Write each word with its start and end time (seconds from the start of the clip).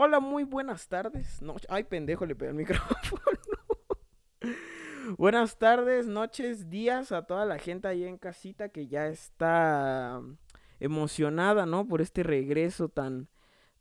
Hola, 0.00 0.20
muy 0.20 0.44
buenas 0.44 0.86
tardes. 0.86 1.42
No, 1.42 1.56
ay, 1.68 1.82
pendejo, 1.82 2.24
le 2.24 2.36
pegué 2.36 2.50
el 2.50 2.56
micrófono. 2.56 3.20
buenas 5.16 5.58
tardes, 5.58 6.06
noches, 6.06 6.70
días 6.70 7.10
a 7.10 7.26
toda 7.26 7.44
la 7.44 7.58
gente 7.58 7.88
ahí 7.88 8.04
en 8.04 8.16
casita 8.16 8.68
que 8.68 8.86
ya 8.86 9.08
está 9.08 10.22
emocionada, 10.78 11.66
¿no? 11.66 11.84
Por 11.88 12.00
este 12.00 12.22
regreso 12.22 12.88
tan 12.88 13.28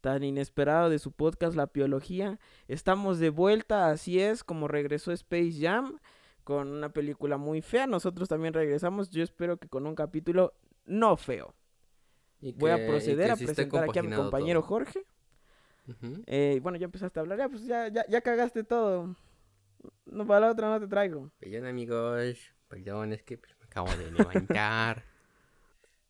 tan 0.02 0.24
inesperado 0.24 0.90
de 0.90 0.98
su 0.98 1.12
podcast 1.12 1.56
La 1.56 1.68
Biología. 1.68 2.40
Estamos 2.68 3.20
de 3.20 3.30
vuelta, 3.30 3.92
así 3.92 4.20
es, 4.20 4.44
como 4.44 4.68
regresó 4.68 5.12
Space 5.12 5.60
Jam 5.62 6.00
con 6.44 6.70
una 6.70 6.90
película 6.90 7.38
muy 7.38 7.62
fea. 7.62 7.86
Nosotros 7.86 8.28
también 8.28 8.56
regresamos. 8.56 9.12
Yo 9.12 9.22
espero 9.22 9.58
que 9.58 9.68
con 9.68 9.86
un 9.86 9.94
capítulo 9.94 10.56
no 10.84 11.16
feo. 11.16 11.54
Voy 12.42 12.72
a 12.72 12.88
proceder 12.88 13.30
a 13.30 13.36
presentar 13.36 13.84
aquí 13.84 14.00
a 14.00 14.04
mi 14.04 14.16
compañero 14.16 14.64
Jorge. 14.64 15.06
Eh, 16.26 16.60
bueno, 16.62 16.78
ya 16.78 16.86
empezaste 16.86 17.20
a 17.20 17.22
hablar, 17.22 17.38
ya 17.38 17.50
pues 17.50 17.66
ya, 17.66 17.88
ya, 17.88 18.06
ya 18.08 18.22
cagaste 18.22 18.64
todo. 18.64 19.16
No, 20.06 20.26
para 20.26 20.42
la 20.42 20.52
otra 20.52 20.70
no 20.70 20.80
te 20.80 20.88
traigo. 20.88 21.32
Perdón 21.40 21.66
amigos, 21.66 22.38
perdón, 22.68 23.14
es 23.14 23.24
que 23.24 23.38
pues, 23.38 23.56
me 23.60 23.66
acabo 23.66 23.90
de 23.96 24.12
levantar. 24.12 25.04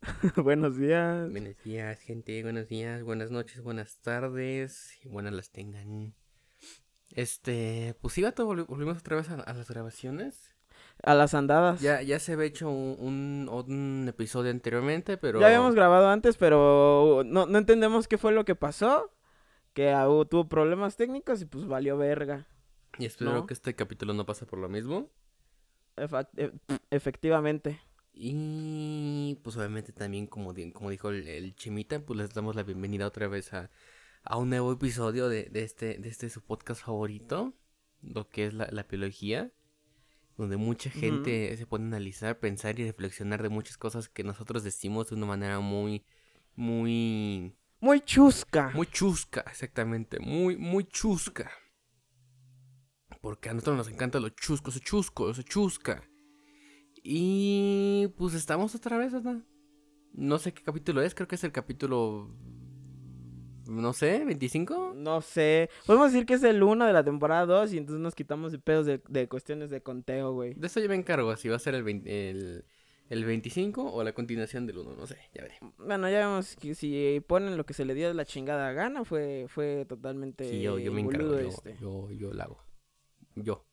buenos 0.38 0.77
días. 0.77 1.30
Buenos 1.30 1.58
días, 1.63 1.99
gente, 1.99 2.41
buenos 2.44 2.68
días, 2.68 3.04
buenas 3.04 3.32
noches, 3.32 3.62
buenas 3.62 3.99
tardes, 4.02 4.98
y 5.04 5.09
buenas 5.09 5.34
las 5.34 5.52
tengan. 5.52 6.13
Este, 7.12 7.96
pues 8.02 8.13
sí, 8.13 8.23
todo 8.35 8.48
volvimos 8.66 8.98
otra 8.99 9.18
vez 9.18 9.30
a, 9.30 9.38
las 9.38 9.70
grabaciones. 9.70 10.52
A 11.04 11.16
las 11.16 11.34
andadas. 11.34 11.82
Ya, 11.82 12.02
ya 12.02 12.20
se 12.20 12.34
había 12.34 12.46
hecho 12.46 12.70
un, 12.70 13.49
un, 13.49 14.07
episodio 14.07 14.52
anteriormente, 14.52 15.18
pero... 15.18 15.40
Ya 15.40 15.48
habíamos 15.48 15.76
grabado 15.76 16.09
antes, 16.09 16.37
pero 16.37 17.24
no, 17.26 17.46
no 17.46 17.57
entendemos 17.57 18.07
qué 18.07 18.18
fue 18.18 18.32
lo 18.32 18.46
que 18.46 18.55
pasó. 18.55 19.12
Que 19.78 19.94
tuvo 20.28 20.50
problemas 20.50 20.96
técnicos 20.96 21.40
y 21.40 21.46
pues 21.46 21.68
valió 21.68 22.00
verga. 22.00 22.48
Y 22.98 23.06
espero 23.06 23.46
que 23.46 23.54
este 23.54 23.76
capítulo 23.76 24.16
no 24.16 24.26
pase 24.26 24.48
por 24.48 24.58
lo 24.58 24.68
mismo. 24.68 25.12
E, 25.96 26.52
efectivamente. 26.90 27.80
Y 28.12 29.40
pues 29.44 29.55
obviamente 29.55 29.94
también, 29.94 30.26
como, 30.26 30.52
como 30.74 30.90
dijo 30.90 31.12
el, 31.12 31.54
Chimita, 31.54 32.04
pues 32.04 32.18
les 32.18 32.34
damos 32.34 32.55
la 32.55 32.64
bienvenida 32.64 33.05
otra 33.05 33.28
vez 33.28 33.54
a, 33.54 33.70
un 34.36 34.50
nuevo 34.50 34.74
episodio 34.74 35.30
de, 35.30 35.52
este, 35.54 36.00
de 36.00 36.10
este 36.10 36.32
su 36.32 36.42
podcast 36.42 36.84
favorito, 36.84 37.54
lo 38.02 38.30
que 38.30 38.48
es 38.48 38.55
la, 38.55 38.68
la 38.72 38.82
biología, 38.82 39.52
donde 40.38 40.58
mucha 40.58 40.90
gente 40.90 41.55
se 41.55 41.68
puede 41.68 41.84
analizar, 41.84 42.40
pensar 42.40 42.80
y 42.80 42.86
reflexionar 42.86 43.44
de 43.44 43.50
muchas 43.50 43.78
cosas 43.78 44.10
que 44.10 44.24
nosotros 44.24 44.64
decimos 44.64 45.10
de 45.10 45.18
una 45.18 45.28
manera 45.28 45.60
muy, 45.60 46.04
muy... 46.55 47.55
Muy 47.80 48.02
chusca. 48.02 48.72
Muy 48.74 48.88
chusca, 48.88 49.42
exactamente, 49.48 50.20
muy, 50.20 50.58
muy 50.58 50.84
chusca. 50.86 51.52
Porque 53.22 53.50
a 53.50 53.54
nosotros 53.54 53.78
nos 53.78 53.90
encanta 53.90 54.20
lo 54.20 54.30
chusco, 54.30 54.70
eso 54.70 54.80
chusco, 54.80 55.30
eso 55.30 55.42
chusca. 55.44 56.04
Y 57.04 58.08
pues 58.18 58.34
estamos 58.34 58.74
otra 58.76 58.98
vez, 58.98 59.14
¿verdad? 59.14 59.44
No 60.14 60.40
sé 60.40 60.54
qué 60.54 60.64
capítulo 60.64 61.02
es, 61.02 61.14
creo 61.14 61.28
que 61.28 61.36
es 61.36 61.44
el 61.44 61.52
capítulo. 61.52 62.36
No 63.68 63.94
sé, 63.94 64.24
25. 64.25 64.94
No 64.96 65.22
sé. 65.22 65.70
Podemos 65.86 66.12
decir 66.12 66.25
que 66.25 66.34
es 66.34 66.44
el 66.44 66.64
1 66.64 66.86
de 66.86 66.94
la 66.94 67.03
temporada 67.03 67.46
2 67.46 67.74
y 67.74 67.78
entonces 67.78 68.02
nos 68.02 68.16
quitamos 68.16 68.52
de 68.52 68.59
pedos 68.59 68.86
de, 68.86 69.28
cuestiones 69.28 69.70
de 69.70 69.81
conteo, 69.81 70.34
güey. 70.34 70.53
De 70.56 70.68
eso 70.68 70.80
yo 70.80 70.90
me 70.90 70.96
encargo, 70.96 71.36
si 71.36 71.50
va 71.50 71.58
a 71.58 71.59
ser 71.59 71.75
el, 71.75 71.88
el, 72.08 72.66
el 73.09 73.25
25 73.25 73.94
o 73.94 74.03
la 74.03 74.13
continuación 74.13 74.66
del 74.66 74.80
1, 74.80 74.96
no 74.96 75.08
sé, 75.08 75.18
ya 75.34 75.44
veré. 75.44 75.56
Bueno, 75.78 76.09
ya 76.09 76.19
vemos 76.19 76.56
que 76.56 76.75
si 76.75 77.22
ponen 77.25 77.58
lo 77.58 77.66
que 77.66 77.74
se 77.74 77.86
le 77.86 77.94
dio 77.94 78.08
de 78.08 78.14
la 78.14 78.25
chingada 78.25 78.72
gana, 78.74 79.06
fue, 79.06 79.46
fue 79.47 79.86
totalmente. 79.86 80.50
Sí, 80.50 80.62
yo, 80.62 80.78
yo 80.78 80.92
me 80.92 81.02
encargo, 81.02 81.40
yo, 81.40 81.48
este. 81.48 81.78
yo, 81.80 82.12
yo 82.12 82.34
lo 82.34 82.44
hago. 82.44 82.64
Yo. 83.36 83.66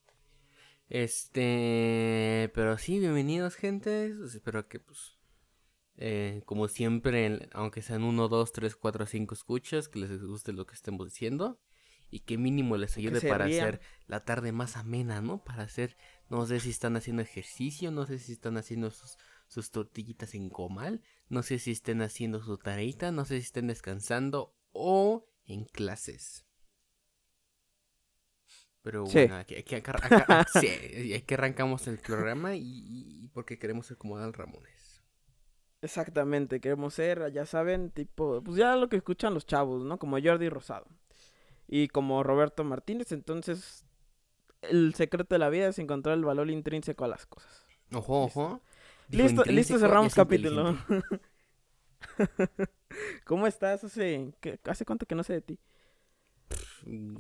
Este, 0.88 2.50
pero 2.54 2.78
sí, 2.78 3.00
bienvenidos 3.00 3.56
gente. 3.56 4.14
Espero 4.24 4.68
que 4.68 4.78
pues, 4.78 5.18
eh, 5.96 6.42
como 6.44 6.68
siempre, 6.68 7.48
aunque 7.52 7.82
sean 7.82 8.04
uno, 8.04 8.28
dos, 8.28 8.52
tres, 8.52 8.76
cuatro, 8.76 9.06
cinco 9.06 9.34
escuchas, 9.34 9.88
que 9.88 9.98
les 10.00 10.22
guste 10.22 10.52
lo 10.52 10.66
que 10.66 10.74
estemos 10.74 11.06
diciendo 11.06 11.58
y 12.10 12.20
que 12.20 12.38
mínimo 12.38 12.76
les 12.76 12.96
ayude 12.96 13.20
para 13.20 13.46
hacer 13.46 13.80
la 14.06 14.24
tarde 14.24 14.52
más 14.52 14.76
amena, 14.76 15.20
¿no? 15.20 15.42
Para 15.42 15.64
hacer, 15.64 15.96
no 16.30 16.46
sé 16.46 16.60
si 16.60 16.70
están 16.70 16.96
haciendo 16.96 17.22
ejercicio, 17.22 17.90
no 17.90 18.06
sé 18.06 18.20
si 18.20 18.32
están 18.32 18.56
haciendo 18.56 18.90
sus, 18.92 19.18
sus 19.54 19.70
tortillitas 19.70 20.34
en 20.34 20.50
comal, 20.50 21.00
no 21.28 21.44
sé 21.44 21.60
si 21.60 21.70
estén 21.70 22.02
haciendo 22.02 22.42
su 22.42 22.58
tareita, 22.58 23.12
no 23.12 23.24
sé 23.24 23.36
si 23.36 23.44
estén 23.44 23.68
descansando 23.68 24.52
o 24.72 25.28
en 25.44 25.64
clases. 25.64 26.44
Pero 28.82 29.04
bueno, 29.04 29.36
aquí, 29.36 29.54
aquí, 29.54 29.80
que 31.26 31.34
arrancamos 31.34 31.86
el 31.86 31.98
programa 31.98 32.56
y, 32.56 33.30
porque 33.32 33.56
queremos 33.56 33.86
ser 33.86 33.96
como 33.96 34.18
Dan 34.18 34.32
Ramones. 34.32 35.04
Exactamente, 35.82 36.60
queremos 36.60 36.94
ser, 36.94 37.32
ya 37.32 37.46
saben, 37.46 37.92
tipo, 37.92 38.42
pues 38.42 38.56
ya 38.56 38.74
lo 38.74 38.88
que 38.88 38.96
escuchan 38.96 39.34
los 39.34 39.46
chavos, 39.46 39.84
¿no? 39.84 40.00
Como 40.00 40.18
Jordi 40.20 40.48
Rosado 40.48 40.88
y 41.68 41.86
como 41.86 42.24
Roberto 42.24 42.64
Martínez, 42.64 43.12
entonces 43.12 43.84
el 44.62 44.94
secreto 44.94 45.36
de 45.36 45.38
la 45.38 45.48
vida 45.48 45.68
es 45.68 45.78
encontrar 45.78 46.18
el 46.18 46.24
valor 46.24 46.50
intrínseco 46.50 47.04
a 47.04 47.08
las 47.08 47.24
cosas. 47.26 47.64
Ojo, 47.92 48.24
ojo. 48.24 48.60
Listo, 49.10 49.44
listo, 49.44 49.78
cerramos 49.78 50.14
capítulo. 50.14 50.76
¿Cómo 53.24 53.46
estás? 53.46 53.84
Hace, 53.84 54.32
¿Hace 54.64 54.84
cuánto 54.84 55.06
que 55.06 55.14
no 55.14 55.22
sé 55.22 55.34
de 55.34 55.40
ti? 55.40 55.58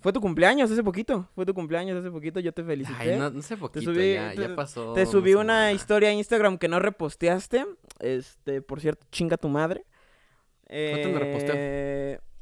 Fue 0.00 0.12
tu 0.12 0.20
cumpleaños 0.20 0.70
hace 0.70 0.82
poquito. 0.82 1.28
Fue 1.34 1.46
tu 1.46 1.54
cumpleaños 1.54 1.98
hace 1.98 2.10
poquito. 2.10 2.40
Yo 2.40 2.52
te 2.52 2.62
felicité. 2.62 3.12
Ay, 3.12 3.18
no, 3.18 3.30
no 3.30 3.42
sé 3.42 3.56
poquito. 3.56 3.92
Te 3.92 3.94
subí, 3.94 4.14
ya, 4.14 4.54
pasó. 4.54 4.92
Te 4.92 5.06
subí 5.06 5.34
una 5.34 5.72
historia 5.72 6.10
a 6.10 6.12
Instagram 6.12 6.58
que 6.58 6.68
no 6.68 6.78
reposteaste. 6.78 7.64
Este, 8.00 8.60
por 8.60 8.80
cierto, 8.80 9.06
chinga 9.10 9.36
tu 9.36 9.48
madre. 9.48 9.84
¿Cuánto 10.66 11.08
me 11.08 11.18
reposteó? 11.18 12.33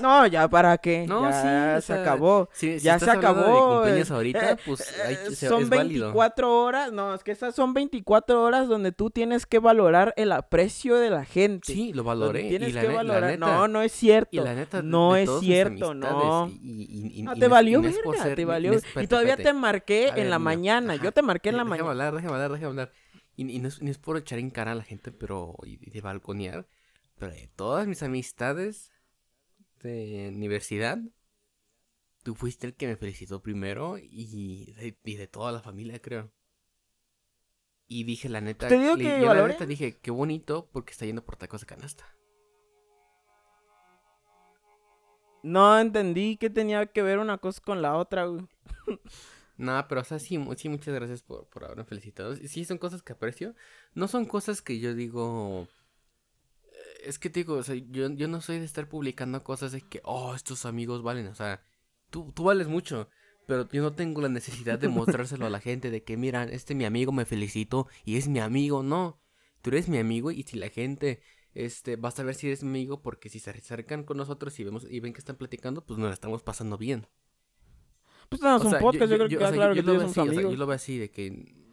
No, 0.00 0.26
ya 0.26 0.48
para 0.48 0.78
qué. 0.78 1.06
No, 1.06 1.28
ya 1.30 1.80
se 1.80 1.92
acabó. 1.92 2.48
ya 2.80 2.98
se 2.98 3.10
acabó. 3.10 3.82
De 3.84 4.06
ahorita, 4.08 4.52
eh, 4.52 4.56
pues 4.64 4.94
eh, 5.08 5.34
son 5.34 5.68
24 5.68 6.62
horas. 6.62 6.92
No, 6.92 7.14
es 7.14 7.22
que 7.22 7.32
esas 7.32 7.54
son 7.54 7.74
24 7.74 8.42
horas 8.42 8.68
donde 8.68 8.92
tú 8.92 9.10
tienes 9.10 9.46
que 9.46 9.58
valorar 9.58 10.14
el 10.16 10.32
aprecio 10.32 10.96
de 10.96 11.10
la 11.10 11.24
gente. 11.24 11.72
Sí, 11.72 11.92
lo 11.92 12.04
valoré. 12.04 12.48
Tienes 12.48 12.76
que 12.76 12.88
valorar. 12.88 13.38
no, 13.38 13.68
no 13.68 13.82
es 13.82 13.92
cierto. 13.92 14.42
la 14.42 14.54
neta, 14.54 14.82
no 14.82 15.16
es 15.16 15.30
cierto, 15.40 15.94
no. 15.94 16.48
no 16.48 17.34
te 17.34 17.48
valió 17.48 17.80
verga, 17.82 18.34
te 18.34 18.44
valió. 18.44 18.72
y 19.00 19.06
todavía 19.06 19.36
te 19.36 19.52
marqué 19.52 20.12
en 20.16 20.30
la 20.30 20.38
mañana. 20.38 20.96
Yo 20.96 21.12
te 21.12 21.22
marqué 21.22 21.50
en 21.50 21.56
la 21.56 21.64
mañana. 21.64 21.76
Déjame 21.76 21.90
hablar, 21.90 22.14
déjame 22.14 22.34
hablar, 22.34 22.52
déjame 22.52 22.70
hablar. 22.70 22.92
Y, 23.38 23.58
no, 23.58 23.68
es, 23.68 23.98
por 23.98 24.16
echar 24.16 24.38
en 24.38 24.50
cara 24.50 24.72
a 24.72 24.74
la 24.74 24.82
gente, 24.82 25.12
pero. 25.12 25.56
y 25.64 25.90
de 25.90 26.00
balconear. 26.00 26.66
Pero 27.18 27.32
de 27.32 27.48
todas 27.54 27.86
mis 27.86 28.02
amistades 28.02 28.90
de 29.82 30.32
universidad, 30.34 30.98
tú 32.22 32.34
fuiste 32.34 32.66
el 32.66 32.74
que 32.74 32.86
me 32.86 32.96
felicitó 32.96 33.42
primero 33.42 33.98
y 33.98 34.72
de, 35.04 35.26
toda 35.28 35.52
la 35.52 35.60
familia, 35.60 36.00
creo. 36.00 36.32
Y 37.86 38.04
dije, 38.04 38.28
la 38.28 38.40
neta, 38.40 38.66
¿Te 38.66 38.78
digo 38.78 38.96
que 38.96 39.20
yo 39.20 39.32
la 39.32 39.46
neta 39.46 39.64
dije, 39.64 39.96
qué 40.02 40.10
bonito 40.10 40.68
porque 40.72 40.90
está 40.90 41.06
yendo 41.06 41.24
por 41.24 41.36
tacos 41.36 41.60
de 41.60 41.66
canasta. 41.68 42.16
No 45.44 45.78
entendí 45.78 46.36
que 46.36 46.50
tenía 46.50 46.86
que 46.86 47.02
ver 47.02 47.20
una 47.20 47.38
cosa 47.38 47.60
con 47.60 47.80
la 47.80 47.96
otra, 47.96 48.26
güey. 48.26 48.46
No, 49.58 49.86
pero 49.88 50.02
o 50.02 50.04
sea, 50.04 50.18
sí, 50.18 50.38
sí 50.56 50.68
muchas 50.68 50.94
gracias 50.94 51.22
por, 51.22 51.46
por 51.46 51.64
haberme 51.64 51.84
felicitado. 51.84 52.36
Sí, 52.36 52.66
son 52.66 52.76
cosas 52.76 53.02
que 53.02 53.14
aprecio. 53.14 53.54
No 53.94 54.06
son 54.06 54.26
cosas 54.26 54.60
que 54.60 54.78
yo 54.80 54.94
digo, 54.94 55.66
es 57.06 57.18
que 57.18 57.30
te 57.30 57.40
digo, 57.40 57.54
o 57.54 57.62
sea, 57.62 57.74
yo, 57.74 58.10
yo 58.10 58.28
no 58.28 58.40
soy 58.40 58.58
de 58.58 58.64
estar 58.64 58.88
publicando 58.88 59.42
cosas 59.42 59.72
de 59.72 59.80
que, 59.82 60.00
oh, 60.04 60.34
estos 60.34 60.66
amigos 60.66 61.02
valen, 61.02 61.28
o 61.28 61.34
sea, 61.34 61.62
tú, 62.10 62.32
tú 62.34 62.44
vales 62.44 62.68
mucho, 62.68 63.08
pero 63.46 63.68
yo 63.70 63.82
no 63.82 63.92
tengo 63.92 64.20
la 64.20 64.28
necesidad 64.28 64.78
de 64.78 64.88
mostrárselo 64.88 65.46
a 65.46 65.50
la 65.50 65.60
gente, 65.60 65.90
de 65.90 66.02
que, 66.02 66.16
miran, 66.16 66.48
este 66.50 66.74
mi 66.74 66.84
amigo 66.84 67.12
me 67.12 67.24
felicito 67.24 67.86
y 68.04 68.16
es 68.16 68.28
mi 68.28 68.40
amigo, 68.40 68.82
no, 68.82 69.20
tú 69.62 69.70
eres 69.70 69.88
mi 69.88 69.98
amigo 69.98 70.30
y 70.30 70.42
si 70.42 70.56
la 70.56 70.68
gente, 70.68 71.20
este, 71.54 71.96
va 71.96 72.08
a 72.08 72.12
saber 72.12 72.34
si 72.34 72.48
eres 72.48 72.62
mi 72.62 72.70
amigo 72.70 73.02
porque 73.02 73.28
si 73.28 73.38
se 73.38 73.50
acercan 73.50 74.02
con 74.04 74.16
nosotros 74.16 74.58
y, 74.58 74.64
vemos, 74.64 74.86
y 74.90 75.00
ven 75.00 75.12
que 75.12 75.20
están 75.20 75.36
platicando, 75.36 75.84
pues 75.84 75.98
nos 75.98 76.08
la 76.08 76.14
estamos 76.14 76.42
pasando 76.42 76.76
bien. 76.76 77.06
Pues 78.28 78.40
tenemos 78.40 78.64
un 78.64 78.78
podcast, 78.78 79.10
yo, 79.10 79.16
creo 79.16 79.28
que 79.28 79.36
claro 79.36 79.74
que 79.74 79.82
yo 79.82 80.56
lo 80.56 80.66
veo 80.66 80.74
así, 80.74 80.98
de 80.98 81.10
que 81.10 81.65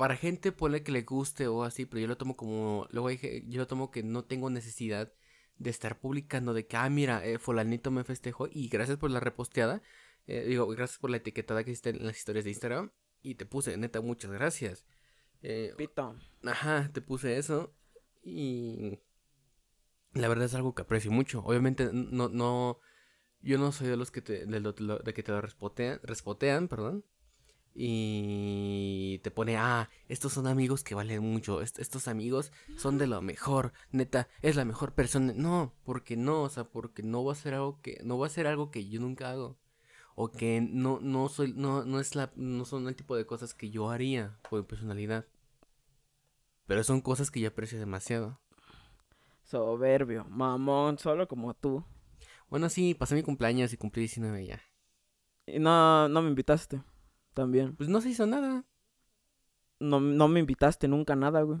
para 0.00 0.16
gente 0.16 0.52
puede 0.52 0.82
que 0.82 0.92
le 0.92 1.02
guste 1.02 1.46
o 1.48 1.62
así, 1.64 1.86
pero 1.86 2.00
yo 2.00 2.06
lo 2.08 2.16
tomo 2.16 2.36
como, 2.36 2.86
luego 2.90 3.08
dije, 3.10 3.44
yo 3.48 3.60
lo 3.60 3.66
tomo 3.66 3.90
que 3.90 4.02
no 4.02 4.24
tengo 4.24 4.48
necesidad 4.50 5.12
de 5.58 5.70
estar 5.70 6.00
publicando 6.00 6.54
de 6.54 6.66
que, 6.66 6.76
ah, 6.78 6.88
mira, 6.90 7.24
eh, 7.26 7.38
fulanito 7.38 7.90
me 7.90 8.04
festejó 8.04 8.48
y 8.50 8.68
gracias 8.68 8.96
por 8.98 9.10
la 9.10 9.20
reposteada, 9.20 9.82
eh, 10.26 10.44
digo, 10.48 10.66
gracias 10.68 10.98
por 10.98 11.10
la 11.10 11.18
etiquetada 11.18 11.64
que 11.64 11.72
hiciste 11.72 11.90
en 11.90 12.06
las 12.06 12.16
historias 12.16 12.44
de 12.44 12.50
Instagram 12.52 12.92
y 13.22 13.34
te 13.34 13.44
puse, 13.46 13.76
neta, 13.76 14.00
muchas 14.00 14.30
gracias. 14.32 14.86
Eh, 15.42 15.74
Pito. 15.76 16.16
Ajá, 16.44 16.90
te 16.92 17.02
puse 17.02 17.36
eso 17.38 17.74
y 18.22 19.00
la 20.12 20.28
verdad 20.28 20.46
es 20.46 20.54
algo 20.54 20.74
que 20.74 20.82
aprecio 20.82 21.10
mucho. 21.10 21.40
Obviamente 21.44 21.90
no, 21.92 22.28
no, 22.28 22.80
yo 23.40 23.58
no 23.58 23.72
soy 23.72 23.88
de 23.88 23.96
los 23.98 24.10
que 24.10 24.22
te, 24.22 24.46
de, 24.46 24.60
lo- 24.60 24.74
lo- 24.78 24.98
de 24.98 25.14
que 25.14 25.22
te 25.22 25.32
lo 25.32 25.40
respotean, 25.40 26.00
respotean, 26.02 26.68
perdón. 26.68 27.04
Y 27.74 29.20
te 29.22 29.30
pone, 29.30 29.56
ah, 29.56 29.88
estos 30.08 30.32
son 30.32 30.46
amigos 30.46 30.82
que 30.84 30.94
valen 30.94 31.22
mucho, 31.22 31.62
est- 31.62 31.78
estos 31.78 32.08
amigos 32.08 32.52
son 32.76 32.98
de 32.98 33.06
lo 33.06 33.22
mejor, 33.22 33.72
neta, 33.92 34.28
es 34.42 34.56
la 34.56 34.64
mejor 34.64 34.94
persona. 34.94 35.32
No, 35.36 35.72
porque 35.84 36.16
no, 36.16 36.42
o 36.42 36.48
sea, 36.50 36.64
porque 36.64 37.02
no 37.02 37.24
va 37.24 37.32
a 37.32 37.36
ser 37.36 37.54
algo 37.54 37.80
que, 37.82 38.00
no 38.04 38.18
va 38.18 38.26
a 38.26 38.30
ser 38.30 38.46
algo 38.46 38.70
que 38.70 38.88
yo 38.88 39.00
nunca 39.00 39.30
hago. 39.30 39.56
O 40.16 40.30
que 40.32 40.60
no, 40.62 41.00
no 41.02 41.28
soy, 41.28 41.54
no, 41.56 41.84
no 41.84 42.00
es 42.00 42.14
la, 42.16 42.32
no 42.36 42.64
son 42.66 42.88
el 42.88 42.96
tipo 42.96 43.16
de 43.16 43.26
cosas 43.26 43.54
que 43.54 43.70
yo 43.70 43.90
haría 43.90 44.38
por 44.50 44.60
mi 44.60 44.66
personalidad. 44.66 45.26
Pero 46.66 46.82
son 46.84 47.02
cosas 47.02 47.30
que 47.30 47.40
yo 47.40 47.48
aprecio 47.48 47.78
demasiado. 47.78 48.40
Soberbio, 49.44 50.24
mamón, 50.30 50.96
solo 50.98 51.28
como 51.28 51.52
tú. 51.52 51.84
Bueno, 52.50 52.68
sí, 52.68 52.94
pasé 52.94 53.14
mi 53.14 53.22
cumpleaños 53.22 53.72
y 53.72 53.76
cumplí 53.78 54.02
19 54.02 54.44
ya. 54.46 54.60
Y 55.46 55.58
no, 55.58 56.08
no 56.08 56.22
me 56.22 56.28
invitaste. 56.28 56.82
También. 57.40 57.74
Pues 57.74 57.88
no 57.88 58.02
se 58.02 58.10
hizo 58.10 58.26
nada. 58.26 58.66
No, 59.78 59.98
no 59.98 60.28
me 60.28 60.40
invitaste 60.40 60.88
nunca 60.88 61.14
a 61.14 61.16
nada, 61.16 61.40
güey. 61.40 61.58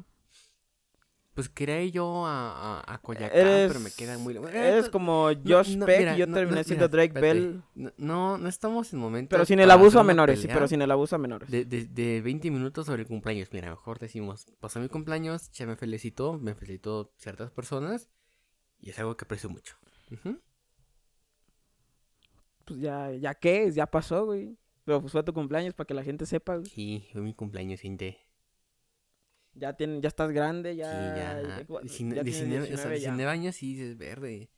Pues 1.32 1.48
quería 1.48 1.82
ir 1.82 1.92
yo 1.92 2.26
a, 2.26 2.80
a, 2.82 2.94
a 2.94 2.98
Coyacán, 2.98 3.30
Eres, 3.32 3.68
pero 3.68 3.80
me 3.80 3.90
queda 3.90 4.18
muy... 4.18 4.34
lejos. 4.34 4.50
eres 4.52 4.90
como 4.90 5.30
Josh 5.42 5.76
no, 5.76 5.86
Peck 5.86 5.98
mira, 6.00 6.14
y 6.16 6.18
yo 6.18 6.26
no, 6.26 6.34
terminé 6.34 6.64
siendo 6.64 6.84
mira, 6.86 7.06
Drake. 7.06 7.18
Bell. 7.18 7.62
No, 7.74 8.36
No, 8.36 8.46
estamos 8.46 8.92
en 8.92 8.98
momento 8.98 9.30
Pero 9.30 9.46
sin 9.46 9.58
el 9.58 9.70
abuso 9.70 9.98
a 9.98 10.04
menores, 10.04 10.42
sí, 10.42 10.48
pero 10.48 10.68
sin 10.68 10.82
el 10.82 10.90
abuso 10.90 11.16
a 11.16 11.18
menores. 11.18 11.50
De, 11.50 11.64
de, 11.64 11.86
de 11.86 12.20
20 12.20 12.50
minutos 12.50 12.84
sobre 12.84 13.02
el 13.02 13.08
cumpleaños. 13.08 13.48
Mira, 13.52 13.70
mejor 13.70 13.98
decimos, 13.98 14.44
pasó 14.60 14.80
mi 14.80 14.90
cumpleaños, 14.90 15.50
ya 15.52 15.64
me 15.64 15.76
felicitó, 15.76 16.34
me 16.34 16.54
felicitó 16.54 17.10
ciertas 17.16 17.50
personas 17.52 18.10
y 18.80 18.90
es 18.90 18.98
algo 18.98 19.16
que 19.16 19.24
aprecio 19.24 19.48
mucho. 19.48 19.78
Pues 22.66 22.80
ya, 22.80 23.12
ya 23.12 23.34
qué, 23.34 23.64
es? 23.64 23.74
ya 23.74 23.86
pasó, 23.86 24.26
güey. 24.26 24.59
Pero 24.84 25.00
pues 25.00 25.12
fue 25.12 25.22
tu 25.22 25.32
cumpleaños 25.32 25.74
para 25.74 25.86
que 25.86 25.94
la 25.94 26.02
gente 26.02 26.26
sepa, 26.26 26.56
güey. 26.56 26.66
Sí, 26.68 27.06
fue 27.12 27.20
mi 27.20 27.34
cumpleaños, 27.34 27.80
gente. 27.80 28.18
Ya, 29.54 29.72
tienes, 29.74 30.00
ya 30.00 30.08
estás 30.08 30.30
grande, 30.30 30.72
Sí, 30.72 30.78
ya. 30.78 30.92
ya. 30.92 31.42
ya- 31.42 31.66
ya 31.82 32.22
tienes 32.22 32.24
19, 32.24 32.62
o 32.74 32.76
sea, 32.76 32.88
19 32.90 33.00
ya. 33.00 33.08
19 33.10 33.30
años 33.30 33.56
sí 33.56 33.74
dices 33.74 33.98
verde. 33.98 34.48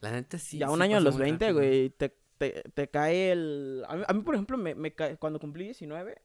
La 0.00 0.12
neta 0.12 0.38
sí. 0.38 0.58
ya 0.58 0.70
un 0.70 0.76
sí 0.78 0.82
año 0.84 0.98
a 0.98 1.00
los 1.00 1.14
muy 1.14 1.22
20, 1.24 1.44
rápido. 1.46 1.58
güey, 1.60 1.90
te, 1.90 2.14
te, 2.38 2.62
te 2.74 2.88
cae 2.88 3.32
el... 3.32 3.82
A 3.88 3.96
mí, 3.96 4.02
a 4.06 4.12
mí, 4.12 4.20
por 4.22 4.34
ejemplo, 4.34 4.58
me, 4.58 4.74
me 4.74 4.94
cae- 4.94 5.16
cuando 5.16 5.40
cumplí 5.40 5.64
19, 5.64 6.20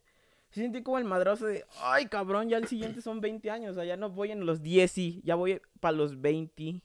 sí 0.51 0.59
sentí 0.61 0.83
como 0.83 0.97
el 0.97 1.05
madrazo 1.05 1.45
de, 1.45 1.63
ay, 1.81 2.07
cabrón, 2.07 2.49
ya 2.49 2.57
el 2.57 2.67
siguiente 2.67 3.01
son 3.01 3.21
20 3.21 3.49
años, 3.49 3.71
o 3.71 3.75
sea, 3.75 3.85
ya 3.85 3.95
no 3.95 4.09
voy 4.09 4.31
en 4.31 4.45
los 4.45 4.61
10 4.61 4.97
y 4.97 5.21
ya 5.23 5.35
voy 5.35 5.61
para 5.79 5.93
los 5.95 6.19
20. 6.21 6.83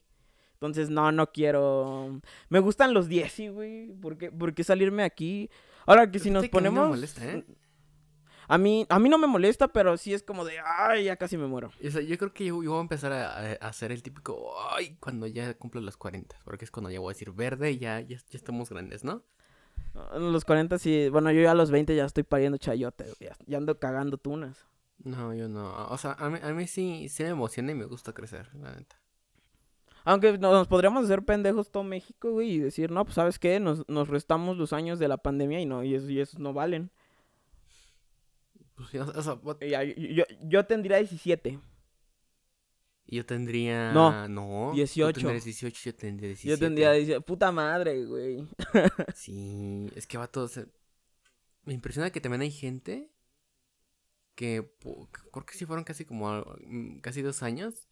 Entonces, 0.53 0.89
no, 0.89 1.11
no 1.11 1.31
quiero... 1.33 2.21
Me 2.49 2.59
gustan 2.59 2.93
los 2.93 3.09
10 3.09 3.39
y, 3.41 3.47
güey, 3.49 3.91
¿por 3.91 4.17
qué, 4.17 4.31
por 4.31 4.55
qué 4.55 4.63
salirme 4.63 5.03
aquí? 5.03 5.49
Ahora 5.87 6.11
que 6.11 6.19
si 6.19 6.29
nos 6.29 6.43
mí 6.43 6.49
no 6.53 6.59
me 6.61 6.69
ponemos... 6.69 6.89
molesta, 6.89 7.25
¿eh? 7.25 7.43
A 8.49 8.57
mí, 8.57 8.85
a 8.87 8.97
mí 8.99 9.09
no 9.09 9.17
me 9.17 9.27
molesta, 9.27 9.67
pero 9.67 9.97
sí 9.97 10.13
es 10.13 10.23
como 10.23 10.45
de, 10.45 10.57
ay, 10.63 11.05
ya 11.05 11.17
casi 11.17 11.35
me 11.37 11.47
muero. 11.47 11.69
O 11.85 11.91
sea, 11.91 12.01
yo 12.01 12.17
creo 12.17 12.31
que 12.33 12.45
yo, 12.45 12.63
yo 12.63 12.69
voy 12.71 12.79
a 12.79 12.81
empezar 12.81 13.11
a, 13.11 13.29
a- 13.37 13.51
a 13.59 13.67
hacer 13.67 13.91
el 13.91 14.01
típico, 14.03 14.53
ay, 14.71 14.95
cuando 15.01 15.27
ya 15.27 15.53
cumplo 15.55 15.81
los 15.81 15.97
40, 15.97 16.37
porque 16.45 16.63
es 16.63 16.71
cuando 16.71 16.89
ya 16.89 16.99
voy 17.01 17.11
a 17.11 17.13
decir 17.13 17.31
verde 17.31 17.71
y 17.71 17.79
ya, 17.79 17.99
ya, 17.99 18.17
ya 18.17 18.37
estamos 18.37 18.69
grandes, 18.69 19.03
¿no? 19.03 19.23
A 20.11 20.17
los 20.17 20.45
40 20.45 20.77
sí, 20.77 21.09
bueno, 21.09 21.29
yo 21.31 21.41
ya 21.41 21.51
a 21.51 21.55
los 21.55 21.71
20 21.71 21.93
ya 21.95 22.05
estoy 22.05 22.23
pariendo 22.23 22.57
chayote, 22.57 23.05
ya 23.45 23.57
ando 23.57 23.79
cagando 23.79 24.17
tunas. 24.17 24.65
No, 25.03 25.33
yo 25.33 25.47
no. 25.49 25.87
O 25.89 25.97
sea, 25.97 26.13
a 26.13 26.29
mí, 26.29 26.39
a 26.41 26.53
mí 26.53 26.67
sí, 26.67 27.09
sí 27.09 27.23
me 27.23 27.29
emociona 27.29 27.71
y 27.71 27.75
me 27.75 27.85
gusta 27.85 28.13
crecer, 28.13 28.49
la 28.55 28.75
neta. 28.75 28.99
Aunque 30.09 30.37
no- 30.37 30.53
nos 30.53 30.67
podríamos 30.69 31.03
hacer 31.03 31.25
pendejos 31.25 31.69
todo 31.69 31.83
México, 31.83 32.31
güey, 32.31 32.51
y 32.51 32.59
decir, 32.59 32.91
no, 32.91 33.03
pues, 33.03 33.15
¿sabes 33.15 33.37
qué? 33.39 33.59
Nos, 33.59 33.87
nos 33.89 34.07
restamos 34.07 34.55
los 34.57 34.71
años 34.71 34.99
de 34.99 35.09
la 35.09 35.17
pandemia 35.17 35.59
y 35.59 35.65
no, 35.65 35.83
y, 35.83 35.95
eso, 35.95 36.09
y 36.09 36.21
esos 36.21 36.39
no 36.39 36.53
valen. 36.53 36.89
Pues, 38.75 38.95
o 38.95 39.21
sea, 39.21 39.83
yo, 39.83 39.93
yo, 39.93 40.23
yo 40.43 40.65
tendría 40.65 40.97
17. 40.97 41.59
y 43.07 43.15
yo 43.17 43.25
tendría... 43.25 43.91
No, 43.91 44.27
no. 44.29 44.71
18. 44.75 45.13
Tú 45.13 45.19
tendrías 45.21 45.43
18, 45.43 45.81
yo 45.91 45.95
tendría 45.95 46.27
17. 46.29 46.49
Yo 46.49 46.57
tendría 46.65 46.91
17. 46.93 47.21
Puta 47.21 47.51
madre, 47.51 48.05
güey. 48.05 48.47
Sí, 49.15 49.89
es 49.95 50.07
que 50.07 50.17
va 50.17 50.27
todo... 50.27 50.49
Me 51.65 51.73
impresiona 51.73 52.11
que 52.11 52.21
también 52.21 52.41
hay 52.41 52.51
gente 52.51 53.11
que 54.35 54.71
creo 55.31 55.45
que 55.45 55.57
sí 55.57 55.65
fueron 55.65 55.83
casi 55.83 56.05
como... 56.05 56.45
mm, 56.65 56.99
Casi 56.99 57.21
dos 57.21 57.43
años 57.43 57.86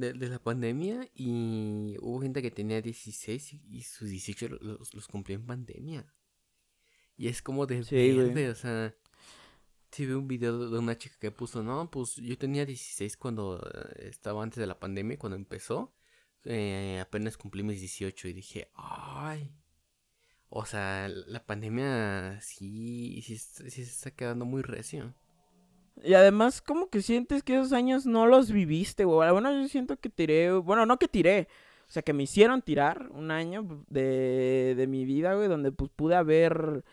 de, 0.00 0.12
de 0.14 0.28
la 0.28 0.38
pandemia 0.38 1.08
y 1.14 1.96
hubo 2.00 2.20
gente 2.22 2.42
que 2.42 2.50
tenía 2.50 2.80
16 2.82 3.52
y, 3.54 3.62
y 3.70 3.82
sus 3.82 4.08
18 4.10 4.48
lo- 4.48 4.58
los, 4.60 4.94
los 4.94 5.08
cumplió 5.08 5.36
en 5.38 5.46
pandemia. 5.46 6.06
Y 7.16 7.28
es 7.28 7.42
como 7.42 7.66
de 7.66 7.86
Sí, 7.88 8.12
verde, 8.12 8.48
o 8.50 8.54
sea... 8.54 8.94
Sí 9.92 10.06
vi 10.06 10.12
un 10.12 10.28
video 10.28 10.70
de 10.70 10.78
una 10.78 10.98
chica 10.98 11.16
que 11.20 11.30
puso, 11.30 11.62
no, 11.62 11.90
pues 11.90 12.16
yo 12.16 12.36
tenía 12.38 12.66
16 12.66 13.16
cuando 13.16 13.58
eh, 13.96 14.08
estaba 14.10 14.42
antes 14.42 14.58
de 14.60 14.66
la 14.66 14.78
pandemia, 14.80 15.18
cuando 15.18 15.36
empezó. 15.36 15.94
eh, 16.44 17.00
apenas 17.02 17.36
cumplí 17.38 17.62
mis 17.62 17.80
18 17.80 18.28
y 18.28 18.32
dije, 18.34 18.70
ay. 18.74 19.50
O 20.50 20.64
sea, 20.66 21.08
la 21.08 21.44
pandemia 21.46 22.40
sí, 22.42 23.22
sí, 23.22 23.38
sí 23.38 23.70
se 23.70 23.82
está 23.82 24.10
quedando 24.12 24.44
muy 24.44 24.62
recio. 24.62 25.14
Y 26.04 26.14
además, 26.14 26.60
como 26.62 26.88
que 26.88 27.02
sientes 27.02 27.42
que 27.42 27.54
esos 27.54 27.72
años 27.72 28.06
no 28.06 28.26
los 28.26 28.52
viviste, 28.52 29.04
güey. 29.04 29.30
Bueno, 29.30 29.52
yo 29.52 29.68
siento 29.68 29.96
que 29.96 30.08
tiré, 30.08 30.52
bueno, 30.52 30.86
no 30.86 30.98
que 30.98 31.08
tiré, 31.08 31.48
o 31.88 31.90
sea, 31.90 32.02
que 32.02 32.12
me 32.12 32.24
hicieron 32.24 32.62
tirar 32.62 33.08
un 33.12 33.30
año 33.30 33.84
de, 33.88 34.74
de 34.76 34.86
mi 34.86 35.04
vida, 35.04 35.34
güey, 35.34 35.48
donde 35.48 35.72
pues 35.72 35.90
pude 35.94 36.14
haber 36.16 36.84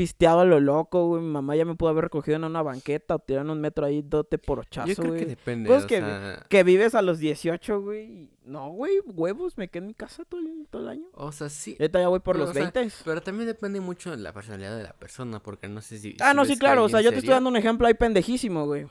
pisteado 0.00 0.40
a 0.40 0.44
lo 0.46 0.60
loco, 0.60 1.08
güey. 1.08 1.22
Mi 1.22 1.28
mamá 1.28 1.54
ya 1.56 1.66
me 1.66 1.74
pudo 1.74 1.90
haber 1.90 2.04
recogido 2.04 2.36
en 2.36 2.44
una 2.44 2.62
banqueta 2.62 3.16
o 3.16 3.18
tirado 3.18 3.44
en 3.44 3.50
un 3.50 3.60
metro 3.60 3.84
ahí, 3.84 4.00
dote 4.00 4.38
por 4.38 4.58
Yo 4.58 4.62
ochazo, 4.62 5.02
creo 5.02 5.12
que 5.12 5.18
güey. 5.18 5.24
depende, 5.26 5.68
Pues 5.68 5.84
o 5.84 5.86
que- 5.86 5.98
sea... 5.98 6.46
Que 6.48 6.64
vives 6.64 6.94
a 6.94 7.02
los 7.02 7.18
18, 7.18 7.82
güey. 7.82 8.30
No, 8.44 8.70
güey, 8.70 9.00
huevos, 9.04 9.58
me 9.58 9.68
quedé 9.68 9.80
en 9.82 9.86
mi 9.88 9.94
casa 9.94 10.24
todo 10.24 10.40
el, 10.40 10.66
todo 10.70 10.80
el 10.82 10.88
año. 10.88 11.06
O 11.12 11.30
sea, 11.32 11.50
sí. 11.50 11.76
Ahorita 11.78 12.00
ya 12.00 12.08
voy 12.08 12.20
por 12.20 12.36
Pero, 12.36 12.46
los 12.46 12.50
o 12.50 12.54
sea, 12.54 12.70
20. 12.72 12.94
Pero 13.04 13.20
también 13.22 13.46
depende 13.46 13.78
mucho 13.80 14.10
de 14.10 14.16
la 14.16 14.32
personalidad 14.32 14.74
de 14.76 14.84
la 14.84 14.94
persona, 14.94 15.42
porque 15.42 15.68
no 15.68 15.82
sé 15.82 15.98
si... 15.98 16.16
Ah, 16.20 16.30
si 16.30 16.36
no, 16.36 16.44
sí, 16.46 16.54
que 16.54 16.60
claro. 16.60 16.84
O 16.84 16.88
sea, 16.88 17.02
yo 17.02 17.10
te 17.10 17.18
estoy 17.18 17.34
dando 17.34 17.50
un 17.50 17.56
ejemplo 17.56 17.86
ahí 17.86 17.94
pendejísimo, 17.94 18.64
güey. 18.64 18.86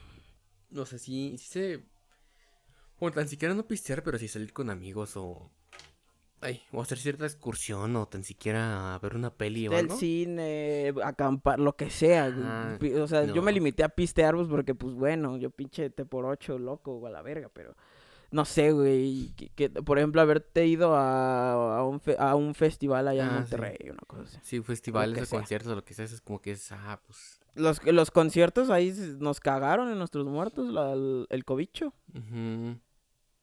O 0.75 0.85
sea, 0.85 0.99
sí, 0.99 1.35
sí 1.39 1.47
se... 1.47 1.83
Bueno, 2.99 3.15
tan 3.15 3.27
siquiera 3.27 3.53
no 3.55 3.65
pistear, 3.65 4.03
pero 4.03 4.19
sí 4.19 4.27
salir 4.27 4.53
con 4.53 4.69
amigos 4.69 5.17
o... 5.17 5.49
Ay, 6.41 6.61
o 6.71 6.81
hacer 6.81 6.97
cierta 6.97 7.25
excursión 7.25 7.95
o 7.97 8.07
tan 8.07 8.23
siquiera 8.23 8.97
ver 9.01 9.15
una 9.15 9.29
peli 9.29 9.67
o 9.67 9.71
Del 9.71 9.85
algo. 9.87 9.97
cine, 9.97 10.93
acampar, 11.03 11.59
lo 11.59 11.75
que 11.75 11.89
sea. 11.89 12.27
Ah, 12.33 12.77
O 13.01 13.07
sea, 13.07 13.25
yo 13.25 13.41
me 13.41 13.51
limité 13.51 13.83
a 13.83 13.89
pistear, 13.89 14.35
pues, 14.35 14.47
porque, 14.47 14.73
pues, 14.73 14.93
bueno, 14.93 15.37
yo 15.37 15.49
pinche 15.49 15.89
te 15.89 16.05
por 16.05 16.25
ocho, 16.25 16.57
loco, 16.57 16.93
o 16.93 17.07
a 17.07 17.09
la 17.09 17.21
verga, 17.21 17.49
pero... 17.53 17.75
No 18.31 18.45
sé, 18.45 18.71
güey, 18.71 19.33
que, 19.35 19.49
que, 19.49 19.69
por 19.71 19.97
ejemplo, 19.97 20.21
haberte 20.21 20.67
ido 20.67 20.95
a, 20.95 21.79
a, 21.79 21.83
un, 21.83 21.99
fe- 21.99 22.15
a 22.19 22.35
un 22.35 22.53
festival 22.53 23.07
allá 23.07 23.23
en 23.23 23.29
Ah, 23.29 23.31
sí. 23.31 23.55
Monterrey, 23.55 23.89
una 23.89 24.03
cosa 24.05 24.21
así. 24.21 24.37
Sí, 24.43 24.61
festivales 24.61 25.23
o 25.23 25.35
conciertos 25.35 25.71
o 25.71 25.75
lo 25.75 25.83
que 25.83 25.95
sea, 25.95 26.05
es 26.05 26.21
como 26.21 26.39
que 26.39 26.51
es, 26.51 26.71
ah, 26.71 27.01
pues... 27.07 27.39
Los, 27.55 27.83
los 27.83 28.11
conciertos 28.11 28.69
ahí 28.69 28.93
nos 29.19 29.39
cagaron 29.39 29.89
en 29.91 29.97
nuestros 29.97 30.27
muertos, 30.27 30.71
la- 30.71 30.93
el, 30.93 31.25
el 31.31 31.43
cobicho. 31.43 31.91
ujú. 32.13 32.77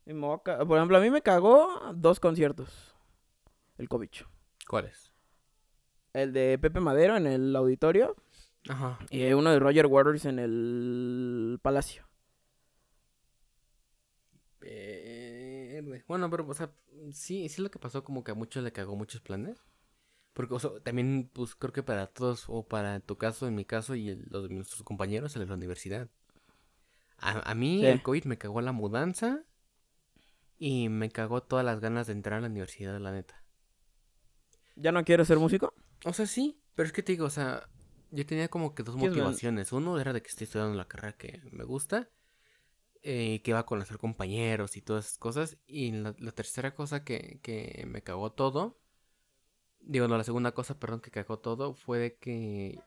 Y 0.07 0.15
me 0.15 0.27
voy 0.27 0.37
a 0.37 0.43
ca- 0.43 0.65
Por 0.65 0.77
ejemplo, 0.79 0.97
a 0.97 1.01
mí 1.01 1.11
me 1.11 1.21
cagó 1.23 1.93
dos 1.95 2.21
conciertos, 2.21 2.95
el 3.77 3.89
cobicho. 3.89 4.29
¿Cuáles? 4.69 5.13
El 6.13 6.33
de 6.33 6.59
Pepe 6.59 6.81
Madero 6.81 7.17
en 7.17 7.27
el 7.27 7.55
auditorio 7.55 8.17
Ajá. 8.69 8.99
y 9.11 9.25
uno 9.33 9.51
de 9.51 9.59
Roger 9.59 9.87
Waters 9.87 10.25
en 10.25 10.39
el 10.39 11.59
Palacio. 11.61 12.07
Verde. 14.61 16.05
Bueno, 16.09 16.31
pero, 16.31 16.47
o 16.49 16.55
sea, 16.55 16.73
sí, 17.13 17.13
sí 17.13 17.45
es 17.45 17.59
lo 17.59 17.71
que 17.71 17.79
pasó, 17.79 18.03
como 18.05 18.25
que 18.25 18.33
a 18.33 18.35
muchos 18.35 18.63
le 18.65 18.73
cagó 18.73 18.97
muchos 18.97 19.21
planes. 19.21 19.63
Porque, 20.33 20.55
o 20.55 20.59
sea, 20.59 20.71
también, 20.83 21.31
pues, 21.33 21.55
creo 21.55 21.73
que 21.73 21.83
para 21.83 22.07
todos, 22.09 22.45
o 22.49 22.67
para 22.67 23.01
tu 23.01 23.17
caso, 23.17 23.47
en 23.47 23.55
mi 23.55 23.65
caso, 23.65 23.95
y 23.95 24.11
el- 24.11 24.27
los 24.31 24.49
de 24.49 24.55
nuestros 24.55 24.83
compañeros, 24.83 25.35
el 25.37 25.41
de 25.43 25.47
la 25.47 25.55
universidad. 25.55 26.09
A, 27.19 27.51
a 27.51 27.55
mí, 27.55 27.81
Sí. 27.81 27.87
el 27.87 28.03
COVID 28.03 28.25
me 28.25 28.37
cagó 28.39 28.61
la 28.61 28.73
mudanza 28.73 29.45
y 30.59 30.89
me 30.89 31.11
cagó 31.11 31.43
todas 31.43 31.65
las 31.65 31.81
ganas 31.81 32.07
de 32.07 32.15
entrar 32.15 32.39
a 32.39 32.43
la 32.43 32.49
universidad, 32.49 32.99
la 33.01 33.13
neta. 33.13 33.43
¿Ya 34.77 34.93
no 34.93 35.05
quiero 35.05 35.25
ser 35.25 35.39
músico? 35.39 35.73
O 36.05 36.13
sea, 36.13 36.27
sí, 36.27 36.61
pero 36.75 36.87
es 36.87 36.93
que 36.93 37.03
te 37.03 37.13
digo, 37.13 37.27
o 37.27 37.31
sea, 37.31 37.69
yo 38.11 38.27
tenía 38.27 38.49
como 38.49 38.75
que 38.75 38.83
dos 38.83 38.97
¿Quieres 38.97 39.17
motivaciones. 39.19 39.73
Uno 39.73 39.99
era 39.99 40.13
de 40.13 40.23
que 40.23 40.29
estoy 40.29 40.45
estudiando 40.45 40.75
la 40.77 40.89
carrera 40.89 41.17
que 41.17 41.41
me 41.53 41.65
gusta, 41.65 42.11
eh, 43.03 43.43
que 43.43 43.53
iba 43.53 43.61
a 43.61 43.67
conocer 43.67 43.99
compañeros 43.99 44.77
y 44.77 44.83
todas 44.83 45.07
esas 45.07 45.19
cosas. 45.19 45.59
Y 45.67 45.93
la, 45.93 46.15
la 46.19 46.33
tercera 46.33 46.75
cosa 46.75 47.05
que, 47.05 47.41
que 47.43 47.85
me 47.89 48.03
cagó 48.03 48.33
todo, 48.33 48.81
digo, 49.81 50.09
no, 50.09 50.17
la 50.19 50.25
segunda 50.25 50.53
cosa, 50.53 50.79
perdón, 50.79 51.01
que 51.01 51.11
cagó 51.11 51.39
todo 51.39 51.75
fue 51.75 51.99
de 51.99 52.17
que, 52.17 52.81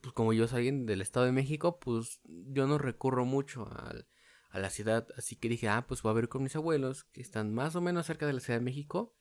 pues 0.00 0.14
como 0.14 0.32
yo 0.32 0.48
soy 0.48 0.58
alguien 0.58 0.86
del 0.86 1.00
Estado 1.02 1.26
de 1.26 1.32
México, 1.32 1.78
pues 1.80 2.20
yo 2.24 2.66
no 2.66 2.78
recurro 2.78 3.24
mucho 3.24 3.68
al- 3.72 4.06
a 4.54 4.60
la 4.60 4.70
ciudad. 4.70 5.08
Así 5.16 5.36
que 5.36 5.48
dije, 5.48 5.68
ah, 5.68 5.84
pues 5.86 6.02
voy 6.02 6.10
a 6.12 6.14
ver 6.14 6.28
con 6.28 6.42
mis 6.44 6.54
abuelos, 6.56 7.04
que 7.04 7.20
están 7.20 7.52
más 7.52 7.74
o 7.74 7.80
menos 7.80 8.06
cerca 8.06 8.26
de 8.26 8.32
la 8.32 8.40
Ciudad 8.40 8.60
de 8.60 8.64
México. 8.64 9.14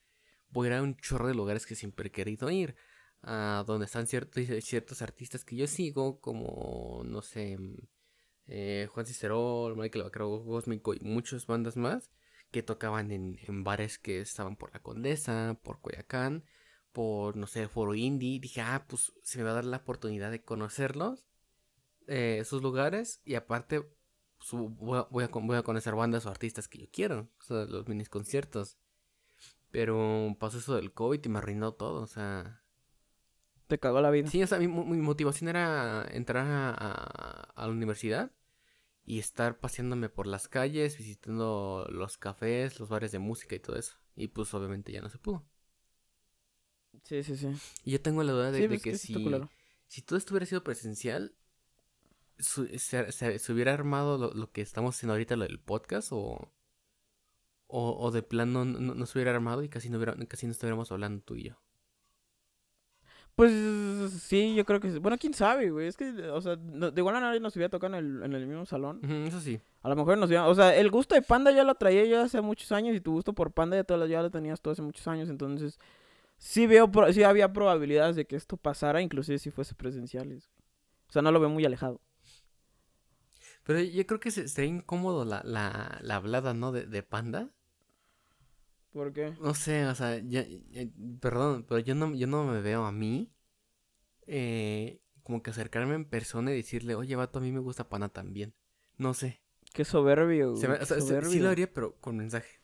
voy 0.50 0.68
a 0.68 0.72
ir 0.72 0.78
a 0.78 0.84
un 0.84 0.96
chorro 0.98 1.28
de 1.28 1.34
lugares 1.34 1.66
que 1.66 1.76
siempre 1.76 2.10
he 2.10 2.12
querido 2.12 2.50
ir. 2.52 2.76
A 3.24 3.64
donde 3.66 3.86
están 3.86 4.06
ciertos, 4.06 4.44
ciertos 4.64 5.02
artistas 5.02 5.44
que 5.46 5.56
yo 5.56 5.66
sigo, 5.68 6.20
como, 6.20 7.04
no 7.06 7.22
sé, 7.22 7.58
eh, 8.48 8.88
Juan 8.92 9.06
Cicerol, 9.06 9.76
Michael 9.78 10.04
Bacaro 10.04 10.44
Cósmico 10.46 10.94
y 10.94 11.00
muchas 11.00 11.48
bandas 11.48 11.78
más 11.78 12.12
que 12.52 12.62
tocaban 12.64 13.12
en, 13.12 13.40
en, 13.48 13.64
bares 13.64 13.98
que 13.98 14.22
estaban 14.22 14.58
por 14.58 14.74
la 14.74 14.82
Condesa, 14.82 15.60
por 15.64 15.82
Coyacán, 15.82 16.44
por, 16.92 17.38
no 17.38 17.48
sé, 17.48 17.68
Foro 17.68 17.96
Indie. 17.96 18.40
Dije, 18.40 18.62
ah, 18.62 18.86
pues 18.88 19.14
se 19.24 19.40
me 19.40 19.46
va 19.46 19.52
a 19.52 19.56
dar 19.56 19.66
la 19.66 19.78
oportunidad 19.78 20.32
de 20.32 20.44
conocerlos, 20.44 21.26
eh, 22.08 22.38
esos 22.42 22.62
lugares, 22.62 23.22
y 23.26 23.36
aparte 23.36 23.84
su, 24.44 24.70
voy, 24.70 25.00
a, 25.00 25.08
voy, 25.10 25.24
a, 25.24 25.28
voy, 25.28 25.56
a, 25.56 25.64
conocer 25.64 25.96
bandas 25.96 26.26
o 26.26 26.30
artistas 26.30 26.68
que 26.68 26.78
yo 26.78 26.88
quiero, 26.92 27.30
o 27.40 27.44
sea, 27.44 27.64
los 27.64 27.88
minis 27.88 28.10
conciertos. 28.10 28.78
Pero 29.72 30.36
pasó 30.38 30.58
eso 30.58 30.76
del 30.76 30.92
COVID 30.92 31.22
y 31.24 31.30
me 31.30 31.38
arruinó 31.40 31.74
todo, 31.74 32.02
o 32.02 32.08
sea... 32.08 32.62
Te 33.68 33.80
cagó 33.80 34.02
la 34.02 34.12
vida. 34.12 34.28
Sí, 34.28 34.44
o 34.44 34.48
sea, 34.48 34.60
mi, 34.60 34.68
mi 34.68 34.98
motivación 34.98 35.48
era 35.48 36.06
entrar 36.12 36.46
a, 36.46 37.54
la 37.56 37.68
universidad 37.70 38.32
y 39.06 39.20
estar 39.20 39.60
paseándome 39.60 40.10
por 40.10 40.28
las 40.28 40.50
calles, 40.50 40.98
visitando 40.98 41.88
los 41.90 42.18
cafés, 42.18 42.80
los 42.82 42.90
bares 42.90 43.14
de 43.14 43.20
música 43.20 43.56
y 43.56 43.60
todo 43.60 43.78
eso. 43.78 43.96
Y 44.16 44.28
pues 44.28 44.54
obviamente 44.54 44.92
ya 44.92 45.02
no 45.02 45.10
se 45.10 45.20
pudo. 45.20 45.46
Sí, 47.04 47.24
sí, 47.24 47.38
sí. 47.38 47.48
Y 47.86 47.92
yo 47.92 48.02
tengo 48.02 48.22
la 48.24 48.34
duda 48.34 48.52
de, 48.52 48.60
sí, 48.60 48.68
de 48.68 48.78
que, 48.78 48.92
que 48.92 48.98
si, 48.98 49.16
si 49.88 50.02
todo 50.02 50.18
esto 50.18 50.34
hubiera 50.34 50.46
sido 50.46 50.66
presencial, 50.66 51.34
su, 52.44 52.68
se, 52.78 53.12
se, 53.12 53.40
se, 53.40 53.54
hubiera 53.54 53.74
armado 53.74 54.18
lo, 54.18 54.34
lo, 54.34 54.52
que 54.52 54.62
estamos 54.62 54.96
haciendo 54.96 55.14
ahorita, 55.14 55.36
lo 55.36 55.46
del 55.46 55.60
podcast, 55.60 56.12
o, 56.12 56.52
o, 57.68 57.98
o 58.00 58.12
de 58.12 58.24
plano 58.24 58.66
no, 58.66 58.80
no, 58.80 58.96
no, 58.96 59.06
se 59.06 59.18
hubiera 59.18 59.32
armado 59.32 59.64
y 59.64 59.70
casi 59.70 59.90
no, 59.90 59.98
hubiera, 59.98 60.16
casi 60.28 60.46
no 60.46 60.52
estuviéramos 60.52 60.92
hablando 60.92 61.24
tú 61.24 61.36
y 61.36 61.44
yo. 61.44 61.56
Pues 63.36 63.52
sí, 64.22 64.54
yo 64.54 64.64
creo 64.64 64.80
que 64.80 64.92
sí. 64.92 65.00
Bueno, 65.00 65.18
quién 65.18 65.34
sabe, 65.34 65.72
güey. 65.72 65.88
Es 65.88 65.98
que, 65.98 66.12
o 66.30 66.40
sea, 66.40 66.56
no, 66.56 66.92
de 66.92 67.02
igual 67.02 67.16
manera 67.16 67.40
nos 67.40 67.56
hubiera 67.56 67.70
tocado 67.70 67.98
en 67.98 68.06
el, 68.06 68.24
en 68.24 68.34
el 68.34 68.46
mismo 68.46 68.66
salón. 68.68 69.00
Uh 69.04 69.08
-huh, 69.08 69.28
eso 69.28 69.40
sí. 69.40 69.60
A 69.82 69.90
lo 69.90 69.96
mejor 69.96 70.20
nos 70.20 70.28
hubiera... 70.28 70.48
O 70.48 70.54
sea, 70.54 70.76
el 70.76 70.92
gusto 70.92 71.16
de 71.16 71.24
Panda 71.24 71.52
ya 71.52 71.64
lo 71.64 71.74
traía 71.74 72.06
yo 72.06 72.22
hace 72.22 72.42
muchos 72.42 72.72
años 72.72 72.96
y 72.96 73.02
tu 73.02 73.12
gusto 73.14 73.34
por 73.34 73.52
Panda 73.52 73.76
ya, 73.76 73.84
todo, 73.84 74.06
ya 74.06 74.22
lo 74.22 74.30
tenías 74.30 74.62
todo 74.62 74.74
hace 74.74 74.84
muchos 74.84 75.08
años. 75.08 75.30
Entonces, 75.30 75.80
sí 76.38 76.68
veo, 76.68 76.92
sí 77.12 77.24
había 77.24 77.52
probabilidades 77.52 78.16
de 78.16 78.26
que 78.26 78.36
esto 78.36 78.56
pasara, 78.56 79.02
inclusive 79.02 79.40
si 79.40 79.50
fuese 79.50 79.74
presenciales. 79.74 80.52
O 81.10 81.12
sea, 81.12 81.24
no 81.24 81.32
lo 81.32 81.40
veo 81.40 81.50
muy 81.50 81.66
alejado. 81.66 82.02
Pero 83.64 83.80
yo 83.80 84.06
creo 84.06 84.20
que 84.20 84.32
sería 84.32 84.70
incómodo 84.70 85.26
la, 85.26 85.42
la, 85.46 86.00
la 86.02 86.16
hablada, 86.16 86.54
¿no? 86.54 86.72
De, 86.72 86.86
de 86.86 87.04
Panda. 87.04 87.50
¿Por 88.92 89.12
qué? 89.14 89.34
No 89.42 89.54
sé, 89.54 89.86
o 89.88 89.96
sea, 89.96 90.20
ya, 90.20 90.46
ya, 90.70 90.84
perdón, 91.20 91.66
pero 91.68 91.80
yo 91.80 91.96
no, 91.96 92.14
yo 92.14 92.28
no 92.28 92.44
me 92.46 92.62
veo 92.62 92.86
a 92.86 92.92
mí 92.92 93.34
eh, 94.28 95.02
como 95.24 95.42
que 95.42 95.50
acercarme 95.50 95.96
en 95.96 96.06
persona 96.06 96.52
y 96.52 96.56
decirle, 96.56 96.96
oye, 96.96 97.16
vato, 97.16 97.40
a 97.40 97.42
mí 97.42 97.52
me 97.52 97.60
gusta 97.60 97.90
Panda 97.90 98.10
también. 98.10 98.54
No 98.98 99.14
sé. 99.14 99.42
Qué 99.74 99.86
soberbio. 99.86 100.56
Se 100.58 100.68
me, 100.68 100.76
o 100.76 100.86
sea, 100.86 101.00
soberbio. 101.00 101.32
Sí 101.32 101.40
lo 101.40 101.50
haría, 101.50 101.72
pero 101.72 101.96
con 102.00 102.18
mensaje. 102.18 102.60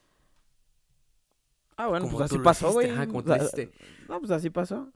Ah, 1.77 1.87
bueno, 1.87 2.05
como 2.05 2.17
pues 2.17 2.29
así 2.29 2.39
pasó, 2.39 2.73
güey. 2.73 2.93
como 3.07 3.23
tú 3.23 3.33
dijiste. 3.33 3.71
No, 4.07 4.19
pues 4.19 4.31
así 4.31 4.49
pasó. 4.49 4.91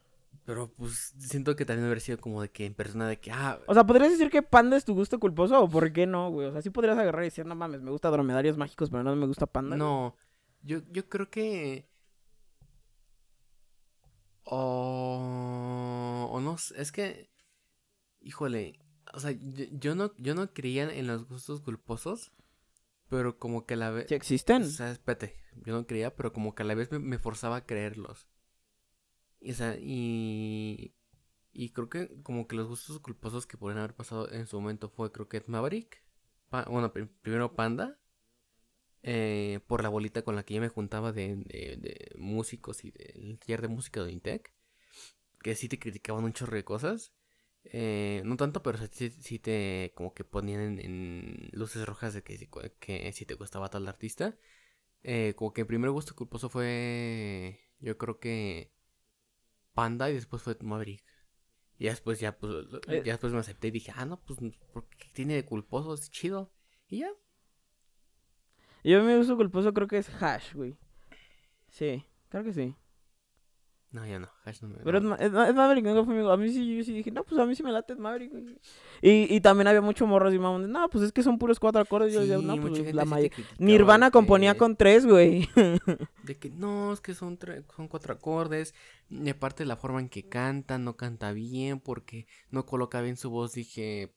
Pero 0.45 0.73
pues 0.73 1.13
siento 1.17 1.55
que 1.55 1.65
también 1.65 1.85
hubiera 1.85 2.01
sido 2.01 2.17
como 2.17 2.41
de 2.41 2.51
que 2.51 2.65
en 2.65 2.73
persona 2.73 3.07
de 3.07 3.17
que, 3.19 3.31
ah. 3.31 3.59
O 3.65 3.73
sea, 3.73 3.85
¿podrías 3.85 4.11
decir 4.11 4.29
que 4.29 4.41
Panda 4.41 4.75
es 4.75 4.83
tu 4.83 4.93
gusto 4.93 5.19
culposo 5.19 5.61
o 5.61 5.69
por 5.69 5.93
qué 5.93 6.05
no, 6.05 6.29
güey? 6.31 6.47
O 6.47 6.51
sea, 6.51 6.61
sí 6.61 6.69
podrías 6.69 6.97
agarrar 6.97 7.23
y 7.23 7.27
decir, 7.27 7.45
no 7.45 7.55
mames, 7.55 7.81
me 7.81 7.91
gusta 7.91 8.09
dromedarios 8.09 8.57
mágicos, 8.57 8.89
pero 8.89 9.03
no 9.03 9.15
me 9.15 9.25
gusta 9.25 9.45
Panda. 9.45 9.77
No. 9.77 10.17
Yo, 10.61 10.79
yo 10.91 11.07
creo 11.07 11.29
que. 11.29 11.87
O. 14.43 16.29
O 16.29 16.41
no. 16.41 16.57
Es 16.75 16.91
que. 16.91 17.29
Híjole. 18.19 18.79
O 19.13 19.19
sea, 19.19 19.31
yo, 19.31 19.65
yo, 19.71 19.95
no, 19.95 20.13
yo 20.17 20.35
no 20.35 20.53
creía 20.53 20.93
en 20.93 21.07
los 21.07 21.25
gustos 21.25 21.61
culposos. 21.61 22.33
Pero 23.07 23.37
como 23.37 23.65
que 23.65 23.75
a 23.75 23.77
la 23.77 23.91
vez. 23.91 24.07
¿Sí 24.09 24.15
existen? 24.15 24.63
O 24.63 24.65
sea, 24.65 24.91
espérate. 24.91 25.35
Yo 25.65 25.73
no 25.73 25.85
creía, 25.85 26.15
pero 26.15 26.33
como 26.33 26.53
que 26.55 26.63
a 26.63 26.65
la 26.65 26.75
vez 26.75 26.91
me, 26.91 26.99
me 26.99 27.17
forzaba 27.17 27.57
a 27.57 27.65
creerlos. 27.65 28.27
Y, 29.43 29.51
o 29.51 29.55
sea, 29.55 29.77
y. 29.79 30.95
Y 31.51 31.69
creo 31.71 31.89
que 31.89 32.09
como 32.23 32.47
que 32.47 32.55
los 32.55 32.67
gustos 32.67 32.99
culposos 32.99 33.45
que 33.45 33.57
podrían 33.57 33.79
haber 33.79 33.95
pasado 33.95 34.31
en 34.31 34.47
su 34.47 34.59
momento 34.59 34.89
fue, 34.89 35.11
creo 35.11 35.29
que 35.29 35.43
Maverick. 35.47 36.03
Bueno, 36.67 36.93
pr 36.93 37.07
primero 37.21 37.55
Panda 37.55 37.99
eh, 39.03 39.59
por 39.67 39.83
la 39.83 39.89
bolita 39.89 40.23
con 40.23 40.35
la 40.35 40.43
que 40.43 40.55
yo 40.55 40.61
me 40.61 40.69
juntaba 40.69 41.11
de, 41.11 41.35
de, 41.35 42.11
músicos 42.17 42.85
y 42.85 42.91
del 42.91 43.37
taller 43.39 43.61
de 43.61 43.67
música 43.67 44.03
de 44.03 44.11
Intec, 44.13 44.53
que 45.41 45.55
sí 45.55 45.69
te 45.69 45.79
criticaban 45.79 46.23
un 46.23 46.33
chorro 46.33 46.55
de 46.55 46.63
cosas. 46.65 47.13
Eh, 47.65 48.21
no 48.25 48.37
tanto, 48.37 48.63
pero 48.63 48.79
sí, 48.91 49.39
te 49.39 49.93
como 49.95 50.13
que 50.13 50.23
ponían 50.23 50.61
en, 50.61 50.79
en 50.79 51.49
luces 51.53 51.85
rojas 51.85 52.13
de 52.13 52.23
que, 52.23 52.49
que, 52.79 53.11
si 53.13 53.25
te 53.25 53.35
gustaba 53.35 53.69
tal 53.69 53.87
artista. 53.87 54.37
Eh, 55.03 55.33
como 55.35 55.53
que 55.53 55.61
el 55.61 55.67
primer 55.67 55.91
gusto 55.91 56.15
culposo 56.15 56.49
fue, 56.49 57.61
yo 57.79 57.97
creo 57.97 58.19
que 58.19 58.72
Panda 59.73 60.09
y 60.09 60.13
después 60.13 60.41
fue 60.41 60.57
Maverick. 60.61 61.03
Y 61.77 61.85
después 61.85 62.19
ya, 62.19 62.37
pues, 62.37 62.67
ya 62.87 63.01
después 63.01 63.33
me 63.33 63.39
acepté 63.39 63.69
y 63.69 63.71
dije, 63.71 63.91
ah, 63.95 64.05
no, 64.05 64.21
pues, 64.21 64.39
porque 64.71 65.09
tiene 65.13 65.35
de 65.35 65.45
culposo? 65.45 65.93
Es 65.93 66.09
chido. 66.09 66.51
Y 66.87 66.99
ya, 66.99 67.09
yo 68.83 69.01
mi 69.03 69.13
uso 69.13 69.37
culposo 69.37 69.73
creo 69.73 69.87
que 69.87 69.97
es 69.97 70.09
Hash, 70.21 70.53
güey. 70.53 70.77
Sí, 71.69 72.05
creo 72.29 72.43
que 72.43 72.53
sí. 72.53 72.75
No, 73.93 74.07
ya 74.07 74.17
no, 74.17 74.27
Hash 74.43 74.59
no 74.63 74.69
me 74.69 74.77
Pero 74.83 74.99
no. 75.01 75.13
es, 75.15 75.27
es, 75.27 75.31
Maverick, 75.31 75.85
no 75.85 76.03
fue 76.03 76.33
A 76.33 76.35
mí 76.35 76.51
sí, 76.51 76.77
yo 76.77 76.83
sí 76.83 76.93
dije, 76.93 77.11
no, 77.11 77.23
pues 77.23 77.39
a 77.39 77.45
mí 77.45 77.53
sí 77.55 77.61
me 77.61 77.71
late 77.71 77.93
es 77.93 77.99
Maverick, 77.99 78.31
güey. 78.31 78.57
Y, 79.03 79.35
y 79.35 79.39
también 79.39 79.67
había 79.67 79.81
mucho 79.81 80.07
morros 80.07 80.33
y 80.33 80.39
mamón, 80.39 80.71
no, 80.71 80.89
pues 80.89 81.03
es 81.03 81.11
que 81.11 81.21
son 81.21 81.37
puros 81.37 81.59
cuatro 81.59 81.79
acordes. 81.79 82.15
Sí, 82.15 82.27
yo, 82.27 82.41
no, 82.41 82.59
pues 82.59 82.91
la 82.91 83.03
sí 83.03 83.07
mayoría. 83.07 83.47
Nirvana 83.59 84.09
componía 84.09 84.57
con 84.57 84.75
tres, 84.75 85.05
güey. 85.05 85.47
De 86.23 86.39
que 86.39 86.49
no, 86.49 86.91
es 86.91 87.01
que 87.01 87.13
son, 87.13 87.37
son 87.75 87.87
cuatro 87.87 88.13
acordes. 88.13 88.73
Y 89.11 89.29
aparte 89.29 89.63
la 89.63 89.75
forma 89.75 89.99
en 89.99 90.09
que 90.09 90.27
canta, 90.27 90.79
no 90.79 90.97
canta 90.97 91.31
bien 91.31 91.79
porque 91.79 92.25
no 92.49 92.65
coloca 92.65 92.99
bien 92.99 93.15
su 93.15 93.29
voz. 93.29 93.53
Dije, 93.53 94.15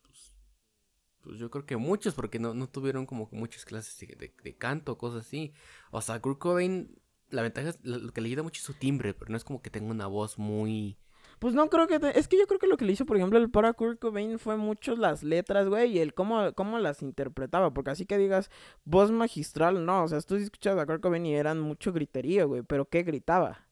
pues 1.20 1.38
yo 1.38 1.50
creo 1.50 1.66
que 1.66 1.76
muchos, 1.76 2.14
porque 2.14 2.38
no, 2.38 2.54
no 2.54 2.66
tuvieron 2.66 3.04
como 3.04 3.28
muchas 3.30 3.66
clases 3.66 3.98
de, 3.98 4.06
de, 4.16 4.34
de 4.42 4.56
canto, 4.56 4.96
cosas 4.96 5.26
así. 5.26 5.52
O 5.90 6.00
sea, 6.00 6.18
Kurt 6.22 6.38
Cobain, 6.38 6.98
la 7.30 7.42
ventaja 7.42 7.70
es 7.70 7.78
lo 7.82 8.12
que 8.12 8.20
le 8.20 8.28
ayuda 8.28 8.42
mucho 8.42 8.58
es 8.58 8.64
su 8.64 8.74
timbre, 8.74 9.14
pero 9.14 9.30
no 9.30 9.36
es 9.36 9.44
como 9.44 9.62
que 9.62 9.70
tenga 9.70 9.90
una 9.90 10.06
voz 10.06 10.38
muy... 10.38 10.96
Pues 11.38 11.54
no 11.54 11.68
creo 11.68 11.86
que... 11.86 11.98
Te... 11.98 12.18
Es 12.18 12.28
que 12.28 12.38
yo 12.38 12.46
creo 12.46 12.58
que 12.58 12.66
lo 12.66 12.76
que 12.76 12.86
le 12.86 12.92
hizo, 12.92 13.04
por 13.04 13.16
ejemplo, 13.16 13.38
el 13.38 13.50
para 13.50 13.74
Kurt 13.74 13.98
Cobain 14.00 14.38
fue 14.38 14.56
mucho 14.56 14.96
las 14.96 15.22
letras, 15.22 15.68
güey, 15.68 15.92
y 15.92 15.98
el 15.98 16.14
cómo, 16.14 16.52
cómo 16.54 16.78
las 16.78 17.02
interpretaba. 17.02 17.74
Porque 17.74 17.90
así 17.90 18.06
que 18.06 18.16
digas, 18.16 18.50
voz 18.84 19.10
magistral, 19.10 19.84
no. 19.84 20.04
O 20.04 20.08
sea, 20.08 20.20
tú 20.22 20.36
escuchabas 20.36 20.82
a 20.82 20.86
Kurt 20.86 21.02
Cobain 21.02 21.26
y 21.26 21.34
eran 21.34 21.60
mucho 21.60 21.92
griterío, 21.92 22.48
güey. 22.48 22.62
Pero 22.62 22.88
¿qué 22.88 23.02
gritaba? 23.02 23.66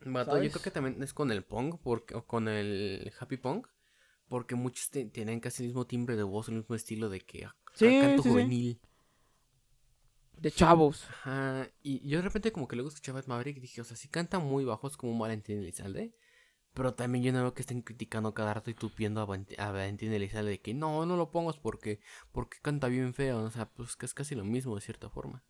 Bato, 0.00 0.42
yo 0.42 0.50
creo 0.50 0.62
que 0.62 0.70
también 0.70 1.00
es 1.02 1.14
con 1.14 1.30
el 1.30 1.44
punk, 1.44 1.80
porque, 1.82 2.16
o 2.16 2.24
con 2.24 2.48
el 2.48 3.12
happy 3.20 3.36
punk. 3.36 3.68
Porque 4.26 4.56
muchos 4.56 4.90
tienen 4.90 5.40
casi 5.40 5.62
el 5.62 5.68
mismo 5.68 5.86
timbre 5.86 6.16
de 6.16 6.22
voz, 6.22 6.48
el 6.48 6.56
mismo 6.56 6.74
estilo 6.74 7.08
de 7.08 7.20
que 7.20 7.48
sí, 7.72 8.00
canto 8.00 8.22
sí, 8.22 8.28
juvenil. 8.28 8.80
Sí. 8.82 8.88
De 10.40 10.50
chavos. 10.50 11.06
Ajá. 11.10 11.68
Y 11.82 12.06
yo 12.08 12.18
de 12.18 12.22
repente 12.22 12.52
como 12.52 12.68
que 12.68 12.76
luego 12.76 12.88
escuchaba 12.88 13.20
a 13.20 13.22
Maverick 13.26 13.56
y 13.56 13.60
dije, 13.60 13.80
o 13.80 13.84
sea, 13.84 13.96
sí 13.96 14.08
canta 14.08 14.38
muy 14.38 14.64
bajos 14.64 14.96
como 14.96 15.12
un 15.12 15.18
Valentín 15.18 15.58
Elizalde. 15.58 16.14
Pero 16.74 16.94
también 16.94 17.24
yo 17.24 17.32
no 17.32 17.40
veo 17.40 17.54
que 17.54 17.62
estén 17.62 17.82
criticando 17.82 18.34
cada 18.34 18.54
rato 18.54 18.70
y 18.70 18.74
tupiendo 18.74 19.20
a, 19.20 19.24
Valentín 19.24 20.12
Elizalde 20.12 20.52
de 20.52 20.60
que 20.60 20.74
no, 20.74 21.06
no 21.06 21.16
lo 21.16 21.30
pongas 21.30 21.56
porque, 21.56 21.98
porque 22.30 22.58
canta 22.62 22.86
bien 22.88 23.14
feo. 23.14 23.42
O 23.42 23.50
sea, 23.50 23.68
pues 23.68 23.96
que 23.96 24.06
es 24.06 24.14
casi 24.14 24.34
lo 24.34 24.44
mismo 24.44 24.76
de 24.76 24.80
cierta 24.80 25.08
forma. 25.08 25.42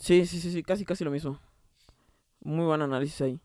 Sí, 0.00 0.26
sí, 0.26 0.40
sí, 0.40 0.50
sí, 0.50 0.62
casi, 0.62 0.84
casi 0.84 1.04
lo 1.04 1.10
mismo. 1.10 1.38
Muy 2.40 2.64
buen 2.64 2.82
análisis 2.82 3.20
ahí. 3.20 3.40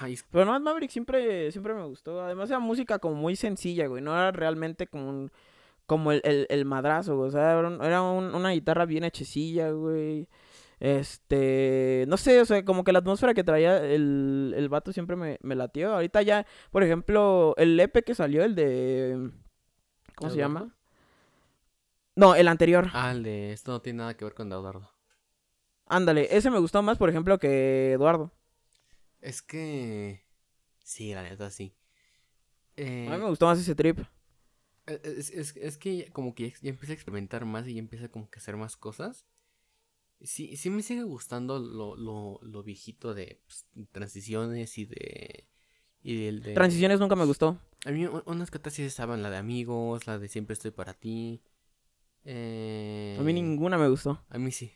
Ay, 0.00 0.18
Pero 0.30 0.44
no, 0.44 0.60
Maverick 0.60 0.90
siempre, 0.90 1.50
siempre 1.52 1.74
me 1.74 1.84
gustó. 1.84 2.20
Además 2.20 2.50
era 2.50 2.58
música 2.58 2.98
como 2.98 3.14
muy 3.14 3.36
sencilla, 3.36 3.86
güey. 3.86 4.02
No 4.02 4.12
era 4.12 4.30
realmente 4.30 4.86
como 4.86 5.08
un, 5.08 5.32
como 5.88 6.12
el, 6.12 6.20
el, 6.22 6.46
el 6.50 6.64
madrazo, 6.66 7.16
güey. 7.16 7.28
O 7.28 7.32
sea, 7.32 7.58
era, 7.58 8.02
un, 8.02 8.34
una 8.34 8.50
guitarra 8.50 8.84
bien 8.84 9.04
hechecilla, 9.04 9.70
güey. 9.70 10.28
Este, 10.80 12.04
no 12.08 12.18
sé, 12.18 12.40
o 12.40 12.44
sea, 12.44 12.62
como 12.64 12.84
que 12.84 12.92
la 12.92 13.00
atmósfera 13.00 13.32
que 13.34 13.42
traía 13.42 13.78
el, 13.82 14.54
el 14.54 14.68
vato 14.68 14.92
siempre 14.92 15.16
me, 15.16 15.38
me 15.42 15.56
latió. 15.56 15.94
Ahorita 15.94 16.20
ya, 16.22 16.46
por 16.70 16.82
ejemplo, 16.84 17.54
el 17.56 17.80
EP 17.80 18.04
que 18.04 18.14
salió, 18.14 18.44
el 18.44 18.54
de... 18.54 19.30
¿Cómo 20.14 20.28
¿El 20.28 20.34
se 20.34 20.38
llama? 20.38 20.76
No, 22.14 22.34
el 22.34 22.48
anterior. 22.48 22.90
Ah, 22.92 23.12
el 23.12 23.22
de 23.22 23.52
esto 23.52 23.72
no 23.72 23.80
tiene 23.80 23.98
nada 23.98 24.14
que 24.14 24.26
ver 24.26 24.34
con 24.34 24.52
Eduardo. 24.52 24.90
Ándale, 25.86 26.28
ese 26.36 26.50
me 26.50 26.58
gustó 26.58 26.82
más, 26.82 26.98
por 26.98 27.08
ejemplo, 27.08 27.38
que 27.38 27.92
Eduardo. 27.92 28.30
Es 29.22 29.40
que... 29.40 30.22
Sí, 30.84 31.14
la 31.14 31.22
neta, 31.22 31.50
sí. 31.50 31.74
Eh, 32.76 33.06
A 33.08 33.12
mí 33.16 33.22
me 33.22 33.28
gustó 33.30 33.46
más 33.46 33.58
ese 33.58 33.74
trip. 33.74 33.98
Es, 34.88 35.30
es, 35.30 35.56
es 35.56 35.78
que 35.78 36.10
como 36.12 36.34
que 36.34 36.52
ya 36.62 36.70
empecé 36.70 36.92
a 36.92 36.94
experimentar 36.94 37.44
más 37.44 37.66
y 37.66 37.74
ya 37.74 37.80
empieza 37.80 38.08
como 38.08 38.30
que 38.30 38.38
a 38.38 38.42
hacer 38.42 38.56
más 38.56 38.76
cosas. 38.76 39.26
Sí, 40.20 40.56
sí 40.56 40.70
me 40.70 40.82
sigue 40.82 41.04
gustando 41.04 41.58
lo, 41.60 41.96
lo, 41.96 42.40
lo 42.42 42.62
viejito 42.62 43.14
de 43.14 43.40
pues, 43.44 43.66
transiciones 43.92 44.76
y 44.78 44.86
de... 44.86 45.48
Y 46.02 46.26
el 46.26 46.42
de... 46.42 46.54
Transiciones 46.54 46.98
nunca 46.98 47.14
me 47.14 47.24
gustó. 47.24 47.60
A 47.84 47.90
mí 47.90 48.06
unas 48.06 48.50
que 48.50 48.70
sí 48.70 48.82
estaban, 48.82 49.22
la 49.22 49.30
de 49.30 49.36
amigos, 49.36 50.06
la 50.06 50.18
de 50.18 50.28
siempre 50.28 50.54
estoy 50.54 50.72
para 50.72 50.94
ti. 50.94 51.42
Eh... 52.24 53.16
A 53.18 53.22
mí 53.22 53.32
ninguna 53.32 53.78
me 53.78 53.88
gustó. 53.88 54.24
A 54.28 54.38
mí 54.38 54.50
sí. 54.50 54.72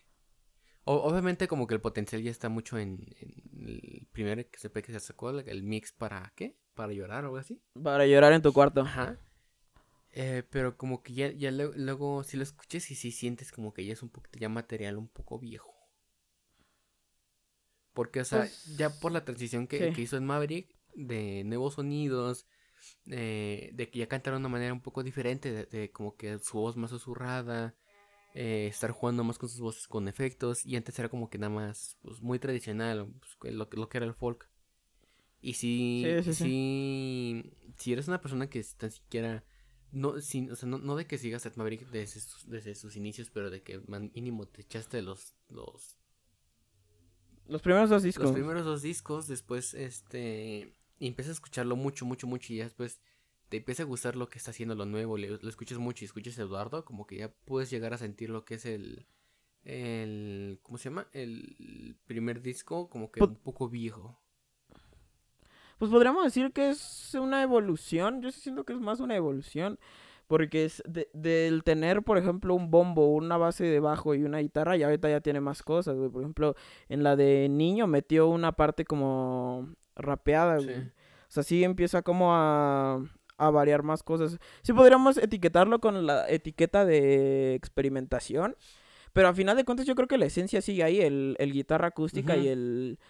obviamente 0.84 1.48
como 1.48 1.66
que 1.66 1.74
el 1.74 1.80
potencial 1.80 2.22
ya 2.22 2.30
está 2.30 2.48
mucho 2.48 2.78
en, 2.78 3.04
el 3.52 4.06
primer 4.12 4.48
que 4.48 4.58
se 4.58 4.70
que 4.70 4.92
se 4.92 5.00
sacó, 5.00 5.30
el 5.30 5.62
mix 5.64 5.92
para 5.92 6.32
¿qué? 6.36 6.56
Para 6.74 6.92
llorar 6.92 7.24
o 7.24 7.28
algo 7.28 7.38
así. 7.38 7.60
Para 7.82 8.06
llorar 8.06 8.32
en 8.32 8.42
tu 8.42 8.52
cuarto. 8.52 8.82
Ajá. 8.82 9.18
Eh, 10.14 10.42
pero 10.50 10.76
como 10.76 11.02
que 11.02 11.14
ya, 11.14 11.32
ya 11.32 11.50
luego, 11.50 12.22
si 12.22 12.36
lo 12.36 12.42
escuches 12.42 12.90
y 12.90 12.94
si 12.94 13.12
sientes 13.12 13.50
como 13.50 13.72
que 13.72 13.84
ya 13.84 13.94
es 13.94 14.02
un 14.02 14.10
poquito 14.10 14.38
ya 14.38 14.50
material 14.50 14.98
un 14.98 15.08
poco 15.08 15.38
viejo. 15.38 15.72
Porque, 17.94 18.20
o 18.20 18.24
sea, 18.24 18.40
pues, 18.40 18.76
ya 18.76 18.90
por 19.00 19.12
la 19.12 19.24
transición 19.24 19.66
que, 19.66 19.92
hizo 19.96 20.16
en 20.16 20.26
Maverick, 20.26 20.76
de 20.94 21.44
nuevos 21.44 21.74
sonidos, 21.74 22.46
eh, 23.06 23.70
de 23.72 23.90
que 23.90 24.00
ya 24.00 24.08
cantaron 24.08 24.42
de 24.42 24.46
una 24.46 24.52
manera 24.52 24.72
un 24.72 24.82
poco 24.82 25.02
diferente, 25.02 25.66
de, 25.66 25.90
como 25.92 26.16
que 26.16 26.38
su 26.38 26.58
voz 26.58 26.76
más 26.76 26.90
susurrada, 26.90 27.74
eh, 28.34 28.66
estar 28.66 28.90
jugando 28.90 29.24
más 29.24 29.38
con 29.38 29.48
sus 29.48 29.60
voces 29.60 29.88
con 29.88 30.08
efectos, 30.08 30.64
y 30.66 30.76
antes 30.76 30.98
era 30.98 31.08
como 31.08 31.30
que 31.30 31.38
nada 31.38 31.54
más 31.54 31.96
pues, 32.02 32.20
muy 32.20 32.38
tradicional, 32.38 33.12
pues, 33.40 33.54
lo, 33.54 33.68
lo 33.70 33.88
que 33.88 33.98
era 33.98 34.06
el 34.06 34.14
folk. 34.14 34.50
Y 35.40 35.54
si, 35.54 36.06
si, 36.32 37.52
si 37.76 37.92
eres 37.92 38.08
una 38.08 38.20
persona 38.20 38.48
que 38.48 38.62
tan 38.78 38.90
siquiera 38.90 39.44
no, 39.92 40.20
sin, 40.20 40.50
o 40.50 40.56
sea, 40.56 40.68
no, 40.68 40.78
no 40.78 40.96
de 40.96 41.06
que 41.06 41.18
sigas 41.18 41.44
a 41.44 41.52
Maverick 41.54 41.86
desde 41.90 42.20
sus, 42.20 42.48
desde 42.48 42.74
sus 42.74 42.96
inicios, 42.96 43.30
pero 43.30 43.50
de 43.50 43.62
que 43.62 43.80
mínimo 44.14 44.46
te 44.46 44.62
echaste 44.62 45.02
los, 45.02 45.36
los... 45.50 46.00
Los 47.46 47.60
primeros 47.60 47.90
dos 47.90 48.02
discos. 48.02 48.24
Los 48.24 48.32
primeros 48.32 48.64
dos 48.64 48.82
discos, 48.82 49.26
después, 49.26 49.74
este... 49.74 50.74
Y 50.98 51.06
empiezas 51.08 51.30
a 51.30 51.34
escucharlo 51.34 51.76
mucho, 51.76 52.06
mucho, 52.06 52.26
mucho 52.26 52.52
y 52.52 52.56
ya 52.56 52.64
después 52.64 53.02
te 53.48 53.58
empieza 53.58 53.82
a 53.82 53.86
gustar 53.86 54.16
lo 54.16 54.28
que 54.28 54.38
está 54.38 54.52
haciendo 54.52 54.74
lo 54.74 54.86
nuevo, 54.86 55.18
lo 55.18 55.48
escuchas 55.48 55.76
mucho 55.76 56.04
y 56.04 56.06
escuchas 56.06 56.38
a 56.38 56.42
Eduardo, 56.42 56.84
como 56.84 57.06
que 57.06 57.16
ya 57.16 57.28
puedes 57.44 57.68
llegar 57.68 57.92
a 57.92 57.98
sentir 57.98 58.30
lo 58.30 58.44
que 58.44 58.54
es 58.54 58.64
el... 58.64 59.06
El... 59.64 60.58
¿Cómo 60.62 60.78
se 60.78 60.84
llama? 60.84 61.08
El 61.12 61.98
primer 62.06 62.40
disco, 62.40 62.88
como 62.88 63.12
que 63.12 63.22
un 63.22 63.36
poco 63.36 63.68
viejo 63.68 64.21
pues 65.82 65.90
podríamos 65.90 66.22
decir 66.22 66.52
que 66.52 66.70
es 66.70 67.12
una 67.16 67.42
evolución. 67.42 68.22
Yo 68.22 68.30
siento 68.30 68.62
que 68.62 68.72
es 68.72 68.78
más 68.78 69.00
una 69.00 69.16
evolución. 69.16 69.80
Porque 70.28 70.64
es 70.64 70.80
del 70.86 71.64
tener, 71.64 72.04
por 72.04 72.18
ejemplo, 72.18 72.54
un 72.54 72.70
bombo, 72.70 73.12
una 73.12 73.36
base 73.36 73.64
de 73.64 73.80
bajo 73.80 74.14
y 74.14 74.22
una 74.22 74.38
guitarra, 74.38 74.76
y 74.76 74.84
ahorita 74.84 75.10
ya 75.10 75.20
tiene 75.20 75.40
más 75.40 75.64
cosas, 75.64 75.96
güey. 75.96 76.08
Por 76.08 76.22
ejemplo, 76.22 76.54
en 76.88 77.02
la 77.02 77.16
de 77.16 77.48
niño 77.48 77.88
metió 77.88 78.28
una 78.28 78.52
parte 78.52 78.84
como 78.84 79.74
rapeada, 79.96 80.58
güey. 80.58 80.82
O 80.82 80.90
sea, 81.26 81.42
sí 81.42 81.64
empieza 81.64 82.02
como 82.02 82.32
a, 82.32 83.04
a 83.36 83.50
variar 83.50 83.82
más 83.82 84.04
cosas. 84.04 84.38
Sí 84.62 84.72
podríamos 84.72 85.16
etiquetarlo 85.16 85.80
con 85.80 86.06
la 86.06 86.28
etiqueta 86.28 86.84
de 86.84 87.56
experimentación. 87.56 88.54
Pero 89.12 89.26
a 89.26 89.34
final 89.34 89.56
de 89.56 89.64
cuentas 89.64 89.84
yo 89.84 89.96
creo 89.96 90.06
que 90.06 90.16
la 90.16 90.26
esencia 90.26 90.62
sigue 90.62 90.84
ahí, 90.84 91.00
el, 91.00 91.34
el 91.40 91.52
guitarra 91.52 91.88
acústica 91.88 92.36
y 92.36 92.46
el 92.46 93.00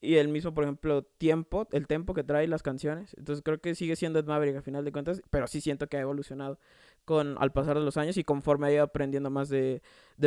y 0.00 0.16
el 0.16 0.28
mismo, 0.28 0.52
por 0.52 0.64
ejemplo, 0.64 1.02
tiempo, 1.02 1.66
el 1.72 1.86
tempo 1.86 2.14
que 2.14 2.22
trae 2.22 2.46
las 2.46 2.62
canciones. 2.62 3.14
Entonces 3.16 3.42
creo 3.42 3.60
que 3.60 3.74
sigue 3.74 3.96
siendo 3.96 4.18
Ed 4.18 4.26
Maverick 4.26 4.56
a 4.56 4.62
final 4.62 4.84
de 4.84 4.92
cuentas, 4.92 5.22
pero 5.30 5.46
sí 5.46 5.60
siento 5.60 5.88
que 5.88 5.96
ha 5.96 6.00
evolucionado 6.00 6.58
con 7.04 7.36
al 7.38 7.52
pasar 7.52 7.78
de 7.78 7.84
los 7.84 7.96
años 7.96 8.16
y 8.16 8.24
conforme 8.24 8.66
ha 8.66 8.72
ido 8.72 8.82
aprendiendo 8.82 9.30
más 9.30 9.48
de, 9.48 9.82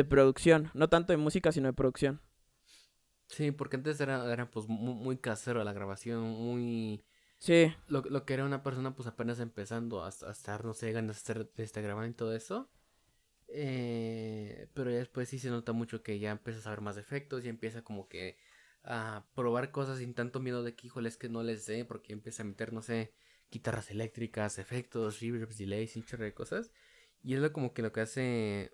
producción, 0.08 0.70
no 0.74 0.88
tanto 0.88 1.12
de 1.12 1.18
música, 1.18 1.52
sino 1.52 1.68
de 1.68 1.74
producción. 1.74 2.20
Sí, 3.28 3.52
porque 3.52 3.76
antes 3.76 4.00
era, 4.00 4.30
era 4.32 4.50
pues 4.50 4.66
muy, 4.66 5.16
casero 5.18 5.62
la 5.62 5.72
grabación, 5.72 6.22
muy... 6.22 7.04
Sí. 7.38 7.72
Lo, 7.86 8.02
lo 8.02 8.26
que 8.26 8.34
era 8.34 8.44
una 8.44 8.62
persona 8.62 8.94
pues 8.94 9.06
apenas 9.08 9.40
empezando 9.40 10.04
a, 10.04 10.08
estar, 10.08 10.64
no 10.64 10.74
sé, 10.74 10.92
ganas 10.92 11.16
de 11.16 11.18
estar 11.18 11.48
este, 11.56 11.80
grabando 11.80 12.10
y 12.10 12.14
todo 12.14 12.34
eso. 12.34 12.68
Eh, 13.52 14.68
pero 14.74 14.90
ya 14.90 14.98
después 14.98 15.28
sí 15.28 15.38
se 15.38 15.50
nota 15.50 15.72
mucho 15.72 16.02
que 16.02 16.18
ya 16.18 16.30
empieza 16.32 16.68
a 16.68 16.72
ver 16.72 16.80
más 16.80 16.96
efectos, 16.96 17.44
ya 17.44 17.50
empieza 17.50 17.82
como 17.82 18.08
que 18.08 18.36
a 18.82 19.26
probar 19.34 19.70
cosas 19.70 19.98
sin 19.98 20.14
tanto 20.14 20.40
miedo 20.40 20.62
de 20.62 20.74
que, 20.74 20.86
híjole, 20.86 21.08
es 21.08 21.16
que 21.16 21.28
no 21.28 21.42
les 21.42 21.64
sé, 21.64 21.84
porque 21.84 22.12
empieza 22.12 22.42
a 22.42 22.46
meter, 22.46 22.72
no 22.72 22.82
sé, 22.82 23.12
guitarras 23.50 23.90
eléctricas, 23.90 24.58
efectos, 24.58 25.20
reverbs, 25.20 25.58
delays, 25.58 25.96
un 25.96 26.04
chorro 26.04 26.24
de 26.24 26.34
cosas. 26.34 26.70
Y 27.22 27.34
es 27.34 27.40
lo 27.40 27.52
como 27.52 27.74
que 27.74 27.82
lo 27.82 27.92
que 27.92 28.00
hace 28.00 28.72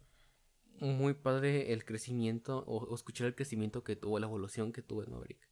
muy 0.80 1.14
padre 1.14 1.72
el 1.72 1.84
crecimiento, 1.84 2.64
o, 2.66 2.94
escuchar 2.94 3.26
el 3.26 3.34
crecimiento 3.34 3.82
que 3.82 3.96
tuvo, 3.96 4.18
la 4.18 4.26
evolución 4.26 4.72
que 4.72 4.82
tuvo 4.82 5.02
en 5.02 5.10
Maverick. 5.10 5.48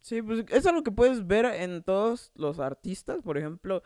Sí, 0.00 0.20
pues 0.22 0.44
es 0.50 0.64
lo 0.64 0.82
que 0.82 0.90
puedes 0.90 1.26
ver 1.26 1.44
en 1.44 1.82
todos 1.82 2.32
los 2.34 2.58
artistas. 2.58 3.22
Por 3.22 3.38
ejemplo, 3.38 3.82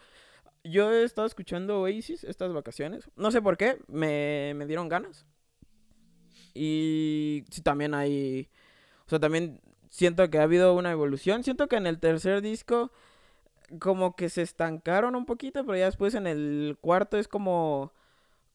yo 0.65 0.91
he 0.91 1.05
estado 1.05 1.27
escuchando 1.27 1.81
Oasis 1.81 2.25
estas 2.25 2.53
vacaciones. 2.53 3.11
No 3.17 3.31
sé 3.31 3.43
por 3.43 3.57
qué, 3.57 3.79
me, 3.89 4.55
me 4.55 4.67
dieron 4.67 4.89
ganas. 4.89 5.27
Y 6.55 7.45
sí, 7.51 7.61
también 7.61 7.93
hay 7.93 8.49
o 9.07 9.11
sea, 9.11 9.21
también 9.21 9.61
siento 9.91 10.29
que 10.31 10.39
ha 10.39 10.43
habido 10.43 10.75
una 10.75 10.91
evolución. 10.91 11.45
Siento 11.45 11.69
que 11.69 11.77
en 11.77 11.87
el 11.87 11.99
tercer 11.99 12.43
disco 12.43 12.91
como 13.81 14.15
que 14.17 14.29
se 14.29 14.43
estancaron 14.43 15.17
un 15.17 15.27
poquito, 15.27 15.65
pero 15.65 15.77
ya 15.79 15.87
después 15.87 16.15
en 16.15 16.27
el 16.27 16.79
cuarto 16.81 17.19
es 17.19 17.29
como 17.29 17.93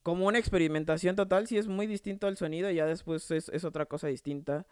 como 0.03 0.25
una 0.25 0.39
experimentación 0.39 1.15
total, 1.15 1.47
sí 1.47 1.57
es 1.57 1.67
muy 1.67 1.85
distinto 1.85 2.27
al 2.27 2.37
sonido 2.37 2.71
y 2.71 2.75
ya 2.75 2.87
después 2.87 3.29
es, 3.29 3.49
es, 3.49 3.63
otra 3.63 3.85
cosa 3.85 4.07
distinta. 4.07 4.65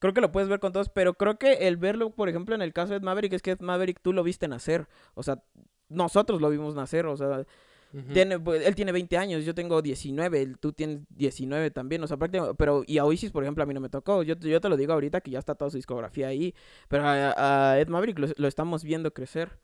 Creo 0.00 0.12
que 0.12 0.20
lo 0.20 0.32
puedes 0.32 0.48
ver 0.48 0.58
con 0.58 0.72
todos, 0.72 0.88
pero 0.88 1.14
creo 1.14 1.38
que 1.38 1.68
el 1.68 1.76
verlo, 1.76 2.10
por 2.10 2.28
ejemplo, 2.28 2.54
en 2.56 2.62
el 2.62 2.72
caso 2.72 2.92
de 2.92 3.00
Maverick, 3.00 3.32
es 3.32 3.42
que 3.42 3.56
Maverick 3.60 4.00
tú 4.00 4.12
lo 4.12 4.24
viste 4.24 4.48
nacer. 4.48 4.88
O 5.14 5.22
sea, 5.22 5.40
nosotros 5.88 6.40
lo 6.40 6.50
vimos 6.50 6.74
nacer, 6.74 7.06
o 7.06 7.16
sea, 7.16 7.46
tiene, 8.12 8.40
pues, 8.40 8.66
él 8.66 8.74
tiene 8.74 8.90
20 8.90 9.18
años, 9.18 9.44
yo 9.44 9.54
tengo 9.54 9.82
19, 9.82 10.54
tú 10.58 10.72
tienes 10.72 11.00
19 11.10 11.70
también, 11.70 12.02
o 12.02 12.06
sea, 12.06 12.16
prácticamente, 12.16 12.56
pero 12.56 12.82
y 12.86 12.96
a 12.96 13.04
Oasis, 13.04 13.30
por 13.30 13.42
ejemplo, 13.42 13.62
a 13.62 13.66
mí 13.66 13.74
no 13.74 13.80
me 13.80 13.90
tocó, 13.90 14.22
yo, 14.22 14.34
yo 14.36 14.60
te 14.60 14.68
lo 14.70 14.78
digo 14.78 14.94
ahorita 14.94 15.20
que 15.20 15.30
ya 15.30 15.38
está 15.38 15.54
toda 15.54 15.70
su 15.70 15.76
discografía 15.76 16.28
ahí, 16.28 16.54
pero 16.88 17.04
a, 17.06 17.78
Ed 17.78 17.88
Maverick 17.88 18.18
lo, 18.18 18.48
estamos 18.48 18.82
viendo 18.82 19.12
crecer. 19.12 19.58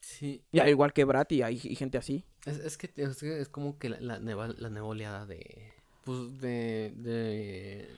Sí. 0.00 0.44
Y 0.52 0.58
al 0.58 0.68
igual 0.68 0.92
que 0.92 1.04
Brat 1.04 1.32
y 1.32 1.40
hay 1.40 1.56
gente 1.56 1.96
así. 1.96 2.26
Es, 2.44 2.58
es, 2.58 2.76
que, 2.76 2.92
es, 2.94 3.48
como 3.48 3.78
que 3.78 3.88
la, 3.88 4.00
la, 4.00 4.18
nueva, 4.18 4.48
la 4.48 4.68
nueva 4.68 4.88
oleada 4.88 5.24
de, 5.24 5.72
pues, 6.04 6.38
de, 6.40 6.92
de, 6.94 7.88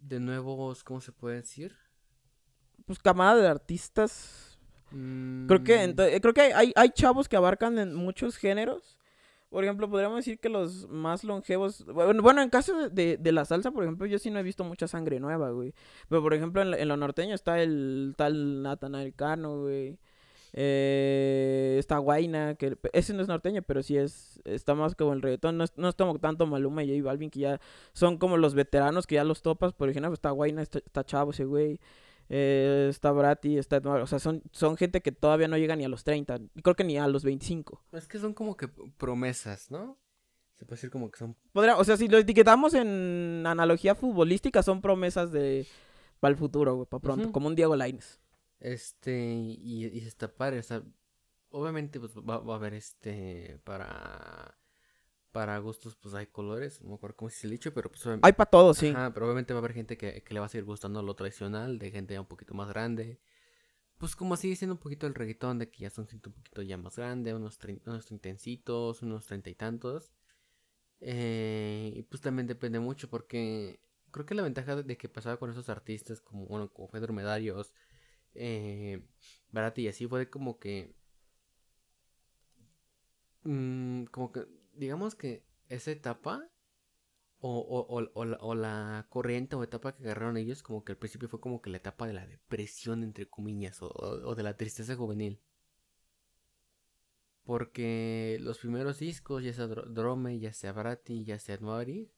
de 0.00 0.20
nuevos, 0.20 0.84
¿cómo 0.84 1.00
se 1.00 1.10
puede 1.10 1.36
decir? 1.36 1.76
Pues 2.86 3.00
camada 3.00 3.40
de 3.40 3.48
artistas 3.48 4.51
Creo 4.92 5.64
que, 5.64 5.88
mm. 5.88 6.20
creo 6.20 6.34
que 6.34 6.40
hay, 6.40 6.72
hay 6.76 6.90
chavos 6.90 7.28
que 7.28 7.36
abarcan 7.36 7.78
en 7.78 7.94
muchos 7.94 8.36
géneros. 8.36 8.98
Por 9.52 9.64
ejemplo, 9.64 9.88
podríamos 9.90 10.16
decir 10.16 10.38
que 10.38 10.48
los 10.48 10.88
más 10.88 11.24
longevos. 11.24 11.84
Bueno, 11.84 12.40
en 12.40 12.48
caso 12.48 12.88
de, 12.88 13.18
de, 13.18 13.32
la 13.32 13.44
salsa, 13.44 13.70
por 13.70 13.84
ejemplo, 13.84 14.06
yo 14.06 14.18
sí 14.18 14.30
no 14.30 14.38
he 14.38 14.42
visto 14.42 14.64
mucha 14.64 14.88
sangre 14.88 15.20
nueva, 15.20 15.50
güey. 15.50 15.74
Pero 16.08 16.22
por 16.22 16.32
ejemplo, 16.32 16.62
en, 16.62 16.88
lo 16.88 16.96
norteño 16.96 17.34
está 17.34 17.62
el 17.62 18.14
tal 18.16 18.62
Natanael 18.62 19.14
Cano, 19.14 19.60
güey. 19.60 19.98
Eh, 20.54 21.76
está 21.78 21.98
Guaina, 21.98 22.54
que 22.54 22.78
ese 22.94 23.12
no 23.12 23.20
es 23.20 23.28
norteño, 23.28 23.60
pero 23.60 23.82
sí 23.82 23.98
es. 23.98 24.40
Está 24.44 24.74
más 24.74 24.94
como 24.94 25.12
el 25.12 25.20
reggaetón. 25.20 25.58
No 25.58 25.64
es, 25.64 25.72
no 25.76 25.90
es 25.90 25.96
como 25.96 26.18
tanto 26.18 26.46
Maluma 26.46 26.82
y 26.82 26.98
J 26.98 27.06
Balvin, 27.06 27.28
que 27.28 27.40
ya 27.40 27.60
son 27.92 28.16
como 28.16 28.38
los 28.38 28.54
veteranos 28.54 29.06
que 29.06 29.16
ya 29.16 29.24
los 29.24 29.42
topas. 29.42 29.74
Por 29.74 29.90
ejemplo, 29.90 30.14
está 30.14 30.30
Guaina, 30.30 30.62
está 30.62 31.04
chavo 31.04 31.32
ese 31.32 31.44
güey. 31.44 31.78
Eh, 32.34 32.86
está 32.88 33.12
Brati, 33.12 33.58
está 33.58 33.76
O 33.76 34.06
sea, 34.06 34.18
son, 34.18 34.42
son 34.52 34.78
gente 34.78 35.02
que 35.02 35.12
todavía 35.12 35.48
no 35.48 35.58
llega 35.58 35.76
ni 35.76 35.84
a 35.84 35.88
los 35.90 36.02
30. 36.02 36.40
Y 36.54 36.62
creo 36.62 36.74
que 36.74 36.82
ni 36.82 36.96
a 36.96 37.06
los 37.06 37.24
25. 37.24 37.84
Es 37.92 38.08
que 38.08 38.18
son 38.18 38.32
como 38.32 38.56
que 38.56 38.68
promesas, 38.68 39.70
¿no? 39.70 39.98
Se 40.58 40.64
puede 40.64 40.76
decir 40.76 40.90
como 40.90 41.10
que 41.10 41.18
son. 41.18 41.36
o 41.52 41.84
sea, 41.84 41.98
si 41.98 42.08
lo 42.08 42.16
etiquetamos 42.16 42.72
en 42.72 43.44
analogía 43.46 43.94
futbolística, 43.94 44.62
son 44.62 44.80
promesas 44.80 45.30
de. 45.30 45.66
Para 46.20 46.32
el 46.32 46.38
futuro, 46.38 46.74
güey, 46.74 46.86
para 46.86 47.02
pronto. 47.02 47.32
Como 47.32 47.48
un 47.48 47.54
Diego 47.54 47.76
Lainez. 47.76 48.18
Este. 48.60 49.14
Y, 49.14 49.88
y 49.88 49.98
está 49.98 50.26
padre, 50.28 50.60
o 50.60 50.62
sea. 50.62 50.82
Obviamente, 51.50 52.00
pues 52.00 52.16
va, 52.16 52.38
va 52.38 52.54
a 52.54 52.56
haber 52.56 52.72
este. 52.72 53.60
Para 53.62 54.56
para 55.32 55.58
gustos 55.58 55.96
pues 55.96 56.14
hay 56.14 56.26
colores, 56.26 56.80
no 56.82 56.90
me 56.90 56.94
acuerdo 56.96 57.16
cómo 57.16 57.30
se 57.30 57.46
el 57.46 57.52
dicho, 57.52 57.72
pero 57.72 57.90
pues 57.90 58.06
Hay 58.22 58.32
para 58.32 58.50
todos, 58.50 58.76
sí. 58.76 58.92
pero 59.14 59.26
obviamente 59.26 59.54
va 59.54 59.58
a 59.58 59.60
haber 59.60 59.72
gente 59.72 59.96
que, 59.96 60.22
le 60.28 60.40
va 60.40 60.46
a 60.46 60.48
seguir 60.48 60.64
gustando 60.64 61.02
lo 61.02 61.14
tradicional, 61.14 61.78
de 61.78 61.90
gente 61.90 62.14
ya 62.14 62.20
un 62.20 62.26
poquito 62.26 62.54
más 62.54 62.68
grande. 62.68 63.18
Pues 63.96 64.14
como 64.14 64.36
sigue 64.36 64.56
siendo 64.56 64.74
un 64.74 64.80
poquito 64.80 65.06
el 65.06 65.14
reggaetón, 65.14 65.58
de 65.58 65.70
que 65.70 65.80
ya 65.80 65.90
son 65.90 66.06
gente 66.06 66.28
un 66.28 66.34
poquito 66.34 66.62
ya 66.62 66.76
más 66.76 66.96
grande, 66.96 67.34
unos, 67.34 67.58
unos 67.86 68.10
intensitos, 68.10 69.02
unos 69.02 69.26
treinta 69.26 69.48
y 69.48 69.54
tantos. 69.54 70.12
Eh, 71.00 71.92
y 71.96 72.02
pues 72.02 72.20
también 72.20 72.46
depende 72.46 72.78
mucho 72.78 73.08
porque 73.08 73.80
creo 74.10 74.26
que 74.26 74.34
la 74.34 74.42
ventaja 74.42 74.76
de 74.76 74.96
que 74.96 75.08
pasaba 75.08 75.38
con 75.38 75.50
esos 75.50 75.68
artistas 75.68 76.20
como, 76.20 76.46
bueno, 76.46 76.72
como 76.72 76.88
fue 76.88 77.00
Dromedarios, 77.00 77.72
eh, 78.34 79.02
Barati 79.50 79.82
y 79.82 79.88
así 79.88 80.06
fue 80.06 80.28
como 80.28 80.58
que... 80.58 80.94
Mmm, 83.44 84.04
como 84.06 84.30
que 84.30 84.46
digamos 84.74 85.14
que 85.14 85.44
esa 85.68 85.90
etapa 85.90 86.48
o, 87.40 87.58
o, 87.58 88.10
o, 88.14 88.24
la, 88.24 88.36
o 88.40 88.54
la 88.54 89.06
corriente 89.10 89.56
o 89.56 89.64
etapa 89.64 89.96
que 89.96 90.04
agarraron 90.04 90.36
ellos, 90.36 90.62
como 90.62 90.84
que 90.84 90.92
al 90.92 90.98
principio 90.98 91.28
fue 91.28 91.40
como 91.40 91.60
que 91.60 91.70
la 91.70 91.78
etapa 91.78 92.06
de 92.06 92.12
la 92.12 92.26
depresión, 92.26 93.02
entre 93.02 93.28
comillas, 93.28 93.82
o, 93.82 93.88
o 93.90 94.34
de 94.34 94.42
la 94.44 94.56
tristeza 94.56 94.94
juvenil. 94.94 95.40
Porque 97.44 98.38
los 98.40 98.58
primeros 98.58 99.00
discos, 99.00 99.42
ya 99.42 99.52
sea 99.52 99.66
Drome, 99.66 100.38
ya 100.38 100.52
sea 100.52 100.72
Brati, 100.72 101.24
ya 101.24 101.38
sea 101.40 101.56
Noari, 101.58 102.12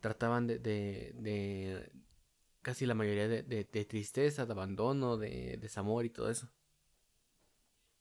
trataban 0.00 0.46
de, 0.46 0.58
de, 0.60 1.12
de, 1.16 1.90
casi 2.62 2.86
la 2.86 2.94
mayoría 2.94 3.28
de, 3.28 3.42
de, 3.42 3.84
tristeza, 3.84 4.46
de 4.46 4.52
abandono, 4.52 5.16
de 5.16 5.58
desamor 5.60 6.04
y 6.04 6.10
todo 6.10 6.30
eso. 6.30 6.48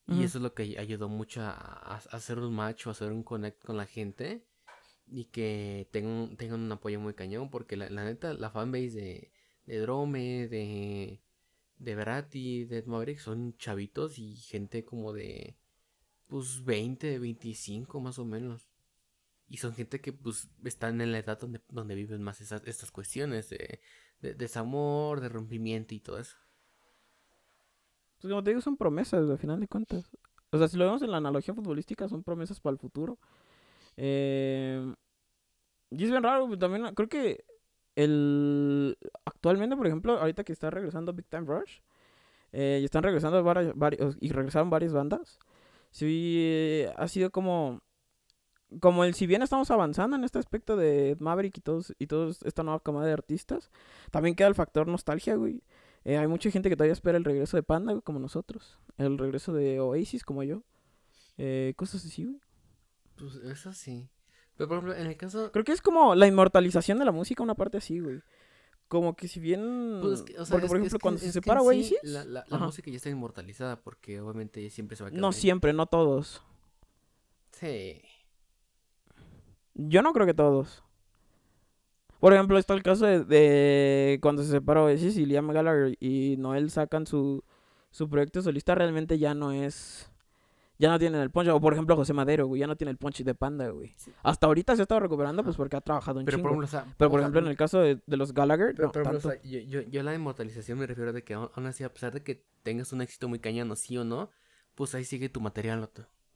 Y 0.08 0.24
eso 0.24 0.38
es 0.38 0.42
lo 0.42 0.54
que 0.54 0.78
ayudó 0.80 1.10
mucho 1.10 1.42
a, 1.42 1.98
hacer 2.12 2.40
un 2.40 2.56
macho, 2.56 2.90
a 2.90 2.94
hacer 2.94 3.12
un 3.12 3.24
connect 3.24 3.64
con 3.64 3.76
la 3.76 3.86
gente 3.86 4.46
y 5.06 5.26
que 5.26 5.90
tengan, 5.92 6.38
tengan 6.38 6.62
un 6.62 6.72
apoyo 6.72 7.00
muy 7.00 7.14
cañón. 7.14 7.50
Porque 7.50 7.76
la, 7.76 7.90
neta, 7.90 8.34
la 8.34 8.50
fanbase 8.50 8.92
de, 8.92 9.32
de 9.66 9.80
Drome, 9.80 10.48
de, 10.48 11.22
de 11.80 11.96
Brati, 11.96 12.66
de 12.66 12.84
Maverick 12.84 13.20
son 13.20 13.58
chavitos 13.58 14.18
y 14.18 14.36
gente 14.36 14.86
como 14.86 15.12
de 15.12 15.58
pues 16.28 16.64
20, 16.64 17.20
25 17.20 18.00
más 18.00 18.20
o 18.20 18.26
menos. 18.26 18.70
Y 19.50 19.58
son 19.58 19.74
gente 19.74 20.02
que 20.02 20.12
pues 20.14 20.50
están 20.66 21.00
en 21.02 21.12
la 21.12 21.20
edad 21.20 21.40
donde, 21.40 21.62
donde 21.70 21.96
viven 21.96 22.22
más 22.22 22.42
esas, 22.42 22.62
estas 22.66 22.92
cuestiones 22.92 23.50
de, 23.50 23.80
desamor, 24.22 25.22
de 25.22 25.30
rompimiento 25.30 25.96
y 25.96 26.00
todo 26.00 26.20
eso. 26.20 26.38
Pues 28.22 28.32
como 28.32 28.44
te 28.44 28.52
digo, 28.52 28.62
son 28.62 28.78
promesas, 28.78 29.30
al 29.30 29.38
final 29.38 29.60
de 29.60 29.68
cuentas. 29.68 30.10
O 30.52 30.58
sea, 30.58 30.68
si 30.68 30.78
lo 30.78 30.86
vemos 30.86 31.02
en 31.02 31.12
la 31.12 31.18
analogía 31.18 31.54
futbolística, 31.54 32.08
son 32.08 32.24
promesas 32.24 32.60
para 32.60 32.74
el 32.74 32.80
futuro. 32.80 33.18
Eh, 33.98 34.94
y 35.90 36.04
es 36.04 36.10
bien 36.10 36.24
raro, 36.24 36.58
también 36.58 36.94
creo 36.96 37.10
que 37.10 37.46
el 37.96 38.98
actualmente, 39.26 39.76
por 39.76 39.88
ejemplo, 39.88 40.20
ahorita 40.20 40.44
que 40.44 40.54
está 40.54 40.70
regresando 40.70 41.14
Big 41.14 41.28
Time 41.28 41.46
Rush, 41.46 41.80
eh, 42.54 42.80
y 42.82 42.86
están 42.86 43.04
regresando 43.04 43.44
varios, 43.44 44.18
y 44.20 44.30
regresaron 44.30 44.70
varias 44.70 44.94
bandas, 44.94 45.40
sí 45.92 46.86
ha 46.96 47.08
sido 47.08 47.32
como 47.32 47.82
como 48.82 49.06
el 49.06 49.14
si 49.14 49.28
bien 49.28 49.42
estamos 49.42 49.72
avanzando 49.72 50.18
en 50.18 50.26
este 50.26 50.40
aspecto 50.40 50.76
de 50.76 51.16
Maverick 51.20 51.58
y 51.58 51.62
todos 51.62 51.94
y 52.00 52.08
todos 52.08 52.44
esta 52.44 52.64
nueva 52.64 52.82
camada 52.82 53.08
de 53.08 53.14
artistas, 53.14 53.72
también 54.12 54.36
queda 54.36 54.48
el 54.48 54.56
factor 54.56 54.88
nostalgia, 54.88 55.36
güey. 55.36 55.64
Eh, 56.08 56.18
hay 56.18 56.28
mucha 56.28 56.50
gente 56.50 56.70
que 56.70 56.78
todavía 56.78 56.94
espera 56.94 57.18
el 57.18 57.26
regreso 57.26 57.58
de 57.58 57.64
Panda, 57.64 58.00
como 58.00 58.18
nosotros. 58.18 58.80
El 58.98 59.18
regreso 59.18 59.52
de 59.52 59.82
Oasis, 59.82 60.24
como 60.24 60.42
yo. 60.42 60.64
Eh, 61.38 61.74
cosas 61.76 62.06
así, 62.06 62.24
güey. 62.24 62.40
Pues 63.18 63.36
eso 63.36 63.74
sí. 63.74 64.10
Pero 64.56 64.70
por 64.70 64.78
ejemplo, 64.78 64.96
en 64.96 65.08
el 65.08 65.18
caso... 65.18 65.52
Creo 65.52 65.66
que 65.66 65.74
es 65.74 65.82
como 65.82 66.16
la 66.16 66.26
inmortalización 66.26 66.98
de 66.98 67.04
la 67.04 67.12
música, 67.12 67.44
una 67.44 67.56
parte 67.56 67.78
así, 67.78 68.00
güey 68.00 68.22
como 68.88 69.18
que 69.18 69.28
si 69.28 69.42
bien. 69.42 70.00
Pues, 70.02 70.24
porque, 70.50 70.68
por 70.68 70.78
ejemplo, 70.78 71.00
cuando 71.02 71.20
se 71.20 71.30
separa 71.32 71.62
Oasis. 71.62 71.98
la, 72.04 72.24
la, 72.24 72.58
música 72.58 72.90
ya 72.90 72.96
está 72.96 73.10
inmortalizada 73.10 73.82
porque 73.82 74.22
obviamente 74.22 74.70
siempre 74.70 74.96
se 74.96 75.04
va 75.04 75.10
a 75.10 75.12
quedar. 75.12 75.22
No 75.22 75.34
siempre, 75.34 75.74
no 75.74 75.88
todos. 75.88 76.42
Sí. 77.52 78.02
Yo 79.74 80.02
no 80.02 80.14
creo 80.14 80.26
que 80.26 80.34
todos. 80.34 80.84
Por 82.20 82.34
ejemplo, 82.34 82.58
está 82.58 82.74
el 82.74 82.84
caso 82.84 83.06
de, 83.06 84.20
cuando 84.22 84.44
se 84.44 84.50
separa 84.50 84.84
Oasis 84.84 85.18
y 85.18 85.26
Liam 85.26 85.48
Gallagher 85.50 85.98
y 86.00 86.36
Noel 86.38 86.72
sacan 86.72 87.06
su, 87.06 87.44
su 87.92 88.10
proyecto 88.10 88.42
solista, 88.42 88.76
realmente 88.76 89.20
ya 89.20 89.34
no 89.34 89.52
es 89.52 90.10
ya 90.80 90.90
no 90.90 91.00
tienen 91.00 91.22
el 91.22 91.32
punch. 91.32 91.48
O 91.50 91.60
por 91.60 91.74
ejemplo, 91.74 91.96
José 91.96 92.14
Madero, 92.14 92.48
güey, 92.48 92.60
ya 92.60 92.68
no 92.68 92.76
tiene 92.76 92.92
el 92.92 92.98
punch 92.98 93.24
de 93.24 93.36
panda, 93.36 93.70
güey. 93.70 93.96
Hasta 94.24 94.48
ahorita 94.48 94.76
se 94.76 94.82
ha 94.82 94.84
estado 94.84 95.02
recuperando, 95.02 95.44
pues 95.44 95.56
porque 95.56 95.76
ha 95.76 95.82
trabajado 95.82 96.20
un 96.20 96.26
pero 96.26 96.38
chingo. 96.38 96.50
Por 96.50 96.68
pero 96.98 97.12
por 97.12 97.20
ejemplo, 97.20 97.40
en 97.40 97.48
el 97.48 97.58
caso 97.58 97.80
de, 97.80 98.00
los 98.08 98.34
Gallagher, 98.34 98.76
pero, 98.76 98.92
yo, 99.44 99.60
yo, 99.60 99.82
yo, 99.82 100.04
la 100.04 100.14
inmortalización 100.14 100.80
me 100.80 100.88
refiero 100.88 101.12
a 101.12 101.22
que 101.22 101.34
aún 101.34 101.66
así, 101.66 101.84
a 101.84 101.94
pesar 101.94 102.14
de 102.14 102.22
que 102.22 102.44
tengas 102.64 102.94
un 102.94 103.02
éxito 103.02 103.28
muy 103.28 103.40
cañano, 103.40 103.76
sí 103.76 103.98
o 103.98 104.04
no, 104.04 104.30
pues 104.76 104.94
ahí 104.96 105.04
sigue 105.04 105.30
tu 105.30 105.42
material, 105.42 105.90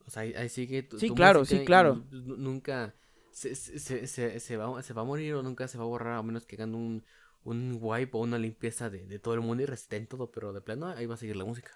O 0.06 0.10
sea, 0.10 0.24
ahí, 0.24 0.50
sigue 0.50 0.84
tu, 0.84 0.98
Sí, 0.98 1.12
claro, 1.12 1.46
sí, 1.46 1.64
claro. 1.64 2.04
nunca 2.12 2.96
se, 3.32 3.56
se, 3.56 4.08
se, 4.08 4.40
se, 4.40 4.58
va, 4.58 4.82
se 4.84 4.94
va 4.94 5.02
a 5.02 5.06
morir 5.06 5.36
o 5.36 5.44
nunca 5.44 5.68
se 5.68 5.78
va 5.78 5.84
a 5.84 5.88
borrar, 5.88 6.18
a 6.18 6.24
menos 6.24 6.46
que 6.46 6.56
hagan 6.56 6.76
un, 6.76 7.04
un 7.44 7.78
wipe 7.82 8.18
o 8.18 8.22
una 8.22 8.38
limpieza 8.38 8.90
de, 8.90 9.20
todo 9.20 9.34
el 9.34 9.42
mundo 9.42 9.64
y 9.64 9.66
reseten 9.66 10.08
todo, 10.08 10.32
pero 10.32 10.54
de 10.54 10.62
plano 10.62 10.88
ahí 10.88 11.06
va 11.06 11.16
a 11.16 11.18
seguir 11.18 11.36
la 11.36 11.46
música. 11.46 11.72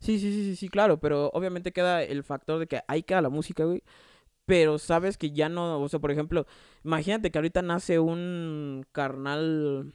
Sí, 0.00 0.18
sí, 0.18 0.32
sí, 0.32 0.56
sí, 0.56 0.68
claro, 0.68 0.98
pero 0.98 1.30
obviamente 1.32 1.72
queda 1.72 2.02
el 2.02 2.24
factor 2.24 2.58
de 2.58 2.66
que 2.66 2.82
ahí 2.88 3.02
queda 3.02 3.22
la 3.22 3.30
música, 3.30 3.64
güey. 3.64 3.82
Pero 4.46 4.78
sabes 4.78 5.16
que 5.16 5.30
ya 5.30 5.48
no, 5.48 5.80
o 5.80 5.88
sea, 5.88 6.00
por 6.00 6.10
ejemplo, 6.10 6.46
imagínate 6.84 7.30
que 7.30 7.38
ahorita 7.38 7.62
nace 7.62 7.98
un 7.98 8.84
carnal 8.92 9.94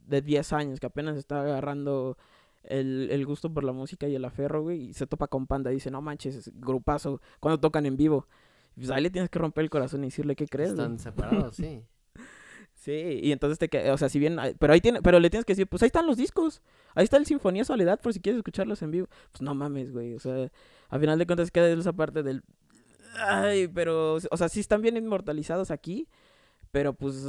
de 0.00 0.20
10 0.22 0.52
años 0.52 0.80
que 0.80 0.86
apenas 0.86 1.16
está 1.16 1.40
agarrando 1.40 2.18
el, 2.64 3.24
gusto 3.26 3.52
por 3.52 3.64
la 3.64 3.72
música 3.72 4.08
y 4.08 4.14
el 4.14 4.24
aferro, 4.24 4.62
güey, 4.62 4.90
y 4.90 4.94
se 4.94 5.06
topa 5.06 5.28
con 5.28 5.46
Panda 5.46 5.70
y 5.70 5.76
dice, 5.76 5.90
no 5.90 6.02
manches, 6.02 6.34
es 6.34 6.60
grupazo, 6.60 7.20
cuando 7.40 7.60
tocan 7.60 7.86
en 7.86 7.96
vivo. 7.96 8.26
Pues 8.76 8.90
ahí 8.90 9.02
le 9.02 9.10
tienes 9.10 9.30
que 9.30 9.38
romper 9.38 9.64
el 9.64 9.70
corazón 9.70 10.04
y 10.04 10.08
decirle 10.08 10.36
qué 10.36 10.46
crees. 10.46 10.70
Están 10.70 10.98
separados, 10.98 11.56
sí. 11.56 11.82
Sí, 12.74 13.18
y 13.20 13.32
entonces 13.32 13.58
te 13.58 13.90
o 13.90 13.98
sea, 13.98 14.08
si 14.08 14.20
bien, 14.20 14.38
pero 14.60 14.72
ahí 14.72 14.80
tiene, 14.80 15.02
pero 15.02 15.18
le 15.18 15.28
tienes 15.28 15.44
que 15.44 15.54
decir, 15.54 15.66
pues 15.66 15.82
ahí 15.82 15.86
están 15.86 16.06
los 16.06 16.16
discos, 16.16 16.62
ahí 16.94 17.02
está 17.02 17.16
el 17.16 17.26
Sinfonía 17.26 17.64
Soledad 17.64 17.98
por 18.00 18.12
si 18.12 18.20
quieres 18.20 18.38
escucharlos 18.38 18.80
en 18.82 18.92
vivo. 18.92 19.08
Pues 19.32 19.42
no 19.42 19.56
mames, 19.56 19.92
güey, 19.92 20.14
o 20.14 20.20
sea, 20.20 20.52
al 20.90 21.00
final 21.00 21.18
de 21.18 21.26
cuentas 21.26 21.50
queda 21.50 21.68
esa 21.68 21.94
parte 21.94 22.22
del, 22.22 22.44
ay, 23.18 23.66
pero, 23.68 24.18
o 24.30 24.36
sea, 24.36 24.48
sí 24.48 24.60
están 24.60 24.82
bien 24.82 24.96
inmortalizados 24.96 25.70
aquí, 25.70 26.06
pero 26.72 26.94
pues, 26.94 27.24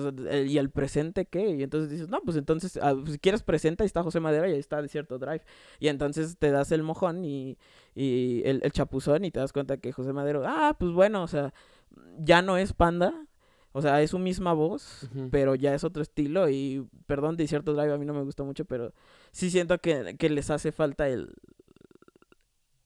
¿y 0.46 0.58
el 0.58 0.70
presente 0.70 1.26
qué? 1.26 1.50
Y 1.52 1.64
entonces 1.64 1.90
dices, 1.90 2.10
no, 2.10 2.22
pues 2.22 2.38
entonces, 2.38 2.78
ah, 2.82 2.94
pues, 2.94 3.14
si 3.14 3.20
quieres 3.20 3.44
presente, 3.44 3.84
ahí 3.84 3.88
está 3.88 4.04
José 4.04 4.20
Madera 4.20 4.50
y 4.50 4.54
ahí 4.54 4.60
está 4.60 4.82
Desierto 4.82 5.18
Drive. 5.20 5.44
Y 5.80 5.88
entonces 5.88 6.38
te 6.38 6.52
das 6.52 6.72
el 6.72 6.84
mojón 6.84 7.24
y, 7.24 7.58
y 7.96 8.42
el, 8.46 8.62
el 8.64 8.72
chapuzón 8.72 9.26
y 9.26 9.32
te 9.32 9.40
das 9.40 9.54
cuenta 9.54 9.78
que 9.78 9.92
José 9.92 10.14
Madero, 10.14 10.44
ah, 10.46 10.76
pues 10.78 10.92
bueno, 10.92 11.24
o 11.24 11.28
sea, 11.28 11.54
ya 12.20 12.42
no 12.42 12.58
es 12.58 12.74
panda, 12.74 13.28
o 13.72 13.82
sea, 13.82 14.02
es 14.02 14.12
su 14.12 14.20
misma 14.20 14.54
voz, 14.54 15.08
pero 15.30 15.54
ya 15.54 15.76
es 15.76 15.84
otro 15.84 16.02
estilo. 16.02 16.50
Y 16.50 16.88
perdón, 17.06 17.38
de 17.38 17.48
cierto 17.48 17.74
drive 17.74 17.94
a 17.94 17.98
mí 17.98 18.06
no 18.06 18.14
me 18.14 18.24
gusta 18.24 18.44
mucho, 18.44 18.66
pero 18.66 18.94
sí 19.32 19.52
siento 19.52 19.78
que, 19.80 20.16
les 20.30 20.50
hace 20.50 20.72
falta 20.72 21.08
el, 21.08 21.36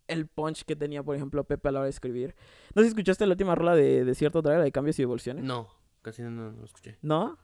el 0.07 0.27
punch 0.27 0.65
que 0.65 0.75
tenía, 0.75 1.01
por 1.01 1.15
ejemplo, 1.15 1.45
Pepe 1.45 1.69
a 1.69 1.71
la 1.71 1.79
hora 1.79 1.85
de 1.85 1.91
escribir. 1.91 2.35
No 2.75 2.81
sé 2.81 2.87
si 2.87 2.89
escuchaste 2.89 3.25
la 3.25 3.33
última 3.33 3.55
rola 3.55 3.73
de, 3.73 4.03
de 4.03 4.15
cierto 4.15 4.41
drive, 4.41 4.61
de 4.61 4.71
cambios 4.73 4.99
y 4.99 5.03
evoluciones. 5.03 5.45
No, 5.45 5.69
casi 6.01 6.21
no, 6.21 6.51
lo 6.51 6.65
escuché. 6.65 6.97
¿No? 7.01 7.37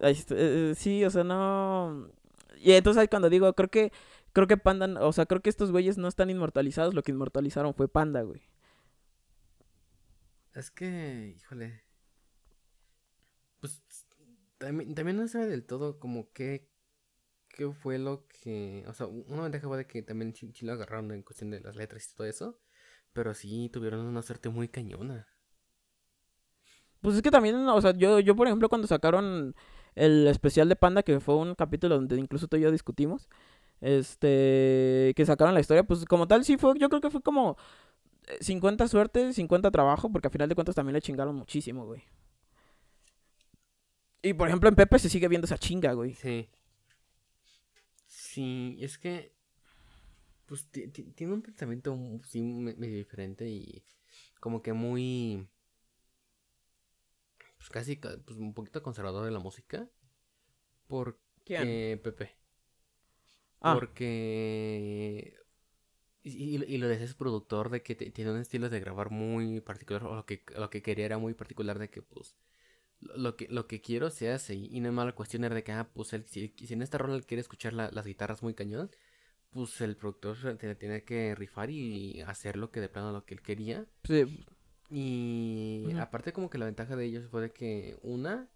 Eh, 0.00 0.14
eh, 0.30 0.74
sí, 0.76 1.04
o 1.04 1.10
sea, 1.10 1.24
no. 1.24 2.10
Y 2.58 2.72
entonces 2.72 3.00
ahí 3.00 3.08
cuando 3.08 3.30
digo, 3.30 3.52
creo 3.54 3.70
que, 3.70 3.92
creo 4.32 4.46
que 4.46 4.56
Panda, 4.56 5.04
o 5.06 5.12
sea, 5.12 5.26
creo 5.26 5.42
que 5.42 5.50
estos 5.50 5.70
güeyes 5.70 5.98
no 5.98 6.08
están 6.08 6.30
inmortalizados, 6.30 6.94
lo 6.94 7.02
que 7.02 7.12
inmortalizaron 7.12 7.74
fue 7.74 7.88
Panda, 7.88 8.22
güey. 8.22 8.42
Es 10.54 10.70
que, 10.70 11.34
híjole, 11.36 11.84
también, 14.58 14.94
también 14.94 15.16
no 15.16 15.28
sabe 15.28 15.46
del 15.46 15.64
todo 15.64 15.98
como 15.98 16.32
qué, 16.32 16.68
qué 17.48 17.70
fue 17.72 17.98
lo 17.98 18.26
que... 18.28 18.84
O 18.88 18.94
sea, 18.94 19.06
una 19.06 19.42
ventaja 19.42 19.66
fue 19.68 19.78
de 19.78 19.86
que 19.86 20.02
también 20.02 20.34
sí, 20.34 20.52
lo 20.62 20.72
agarraron 20.72 21.12
en 21.12 21.22
cuestión 21.22 21.50
de 21.50 21.60
las 21.60 21.76
letras 21.76 22.08
y 22.10 22.16
todo 22.16 22.26
eso. 22.26 22.60
Pero 23.12 23.34
sí 23.34 23.70
tuvieron 23.72 24.04
una 24.06 24.22
suerte 24.22 24.48
muy 24.48 24.68
cañona. 24.68 25.26
Pues 27.00 27.16
es 27.16 27.22
que 27.22 27.30
también, 27.30 27.56
o 27.68 27.80
sea, 27.80 27.92
yo, 27.92 28.20
yo 28.20 28.34
por 28.34 28.46
ejemplo 28.46 28.68
cuando 28.68 28.86
sacaron 28.86 29.54
el 29.94 30.26
especial 30.26 30.68
de 30.68 30.76
Panda, 30.76 31.02
que 31.02 31.20
fue 31.20 31.36
un 31.36 31.54
capítulo 31.54 31.96
donde 31.96 32.16
incluso 32.16 32.48
tú 32.48 32.56
y 32.56 32.60
yo 32.60 32.70
discutimos, 32.70 33.28
este, 33.80 35.12
que 35.16 35.24
sacaron 35.24 35.54
la 35.54 35.60
historia, 35.60 35.84
pues 35.84 36.04
como 36.04 36.26
tal 36.26 36.44
sí 36.44 36.56
fue, 36.56 36.74
yo 36.78 36.88
creo 36.88 37.00
que 37.00 37.10
fue 37.10 37.22
como 37.22 37.56
50 38.40 38.84
eh, 38.84 38.88
suerte, 38.88 39.32
50 39.32 39.70
trabajo, 39.70 40.10
porque 40.10 40.28
a 40.28 40.30
final 40.30 40.48
de 40.48 40.54
cuentas 40.54 40.74
también 40.74 40.94
le 40.94 41.02
chingaron 41.02 41.34
muchísimo, 41.34 41.86
güey. 41.86 42.02
Y 44.22 44.34
por 44.34 44.48
ejemplo 44.48 44.68
en 44.68 44.74
Pepe 44.74 44.98
se 44.98 45.08
sigue 45.08 45.28
viendo 45.28 45.46
esa 45.46 45.58
chinga, 45.58 45.92
güey. 45.92 46.14
Sí. 46.14 46.48
Sí, 48.06 48.76
es 48.80 48.98
que. 48.98 49.32
Pues 50.46 50.66
tiene 50.70 51.34
un 51.34 51.42
pensamiento 51.42 51.96
sí, 52.24 52.40
medio 52.42 52.96
diferente 52.96 53.48
y 53.48 53.84
como 54.40 54.62
que 54.62 54.72
muy. 54.72 55.46
Pues 57.58 57.70
casi 57.70 57.96
pues, 57.96 58.38
un 58.38 58.54
poquito 58.54 58.82
conservador 58.82 59.24
de 59.24 59.30
la 59.30 59.40
música. 59.40 59.88
Porque. 60.86 61.20
¿Quién? 61.44 62.00
Pepe. 62.00 62.36
Ah. 63.60 63.74
Porque. 63.74 65.36
Y, 66.22 66.64
y, 66.64 66.78
lo 66.78 66.88
de 66.88 67.02
ese 67.02 67.14
productor 67.14 67.70
de 67.70 67.82
que 67.82 67.94
tiene 67.94 68.32
un 68.32 68.40
estilo 68.40 68.68
de 68.68 68.80
grabar 68.80 69.10
muy 69.10 69.60
particular, 69.60 70.04
o 70.04 70.14
lo 70.14 70.26
que, 70.26 70.42
lo 70.56 70.68
que 70.68 70.82
quería 70.82 71.06
era 71.06 71.18
muy 71.18 71.32
particular 71.32 71.78
de 71.78 71.88
que, 71.88 72.02
pues, 72.02 72.36
lo 73.00 73.36
que, 73.36 73.48
lo 73.48 73.66
que 73.66 73.80
quiero 73.80 74.10
se 74.10 74.30
hace. 74.30 74.54
Y 74.54 74.80
no 74.80 74.88
es 74.88 74.94
mala 74.94 75.14
cuestión 75.14 75.42
de 75.42 75.62
que, 75.62 75.72
ah, 75.72 75.88
pues 75.92 76.08
si, 76.26 76.54
en 76.68 76.82
esta 76.82 76.98
rola 76.98 77.14
él 77.14 77.26
quiere 77.26 77.40
escuchar 77.40 77.72
las 77.72 78.04
guitarras 78.04 78.42
muy 78.42 78.54
cañón, 78.54 78.90
pues 79.50 79.80
el 79.80 79.96
productor 79.96 80.58
tiene 80.58 81.04
que 81.04 81.34
rifar 81.34 81.70
y 81.70 82.20
hacer 82.22 82.56
lo 82.56 82.70
que 82.70 82.80
de 82.80 82.88
plano 82.88 83.12
lo 83.12 83.24
que 83.24 83.34
él 83.34 83.42
quería. 83.42 83.86
Sí. 84.04 84.44
Y 84.90 85.92
aparte 85.98 86.32
como 86.32 86.48
que 86.48 86.58
la 86.58 86.64
ventaja 86.64 86.96
de 86.96 87.04
ellos 87.04 87.28
fue 87.30 87.42
de 87.42 87.52
que 87.52 87.98
una, 88.02 88.48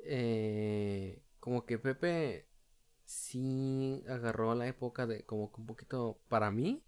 eh, 0.00 1.22
como 1.38 1.64
que 1.64 1.78
Pepe 1.78 2.48
sí 3.04 4.02
agarró 4.08 4.54
la 4.54 4.66
época 4.66 5.06
de 5.06 5.24
como 5.24 5.52
que 5.52 5.60
un 5.60 5.66
poquito 5.66 6.18
para 6.28 6.50
mí 6.50 6.82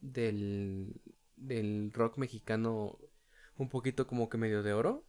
del, 0.00 1.00
del 1.36 1.92
rock 1.92 2.18
mexicano 2.18 2.98
un 3.56 3.68
poquito 3.68 4.06
como 4.06 4.28
que 4.28 4.38
medio 4.38 4.62
de 4.62 4.72
oro. 4.72 5.04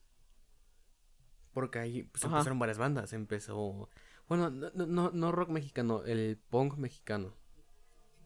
Porque 1.54 1.80
ahí 1.80 2.04
pues, 2.04 2.24
empezaron 2.24 2.60
varias 2.60 2.78
bandas. 2.78 3.14
Empezó. 3.14 3.90
Bueno, 4.28 4.50
no, 4.50 4.72
no, 4.86 5.12
no 5.12 5.32
rock 5.32 5.50
mexicano, 5.50 6.04
el 6.04 6.38
punk 6.50 6.78
mexicano. 6.78 7.34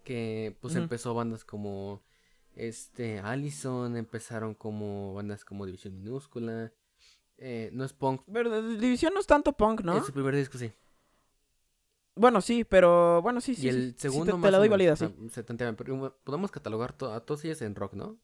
Que 0.03 0.57
pues 0.61 0.75
empezó 0.75 1.13
bandas 1.13 1.45
como. 1.45 2.03
Este, 2.59 3.19
Allison, 3.19 3.95
empezaron 3.95 4.53
como 4.53 5.13
bandas 5.13 5.45
como 5.45 5.65
División 5.65 5.95
Minúscula. 5.95 6.73
Eh, 7.37 7.69
no 7.71 7.85
es 7.85 7.93
punk. 7.93 8.23
Pero 8.31 8.61
División 8.75 9.13
no 9.13 9.21
es 9.21 9.27
tanto 9.27 9.53
punk, 9.53 9.81
¿no? 9.81 9.97
Es 9.97 10.05
su 10.05 10.11
primer 10.11 10.35
disco, 10.35 10.57
sí. 10.57 10.73
Bueno, 12.15 12.41
sí, 12.41 12.65
pero 12.65 13.21
bueno, 13.21 13.39
sí, 13.39 13.55
sí. 13.55 13.67
Y 13.67 13.69
el 13.69 13.95
segundo 13.97 14.37
te, 14.37 14.51
la 14.51 14.57
doy 14.57 14.67
válida, 14.67 14.97
sí. 14.97 15.07
podemos 16.25 16.51
catalogar 16.51 16.95
a 16.99 17.21
todos 17.21 17.45
ellos 17.45 17.61
en 17.61 17.75
rock, 17.75 17.93
¿no? 17.93 18.17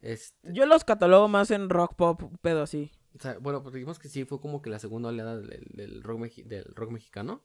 Este... 0.00 0.52
Yo 0.52 0.66
los 0.66 0.82
catalogo 0.82 1.28
más 1.28 1.52
en 1.52 1.70
rock 1.70 1.94
pop, 1.94 2.20
pedo 2.42 2.64
así. 2.64 2.90
O 3.14 3.20
sea, 3.20 3.38
bueno, 3.38 3.62
pues 3.62 3.76
digamos 3.76 4.00
que 4.00 4.08
sí 4.08 4.24
fue 4.24 4.40
como 4.40 4.60
que 4.60 4.70
la 4.70 4.80
segunda 4.80 5.10
oleada 5.10 5.36
del, 5.36 6.02
rock, 6.02 6.34
del 6.34 6.64
rock 6.74 6.90
mexicano. 6.90 7.44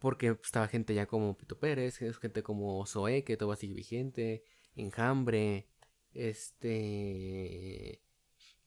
Porque 0.00 0.36
estaba 0.42 0.66
gente 0.66 0.94
ya 0.94 1.06
como 1.06 1.36
Pito 1.36 1.60
Pérez, 1.60 1.98
gente 1.98 2.42
como 2.42 2.84
Zoe, 2.86 3.22
que 3.22 3.36
todavía 3.36 3.60
sigue 3.60 3.74
vigente, 3.74 4.42
Enjambre, 4.76 5.68
este... 6.14 8.02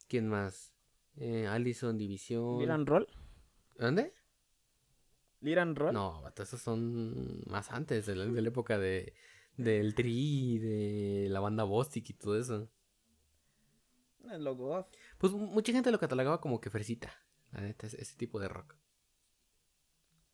¿Quién 0.08 0.28
más? 0.28 0.74
Eh, 1.18 1.48
Allison, 1.48 1.98
División. 1.98 2.60
¿Liran 2.60 2.86
Roll? 2.86 3.08
¿Dónde? 3.78 4.14
¿Liran 5.42 5.76
Roll? 5.76 5.94
No, 5.94 6.24
esos 6.38 6.62
son 6.62 7.44
más 7.48 7.72
antes, 7.72 8.06
de 8.06 8.16
la, 8.16 8.48
época 8.48 8.78
de, 8.78 9.14
del 9.58 9.96
Tri, 9.96 10.60
de 10.60 11.28
la 11.30 11.40
banda 11.40 11.64
Bostic 11.64 12.10
y 12.10 12.14
todo 12.14 12.40
eso. 12.40 12.70
Logo. 14.40 14.88
Pues 15.18 15.34
mucha 15.34 15.72
gente 15.72 15.92
lo 15.92 16.00
catalogaba 16.00 16.42
como 16.42 16.60
que 16.60 16.70
fresita. 16.70 17.14
La 17.52 17.62
neta, 17.62 17.88
ese, 17.88 18.16
tipo 18.18 18.40
de 18.40 18.48
rock. 18.48 18.76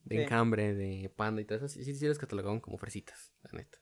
De 0.03 0.23
encambre, 0.23 0.73
de 0.73 1.09
panda 1.15 1.41
y 1.41 1.45
todo 1.45 1.57
eso. 1.57 1.67
Sí, 1.67 1.83
sí, 1.83 1.93
sí 1.93 2.07
los 2.07 2.17
catalogaban 2.17 2.59
como 2.59 2.77
fresitas, 2.77 3.33
la 3.43 3.59
neta. 3.59 3.79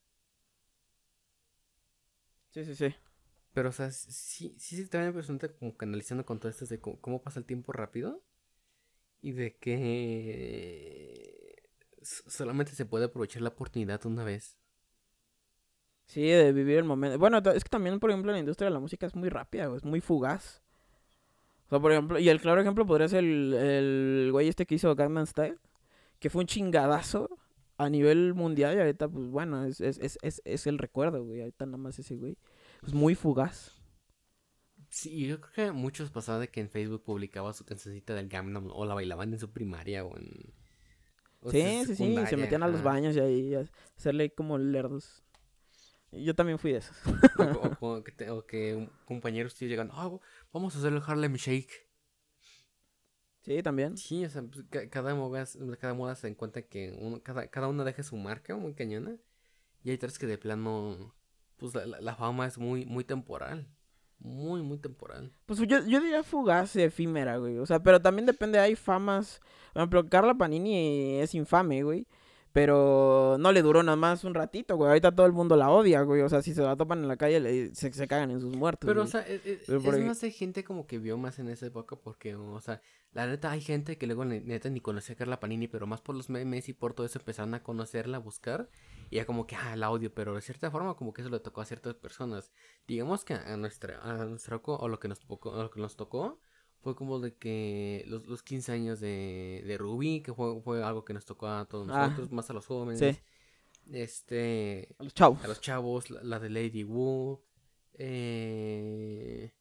Sí, 2.52 2.66
sí, 2.66 2.76
sí. 2.76 2.96
Pero, 3.54 3.70
o 3.70 3.72
sea, 3.72 3.92
sí, 3.92 4.56
sí, 4.58 4.76
sí, 4.76 4.88
también 4.88 5.16
me 5.16 5.50
como 5.50 5.78
que 5.78 5.86
analizando 5.86 6.26
con 6.26 6.40
todo 6.40 6.50
esto 6.50 6.66
de 6.66 6.80
cómo, 6.80 7.22
pasa 7.22 7.40
el 7.40 7.46
tiempo 7.46 7.72
rápido. 7.72 8.24
Y 9.22 9.34
de 9.34 9.58
que 9.58 11.30
solamente 12.02 12.72
se 12.74 12.86
puede 12.86 13.06
aprovechar 13.06 13.42
la 13.42 13.50
oportunidad 13.50 14.06
una 14.06 14.24
vez. 14.24 14.58
Sí, 16.06 16.22
de 16.22 16.54
vivir 16.54 16.78
el 16.78 16.86
momento. 16.86 17.20
Bueno, 17.20 17.38
es 17.38 17.64
que 17.64 17.70
también, 17.70 18.00
por 18.00 18.10
ejemplo, 18.10 18.32
la 18.32 18.40
industria 18.40 18.68
de 18.68 18.74
la 18.74 18.80
música 18.80 19.06
es 19.06 19.16
muy 19.16 19.30
rápida, 19.30 19.76
es 19.76 19.84
muy 19.84 20.02
fugaz. 20.02 20.64
O 21.68 21.70
sea, 21.70 21.80
por 21.80 21.92
ejemplo, 21.92 22.18
y 22.18 22.30
el 22.30 22.42
claro 22.42 22.62
ejemplo 22.62 22.86
podría 22.86 23.08
ser 23.08 23.24
el, 23.24 23.54
el 23.54 24.30
güey 24.32 24.48
este 24.48 24.66
que 24.66 24.76
hizo 24.76 24.96
Gangnam 24.96 25.28
Style, 25.28 25.60
que 26.20 26.30
fue 26.30 26.42
un 26.42 26.48
chingadazo 26.48 27.30
a 27.80 27.90
nivel 27.90 28.34
mundial 28.34 28.76
y 28.76 28.80
ahorita, 28.80 29.08
pues 29.08 29.28
bueno, 29.28 29.64
es, 29.64 29.80
es, 29.80 30.20
es, 30.22 30.42
es 30.44 30.68
el 30.68 30.78
recuerdo, 30.78 31.24
güey. 31.24 31.40
Ahorita 31.40 31.66
nada 31.66 31.78
más 31.78 31.98
ese 31.98 32.18
güey. 32.18 32.38
Es 32.86 32.94
muy 32.94 33.16
fugaz. 33.16 33.82
Sí, 34.90 35.26
yo 35.26 35.40
creo 35.40 35.54
que 35.54 35.72
muchos 35.72 36.12
pasaban 36.12 36.42
de 36.42 36.50
que 36.50 36.60
en 36.60 36.70
Facebook 36.70 37.04
publicaba 37.04 37.54
su 37.54 37.64
cancioncita 37.64 38.14
del 38.16 38.28
Gangnam 38.28 38.70
o 38.74 38.86
la 38.86 38.96
bailaban 38.96 39.32
en 39.32 39.40
su 39.40 39.52
primaria 39.52 40.04
o 40.04 40.18
en... 40.18 40.54
sí, 41.50 41.86
sí, 41.86 41.96
sí, 41.96 42.18
se 42.28 42.36
metían 42.36 42.64
a 42.64 42.68
los 42.68 42.84
baños 42.84 43.16
y 43.16 43.20
ahí 43.22 43.56
a 43.56 43.64
hacerle 43.98 44.34
como 44.34 44.58
lerdos. 44.58 45.24
Yo 46.12 46.36
también 46.36 46.60
fui 46.60 46.74
de 46.74 46.80
esos. 46.80 46.98
o, 47.80 48.04
que, 48.46 48.76
un 48.76 48.90
compañero 49.06 49.48
estuvo 49.48 49.70
llegando, 49.70 49.94
ah, 49.96 50.20
vamos 50.52 50.76
a 50.76 50.80
hacer 50.80 50.92
el 50.92 51.02
Harlem 51.06 51.36
Shake. 51.36 51.89
Sí, 53.42 53.64
también. 53.64 53.98
Sí, 53.98 54.26
o 54.26 54.30
sea, 54.30 54.44
pues, 54.44 54.66
cada, 54.90 55.16
moda, 55.16 55.46
cada 55.80 55.94
moda 55.94 56.16
se 56.16 56.28
encuentra 56.28 56.62
que 56.62 57.22
cada, 57.24 57.48
cada 57.48 57.68
una 57.68 57.84
deja 57.84 58.04
su 58.04 58.18
marca 58.18 58.56
muy 58.56 58.74
cañona. 58.74 59.18
Y 59.84 59.92
hay 59.92 59.98
tres 59.98 60.20
que 60.20 60.28
de 60.28 60.38
plano, 60.38 61.16
pues 61.58 61.74
la, 61.74 62.16
fama 62.16 62.46
es 62.48 62.58
muy, 62.58 62.86
muy 62.86 63.04
temporal. 63.04 63.68
Muy, 64.20 64.62
muy 64.62 64.78
temporal. 64.78 65.32
Pues 65.46 65.60
yo, 65.60 65.86
yo 65.86 66.02
diría 66.02 66.24
fugaz, 66.24 66.76
efímera, 66.76 67.38
güey. 67.38 67.58
O 67.58 67.66
sea, 67.66 67.82
pero 67.82 68.02
también 68.02 68.26
depende, 68.26 68.60
hay 68.60 68.76
famas. 68.76 69.40
Por 69.72 69.82
ejemplo, 69.82 70.10
Carla 70.10 70.36
Panini 70.36 71.20
es 71.22 71.34
infame, 71.34 71.84
güey. 71.84 72.06
Pero 72.52 73.38
no 73.40 73.52
le 73.52 73.62
duró 73.62 73.84
nada 73.84 73.96
más 73.96 74.24
un 74.24 74.34
ratito, 74.34 74.76
güey. 74.76 74.90
Ahorita 74.90 75.12
todo 75.12 75.28
el 75.28 75.34
mundo 75.34 75.56
la 75.56 75.70
odia, 75.70 76.02
güey. 76.02 76.22
O 76.22 76.30
sea, 76.30 76.42
si 76.42 76.54
se 76.54 76.64
la 76.64 76.76
topan 76.76 77.00
en 77.00 77.08
la 77.08 77.16
calle, 77.16 77.40
le, 77.40 77.76
se, 77.76 77.94
se 77.94 78.08
cagan 78.08 78.32
en 78.32 78.42
sus 78.42 78.56
muertos. 78.56 78.88
Pero, 78.88 79.04
o 79.04 79.08
sea, 79.08 79.22
es, 79.22 79.46
es, 79.46 79.70
más 79.70 80.22
de 80.22 80.32
gente 80.32 80.64
como 80.64 80.88
que 80.88 80.98
vio 80.98 81.18
más 81.18 81.38
en 81.38 81.50
esa 81.50 81.68
época 81.68 81.96
porque, 81.96 82.36
o 82.36 82.60
sea, 82.60 82.82
la 83.12 83.28
neta 83.28 83.52
hay 83.52 83.62
gente 83.62 83.98
que 83.98 84.08
luego 84.08 84.26
neta 84.26 84.70
ni 84.70 84.82
conocía 84.82 85.14
a 85.14 85.18
Carla 85.18 85.40
Panini, 85.40 85.68
pero 85.68 85.86
más 85.86 86.02
por 86.02 86.16
los 86.16 86.30
memes 86.30 86.70
y 86.70 86.74
por 86.74 86.94
todo 86.94 87.06
eso 87.06 87.20
empezaron 87.20 87.54
a 87.54 87.62
conocerla, 87.62 88.18
a 88.18 88.20
buscar. 88.20 88.70
Y 89.12 89.18
ya 89.18 89.26
como 89.26 89.46
que, 89.46 89.56
ah, 89.56 89.74
el 89.74 89.84
audio, 89.84 90.14
pero 90.14 90.34
de 90.34 90.42
cierta 90.42 90.72
forma 90.72 90.96
como 90.96 91.14
que 91.14 91.22
eso 91.22 91.30
le 91.30 91.40
tocó 91.40 91.62
a 91.62 91.66
ciertas 91.66 91.94
personas. 91.96 92.52
Digamos 92.88 93.26
que 93.26 93.36
a 93.36 93.58
nuestra, 93.58 94.00
a 94.02 94.26
nuestra, 94.26 94.60
o 94.64 94.88
lo 94.88 95.00
que 95.00 95.08
nos 95.08 95.20
tocó, 95.20 95.52
lo 95.56 95.70
que 95.70 95.80
nos 95.80 95.96
tocó 95.96 96.40
fue 96.82 96.96
como 96.96 97.20
de 97.20 97.36
que 97.36 98.04
los, 98.08 98.26
los 98.28 98.44
15 98.44 98.72
años 98.72 99.00
de, 99.00 99.64
de 99.66 99.78
Ruby, 99.78 100.22
que 100.22 100.34
fue, 100.34 100.62
fue 100.62 100.84
algo 100.84 101.04
que 101.04 101.14
nos 101.14 101.26
tocó 101.26 101.48
a 101.48 101.66
todos 101.66 101.90
ah, 101.92 102.08
nosotros, 102.08 102.32
más 102.32 102.50
a 102.50 102.54
los 102.54 102.66
jóvenes. 102.66 103.22
Este. 103.92 104.96
A 104.98 105.04
los 105.04 105.14
chavos. 105.14 105.44
A 105.44 105.48
los 105.48 105.62
chavos, 105.62 106.10
la, 106.10 106.40
de 106.40 106.50
Lady 106.50 106.84
Wu. 106.84 107.42
Eh, 107.94 109.54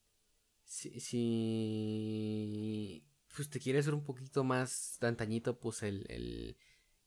si, 0.65 1.01
si. 1.01 3.05
Pues 3.35 3.51
te 3.51 3.61
quieres 3.61 3.85
ser 3.85 3.95
un 3.95 4.05
poquito 4.05 4.45
más 4.45 4.97
tantañito, 5.01 5.59
pues 5.59 5.83
el. 5.83 6.07
el 6.09 6.57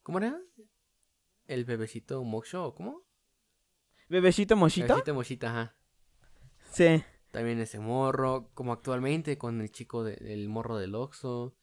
¿Cómo 0.03 0.17
era? 0.17 0.41
¿El 1.47 1.65
bebecito 1.65 2.23
Moxo 2.23 2.65
o 2.65 2.75
cómo? 2.75 3.03
¿Bebecito 4.09 4.57
Mochito? 4.57 4.87
Bebecito 4.87 5.13
Mochita, 5.13 5.49
ajá. 5.49 5.75
Sí. 6.71 7.03
También 7.31 7.59
ese 7.59 7.79
morro, 7.79 8.49
como 8.53 8.73
actualmente 8.73 9.37
con 9.37 9.61
el 9.61 9.71
chico 9.71 10.03
del 10.03 10.49
morro 10.49 10.77
del 10.77 10.95
Oxxo. 10.95 11.55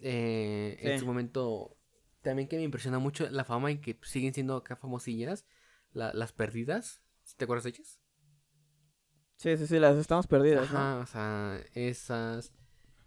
Eh, 0.00 0.78
En 0.80 0.98
su 0.98 1.06
momento, 1.06 1.76
también 2.22 2.48
que 2.48 2.56
me 2.56 2.62
impresiona 2.62 2.98
mucho 2.98 3.28
la 3.30 3.44
fama 3.44 3.70
y 3.70 3.78
que 3.78 3.98
siguen 4.02 4.34
siendo 4.34 4.56
acá 4.56 4.76
famosillas, 4.76 5.46
las 5.92 6.32
perdidas. 6.32 7.02
¿Te 7.36 7.44
acuerdas 7.44 7.64
de 7.64 7.70
ellas? 7.70 7.98
Sí, 9.36 9.56
sí, 9.56 9.66
sí, 9.66 9.78
las 9.78 9.96
estamos 9.96 10.26
perdidas. 10.26 10.64
Ajá, 10.64 10.98
o 10.98 11.06
sea, 11.06 11.60
esas. 11.74 12.52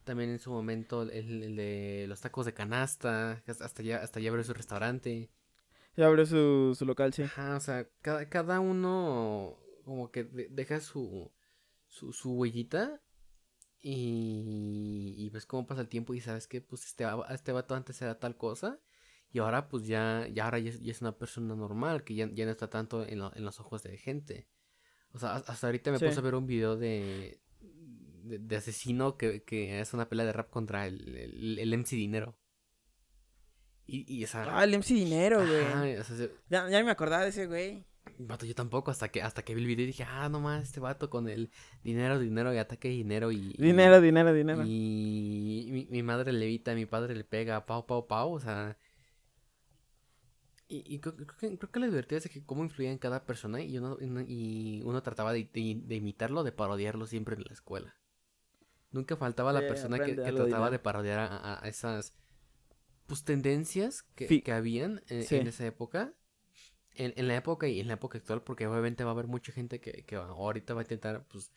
También 0.04 0.30
en 0.30 0.40
su 0.40 0.52
momento 0.52 1.02
el, 1.04 1.56
de 1.56 2.06
los 2.08 2.22
tacos 2.22 2.46
de 2.46 2.54
canasta, 2.54 3.44
hasta 3.48 3.84
ya, 3.84 3.98
hasta 3.98 4.20
ya 4.20 4.30
abrió 4.30 4.44
su 4.44 4.54
restaurante. 4.54 5.30
Ya 5.98 6.06
abrió 6.08 6.26
su, 6.26 6.76
su 6.78 6.86
local, 6.86 7.14
sí. 7.14 7.24
Ajá, 7.24 7.56
o 7.56 7.60
sea, 7.60 7.88
cada, 8.02 8.30
cada 8.30 8.60
uno 8.60 9.58
como 9.84 10.12
que 10.12 10.24
deja 10.24 10.80
su, 10.80 11.32
su, 11.98 12.14
su 12.14 12.34
huellita 12.34 13.02
y, 13.80 15.16
y 15.18 15.30
ves 15.30 15.46
cómo 15.46 15.66
pasa 15.66 15.82
el 15.82 15.90
tiempo 15.90 16.14
y 16.14 16.22
sabes 16.22 16.48
que 16.48 16.62
pues 16.62 16.86
este, 16.86 17.06
este 17.30 17.52
vato 17.52 17.76
antes 17.76 18.02
era 18.02 18.20
tal 18.20 18.38
cosa 18.38 18.80
y 19.32 19.40
ahora 19.40 19.68
pues 19.68 19.86
ya, 19.88 20.28
ya 20.34 20.46
ahora 20.46 20.60
ya 20.60 20.72
es, 20.72 21.02
una 21.02 21.18
persona 21.18 21.56
normal 21.56 22.04
que 22.04 22.16
ya, 22.16 22.30
ya 22.32 22.46
no 22.46 22.52
está 22.52 22.70
tanto 22.70 23.06
en, 23.06 23.22
en, 23.22 23.44
los 23.44 23.60
ojos 23.60 23.84
de 23.84 23.98
gente. 23.98 24.48
O 25.12 25.20
sea, 25.20 25.36
hasta 25.36 25.68
ahorita 25.68 25.92
me 25.92 26.00
puse 26.00 26.18
a 26.18 26.22
ver 26.22 26.36
un 26.36 26.48
video 26.48 26.78
de, 26.78 27.42
de, 28.24 28.56
asesino 28.56 29.18
que, 29.18 29.44
que, 29.44 29.80
es 29.80 29.94
una 29.94 30.08
pelea 30.08 30.26
de 30.26 30.34
rap 30.34 30.50
contra 30.50 30.88
el, 30.88 31.58
el, 31.60 31.78
MC 31.78 31.92
Dinero. 31.92 32.38
Y, 33.86 34.12
y 34.14 34.24
esa... 34.24 34.58
Ah, 34.58 34.64
el 34.64 34.78
MC 34.78 34.94
Dinero, 34.94 35.46
güey. 35.46 35.98
ya, 36.50 36.70
ya 36.70 36.84
me 36.84 36.92
acordaba 36.92 37.24
de 37.24 37.30
ese 37.30 37.48
güey. 37.48 37.86
Vato, 38.18 38.46
yo 38.46 38.56
tampoco, 38.56 38.92
hasta 38.92 39.10
que, 39.10 39.22
hasta 39.22 39.44
que 39.44 39.54
vi 39.56 39.62
el 39.62 39.68
video 39.68 39.84
y 39.84 39.88
dije, 39.88 40.04
ah, 40.04 40.30
no 40.30 40.40
más, 40.40 40.64
este 40.64 40.80
vato 40.80 41.10
con 41.10 41.30
el 41.30 41.52
dinero, 41.84 42.20
dinero 42.20 42.54
y 42.54 42.58
ataque 42.58 42.90
dinero 42.90 43.32
y... 43.32 43.54
Dinero, 43.58 44.02
dinero, 44.02 44.34
dinero. 44.34 44.64
Y 44.66 45.68
mi, 45.72 45.88
mi, 45.90 46.04
madre 46.04 46.32
levita, 46.34 46.74
mi 46.76 46.86
padre 46.86 47.16
le 47.16 47.24
pega, 47.24 47.66
pau, 47.66 47.86
pau, 47.86 48.08
pau, 48.08 48.34
o 48.34 48.40
sea... 48.40 48.78
Y, 50.70 51.00
creo, 51.00 51.16
que, 51.16 51.26
creo, 51.26 51.72
que, 51.72 51.80
lo 51.80 51.86
divertido 51.86 52.18
es 52.18 52.30
que 52.30 52.44
cómo 52.44 52.62
influía 52.62 52.92
en 52.92 52.98
cada 52.98 53.26
persona 53.26 53.62
y 53.62 53.78
uno, 53.78 53.98
y 54.28 54.82
uno 54.84 55.02
trataba 55.02 55.32
de, 55.32 55.50
de, 55.54 55.96
imitarlo, 55.96 56.44
de 56.44 56.52
parodiarlo 56.52 57.08
siempre 57.08 57.36
en 57.36 57.44
la 57.44 57.54
escuela. 57.54 57.96
Nunca 58.92 59.16
faltaba 59.16 59.54
la 59.54 59.62
persona 59.62 59.98
que, 59.98 60.16
que 60.18 60.32
trataba 60.34 60.70
de 60.70 60.80
parodiar 60.80 61.20
a, 61.20 61.64
a, 61.64 61.68
esas, 61.70 62.14
pues, 63.06 63.24
tendencias 63.24 64.04
que, 64.16 64.44
que 64.44 64.52
habían 64.52 65.04
en, 65.08 65.26
en 65.30 65.48
esa 65.48 65.66
época 65.66 66.14
en, 66.98 67.14
en, 67.16 67.28
la 67.28 67.36
época 67.36 67.68
y 67.68 67.80
en 67.80 67.88
la 67.88 67.94
época 67.94 68.18
actual, 68.18 68.42
porque 68.42 68.68
obviamente 68.68 69.04
va 69.04 69.12
a 69.12 69.14
haber 69.14 69.28
mucha 69.28 69.52
gente 69.52 69.80
que, 69.80 70.04
que 70.04 70.16
ahorita 70.16 70.74
va 70.74 70.82
a 70.82 70.84
intentar, 70.84 71.24
pues, 71.28 71.52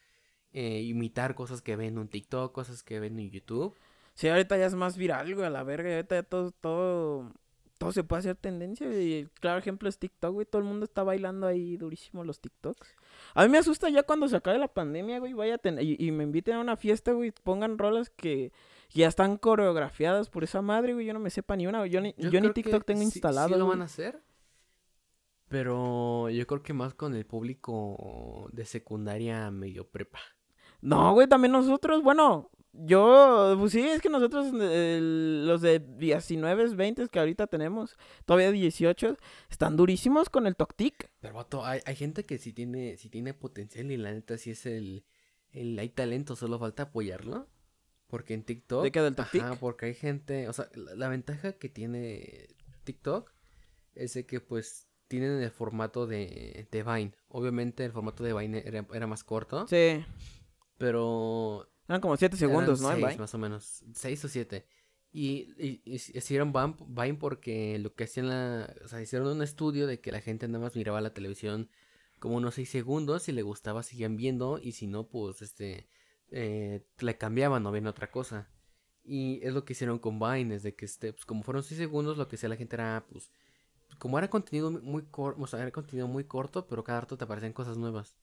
eh, 0.53 0.83
imitar 0.83 1.35
cosas 1.35 1.62
que 1.62 1.76
ven 1.76 1.98
en 1.98 2.09
TikTok, 2.09 2.53
cosas 2.53 2.83
que 2.83 2.98
ven 3.00 3.18
en 3.18 3.31
YouTube. 3.31 3.74
Sí, 4.14 4.29
ahorita 4.29 4.57
ya 4.59 4.66
es 4.66 4.74
más 4.74 4.96
viral, 4.96 5.35
güey, 5.35 5.46
a 5.46 5.50
la 5.50 5.62
verga. 5.62 5.90
Ahorita 5.94 6.16
ya 6.16 6.22
todo, 6.22 6.50
todo, 6.50 7.33
todo 7.79 7.92
se 7.92 8.05
puede 8.05 8.20
hacer 8.20 8.37
tendencia. 8.37 8.92
Y 8.92 9.14
el 9.14 9.31
claro 9.31 9.59
ejemplo 9.59 9.88
es 9.88 9.98
TikTok, 9.98 10.33
güey. 10.35 10.46
Todo 10.46 10.61
el 10.61 10.68
mundo 10.68 10.85
está 10.85 11.03
bailando 11.05 11.46
ahí 11.46 11.76
durísimo 11.76 12.24
los 12.24 12.40
TikToks. 12.40 12.96
A 13.35 13.44
mí 13.44 13.48
me 13.48 13.59
asusta 13.59 13.88
ya 13.88 14.03
cuando 14.03 14.29
se 14.29 14.37
acabe 14.37 14.59
la 14.59 14.68
pandemia, 14.68 15.20
güey. 15.20 15.33
Vaya 15.33 15.55
a 15.55 15.59
tener, 15.59 15.85
y, 15.85 15.96
y 15.98 16.11
me 16.11 16.24
inviten 16.24 16.57
a 16.57 16.61
una 16.61 16.76
fiesta, 16.76 17.12
güey. 17.12 17.31
Pongan 17.31 17.79
rolas 17.79 18.11
que 18.11 18.53
ya 18.90 19.07
están 19.07 19.37
coreografiadas 19.38 20.29
por 20.29 20.42
esa 20.44 20.61
madre, 20.61 20.94
güey. 20.94 21.07
Yo 21.07 21.14
no 21.14 21.20
me 21.20 21.31
sepa 21.31 21.57
ni 21.57 21.66
una, 21.66 21.79
güey. 21.79 21.90
Yo 21.90 22.00
ni, 22.00 22.14
yo 22.18 22.40
ni 22.40 22.53
TikTok 22.53 22.85
tengo 22.85 23.00
sí- 23.00 23.07
instalado. 23.07 23.48
Sí 23.48 23.55
lo 23.55 23.64
güey. 23.64 23.70
van 23.79 23.83
a 23.83 23.87
hacer. 23.87 24.20
Pero 25.50 26.30
yo 26.30 26.46
creo 26.46 26.62
que 26.62 26.72
más 26.72 26.94
con 26.94 27.16
el 27.16 27.26
público 27.26 28.48
de 28.52 28.64
secundaria 28.64 29.50
medio 29.50 29.84
prepa. 29.84 30.20
No, 30.80 31.12
güey, 31.12 31.26
también 31.26 31.50
nosotros, 31.50 32.04
bueno, 32.04 32.52
yo, 32.72 33.56
pues 33.58 33.72
sí, 33.72 33.80
es 33.80 34.00
que 34.00 34.08
nosotros, 34.08 34.52
los 34.52 35.60
de 35.60 35.80
19, 35.80 36.76
20 36.76 37.08
que 37.08 37.18
ahorita 37.18 37.48
tenemos, 37.48 37.96
todavía 38.26 38.52
18, 38.52 39.16
están 39.50 39.76
durísimos 39.76 40.30
con 40.30 40.46
el 40.46 40.54
TokTik. 40.54 41.10
Pero 41.20 41.34
vato, 41.34 41.66
hay, 41.66 41.80
hay 41.84 41.96
gente 41.96 42.24
que 42.24 42.38
sí 42.38 42.52
tiene, 42.52 42.96
sí 42.96 43.08
tiene 43.08 43.34
potencial 43.34 43.90
y 43.90 43.96
la 43.96 44.12
neta 44.12 44.38
sí 44.38 44.52
es 44.52 44.66
el, 44.66 45.04
el 45.50 45.76
hay 45.80 45.88
talento, 45.88 46.36
solo 46.36 46.60
falta 46.60 46.84
apoyarlo. 46.84 47.48
Porque 48.06 48.34
en 48.34 48.44
TikTok. 48.44 48.84
¿De 48.84 48.92
qué, 48.92 49.00
del 49.00 49.16
TikTok? 49.16 49.42
Ajá, 49.42 49.56
porque 49.56 49.86
hay 49.86 49.94
gente. 49.94 50.48
O 50.48 50.52
sea, 50.52 50.68
la, 50.74 50.94
la 50.94 51.08
ventaja 51.08 51.54
que 51.54 51.68
tiene 51.68 52.48
TikTok 52.84 53.32
es 53.94 54.14
de 54.14 54.26
que 54.26 54.40
pues 54.40 54.89
tienen 55.11 55.42
el 55.42 55.51
formato 55.51 56.07
de, 56.07 56.68
de 56.70 56.83
Vine. 56.85 57.12
Obviamente 57.29 57.85
el 57.85 57.90
formato 57.90 58.23
de 58.23 58.33
Vine 58.33 58.62
era, 58.64 58.87
era 58.94 59.09
más 59.09 59.25
corto. 59.25 59.66
Sí, 59.66 60.05
Pero 60.79 61.68
eran 61.88 62.01
como 62.01 62.16
7 62.16 62.37
segundos, 62.37 62.81
¿no? 62.81 62.88
Seis, 62.92 63.05
Vine. 63.05 63.16
más 63.18 63.35
o 63.35 63.38
menos. 63.38 63.85
Seis 63.92 64.25
o 64.25 64.29
siete. 64.29 64.66
Y, 65.12 65.53
y, 65.59 65.83
y 65.85 65.94
hicieron 65.96 66.53
Vine, 66.53 67.14
porque 67.14 67.79
lo 67.81 67.92
que 67.96 68.05
hacían 68.05 68.29
la... 68.29 68.73
O 68.85 68.88
sea, 68.88 69.03
hicieron 69.03 69.27
un 69.29 69.42
estudio 69.42 69.88
de 69.88 70.01
que 70.01 70.12
la 70.12 70.20
gente 70.20 70.46
nada 70.46 70.62
más 70.64 70.77
miraba 70.77 71.01
la 71.01 71.12
televisión 71.12 71.68
como 72.20 72.37
unos 72.37 72.55
seis 72.55 72.70
segundos. 72.70 73.25
Si 73.25 73.33
le 73.33 73.42
gustaba 73.42 73.83
seguían 73.83 74.16
viendo 74.16 74.61
y 74.62 74.73
si 74.73 74.87
no, 74.87 75.09
pues 75.09 75.42
este... 75.42 75.88
eh, 76.31 76.87
le 77.01 77.18
cambiaban 77.18 77.66
o 77.66 77.73
ven 77.73 77.88
otra 77.88 78.12
cosa. 78.12 78.49
Y 79.03 79.40
es 79.42 79.53
lo 79.55 79.64
que 79.64 79.73
hicieron 79.73 79.99
con 79.99 80.20
Vine, 80.20 80.55
es 80.55 80.62
de 80.62 80.77
que 80.77 80.85
este, 80.85 81.12
pues, 81.12 81.25
como 81.27 81.42
fueron 81.42 81.64
seis 81.64 81.79
segundos, 81.79 82.16
lo 82.16 82.29
que 82.29 82.37
hacía 82.37 82.49
la 82.49 82.57
gente 82.57 82.77
era, 82.77 83.07
pues, 83.11 83.33
como 83.98 84.18
era 84.18 84.29
contenido 84.31 84.70
muy 84.70 85.03
corto, 85.05 85.42
o 85.42 85.46
sea, 85.46 85.61
era 85.61 85.70
contenido 85.70 86.09
muy 86.09 86.24
corto, 86.24 86.66
pero 86.66 86.85
cada 86.85 87.03
rato 87.03 87.16
te 87.18 87.24
aparecían 87.24 87.53
cosas 87.53 87.76
nuevas. 87.76 88.16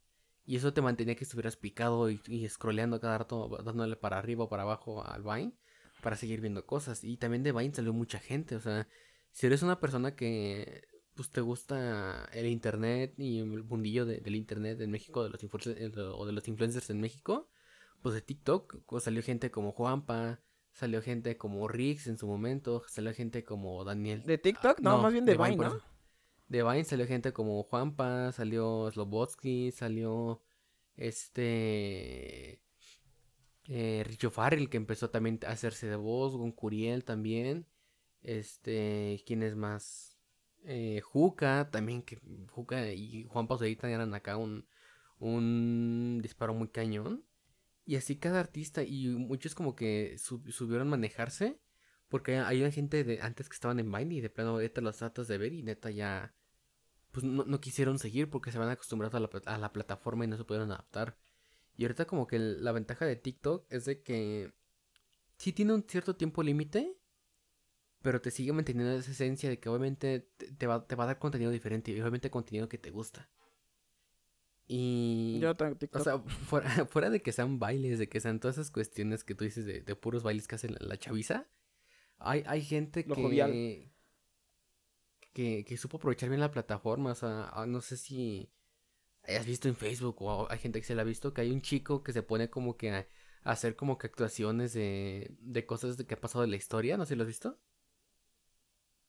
Y 0.46 0.56
eso 0.56 0.74
te 0.74 0.82
mantenía 0.82 1.16
que 1.16 1.26
estuvieras 1.26 1.58
picado 1.58 2.10
y, 2.10 2.22
y 2.28 2.48
scrolleando 2.48 3.00
cada 3.02 3.18
rato, 3.18 3.50
dándole 3.64 3.96
para 3.98 4.18
arriba 4.18 4.46
o 4.46 4.50
para 4.50 4.64
abajo 4.64 5.06
al 5.06 5.22
Vine 5.24 5.54
para 6.02 6.16
seguir 6.16 6.42
viendo 6.42 6.66
cosas. 6.66 7.04
Y 7.04 7.18
también 7.18 7.44
de 7.44 7.52
Vine 7.52 7.74
salió 7.74 7.92
mucha 7.94 8.20
gente. 8.20 8.56
O 8.56 8.60
sea, 8.62 8.88
si 9.32 9.46
eres 9.48 9.62
una 9.62 9.80
persona 9.80 10.16
que 10.16 10.88
pues 11.16 11.32
te 11.32 11.42
gusta 11.42 12.30
el 12.32 12.46
internet 12.46 13.16
y 13.18 13.40
el 13.40 13.64
mundillo 13.64 14.06
de- 14.06 14.20
del 14.22 14.36
internet 14.36 14.80
en 14.82 14.92
México 14.92 15.24
de 15.24 15.30
los 15.32 15.42
influencers, 15.44 15.80
eh, 15.98 16.00
o 16.00 16.26
de 16.28 16.32
los 16.32 16.48
influencers 16.48 16.90
en 16.92 17.02
México, 17.02 17.50
pues 18.02 18.14
de 18.16 18.22
TikTok 18.22 18.84
pues, 18.88 19.04
salió 19.04 19.24
gente 19.24 19.50
como 19.52 19.72
Juanpa, 19.72 20.40
salió 20.78 21.02
gente 21.02 21.38
como 21.38 21.68
Rix 21.68 22.06
en 22.06 22.20
su 22.20 22.28
momento, 22.28 22.84
salió 22.88 23.12
gente 23.12 23.44
como 23.44 23.84
Daniel. 23.84 24.22
¿De 24.24 24.38
TikTok? 24.38 24.80
No, 24.80 25.00
más 25.02 25.12
bien 25.12 25.26
de 25.26 25.36
Vine, 25.36 25.58
por 25.58 25.74
¿no? 25.74 25.82
De 26.48 26.62
Vine 26.62 26.84
salió 26.84 27.08
gente 27.08 27.34
como 27.34 27.64
Juanpa, 27.64 28.32
salió 28.32 28.88
Slobotsky, 28.92 29.72
salió 29.72 30.44
este 30.96 32.62
eh, 33.66 34.04
Richo 34.06 34.30
Farrell 34.30 34.70
que 34.70 34.78
empezó 34.78 35.10
también 35.10 35.40
a 35.48 35.50
hacerse 35.50 35.88
de 35.88 35.96
voz, 35.96 36.34
con 36.34 36.52
Curiel 36.52 37.04
también. 37.04 37.66
Este, 38.22 39.24
¿quién 39.26 39.42
es 39.42 39.56
más? 39.56 40.16
Eh, 40.64 41.02
Juca 41.02 41.70
también, 41.72 42.04
que 42.04 42.20
Juca 42.52 42.92
y 42.92 43.24
Juan 43.24 43.48
Pauserita 43.48 43.90
eran 43.90 44.14
acá 44.14 44.38
un, 44.38 44.68
un 45.18 46.20
disparo 46.22 46.54
muy 46.54 46.68
cañón. 46.68 47.24
Y 47.88 47.98
así 47.98 48.18
cada 48.18 48.42
artista 48.42 48.84
y 48.84 49.08
muchos 49.10 49.56
como 49.56 49.76
que 49.76 50.18
sub- 50.20 50.52
subieron 50.52 50.90
a 50.90 50.92
manejarse. 50.92 51.60
Porque 52.10 52.38
hay 52.38 52.72
gente 52.72 53.04
de 53.06 53.22
antes 53.22 53.50
que 53.50 53.56
estaban 53.56 53.80
en 53.80 53.92
Vine 53.92 54.16
y 54.16 54.22
de 54.22 54.30
plano 54.30 54.52
ahorita 54.52 54.82
los 54.82 54.98
tratas 54.98 55.28
de 55.30 55.40
ver 55.40 55.54
y 55.54 55.64
neta 55.64 55.92
ya 55.92 56.36
pues 57.12 57.26
no, 57.26 57.46
no 57.46 57.60
quisieron 57.62 58.00
seguir 58.00 58.30
porque 58.30 58.52
se 58.52 58.60
van 58.60 58.70
acostumbrados 58.70 59.16
a 59.16 59.20
la, 59.22 59.30
a 59.46 59.58
la 59.60 59.74
plataforma 59.74 60.26
y 60.26 60.28
no 60.30 60.38
se 60.38 60.46
pudieron 60.46 60.72
adaptar. 60.72 61.18
Y 61.78 61.84
ahorita 61.86 62.06
como 62.06 62.28
que 62.28 62.40
la 62.40 62.72
ventaja 62.74 63.06
de 63.06 63.16
TikTok 63.18 63.66
es 63.72 63.86
de 63.86 64.04
que 64.04 64.54
sí 65.38 65.54
tiene 65.54 65.74
un 65.74 65.86
cierto 65.88 66.16
tiempo 66.16 66.44
límite, 66.44 66.96
pero 68.02 68.22
te 68.22 68.32
sigue 68.32 68.54
manteniendo 68.54 68.94
esa 68.98 69.12
esencia 69.12 69.50
de 69.50 69.60
que 69.60 69.70
obviamente 69.70 70.30
te, 70.38 70.52
te 70.54 70.68
va, 70.68 70.86
te 70.88 70.96
va 70.96 71.04
a 71.04 71.08
dar 71.08 71.20
contenido 71.20 71.52
diferente 71.52 71.92
y 71.92 72.00
obviamente 72.00 72.32
contenido 72.32 72.70
que 72.70 72.78
te 72.78 72.90
gusta. 72.92 73.30
Y... 74.68 75.40
Yo 75.40 75.56
tengo 75.56 75.76
TikTok. 75.78 76.02
O 76.02 76.04
sea, 76.04 76.20
fuera, 76.50 76.86
fuera 76.88 77.10
de 77.10 77.22
que 77.22 77.32
sean 77.32 77.60
bailes, 77.60 78.00
de 78.00 78.10
que 78.10 78.20
sean 78.20 78.40
todas 78.40 78.58
esas 78.58 78.72
cuestiones 78.72 79.24
que 79.24 79.36
tú 79.36 79.44
dices 79.46 79.66
de, 79.66 79.82
de 79.82 79.96
puros 79.96 80.24
bailes 80.24 80.48
que 80.48 80.56
hace 80.56 80.70
la, 80.70 80.78
la 80.82 80.98
chaviza, 80.98 81.48
hay, 82.20 82.44
hay 82.48 82.62
gente 82.64 83.06
Lo 83.08 83.16
que, 83.16 83.22
jovial. 83.22 83.52
que, 85.34 85.64
que 85.66 85.78
supo 85.78 85.98
aprovechar 85.98 86.30
bien 86.30 86.42
la 86.42 86.52
plataforma. 86.52 87.12
O 87.12 87.16
sea, 87.16 87.50
ah, 87.54 87.66
no 87.66 87.82
sé 87.82 87.98
si 87.98 88.52
hayas 89.24 89.46
visto 89.46 89.68
en 89.68 89.76
Facebook 89.76 90.22
o 90.22 90.48
hay 90.52 90.58
gente 90.60 90.80
que 90.80 90.86
se 90.88 90.96
la 90.96 91.02
ha 91.04 91.06
visto, 91.06 91.34
que 91.34 91.42
hay 91.42 91.52
un 91.52 91.62
chico 91.62 92.04
que 92.04 92.14
se 92.14 92.24
pone 92.24 92.50
como 92.50 92.78
que 92.78 92.92
a, 92.92 93.08
a 93.44 93.52
hacer 93.52 93.76
como 93.76 93.98
que 93.98 94.08
actuaciones 94.08 94.74
de, 94.74 95.36
de 95.40 95.66
cosas 95.66 95.98
de 95.98 96.06
que 96.06 96.16
ha 96.16 96.22
pasado 96.22 96.44
en 96.44 96.52
la 96.52 96.58
historia. 96.58 96.98
No 96.98 97.06
sé 97.06 97.10
si 97.10 97.16
lo 97.18 97.24
has 97.24 97.28
visto. 97.28 97.60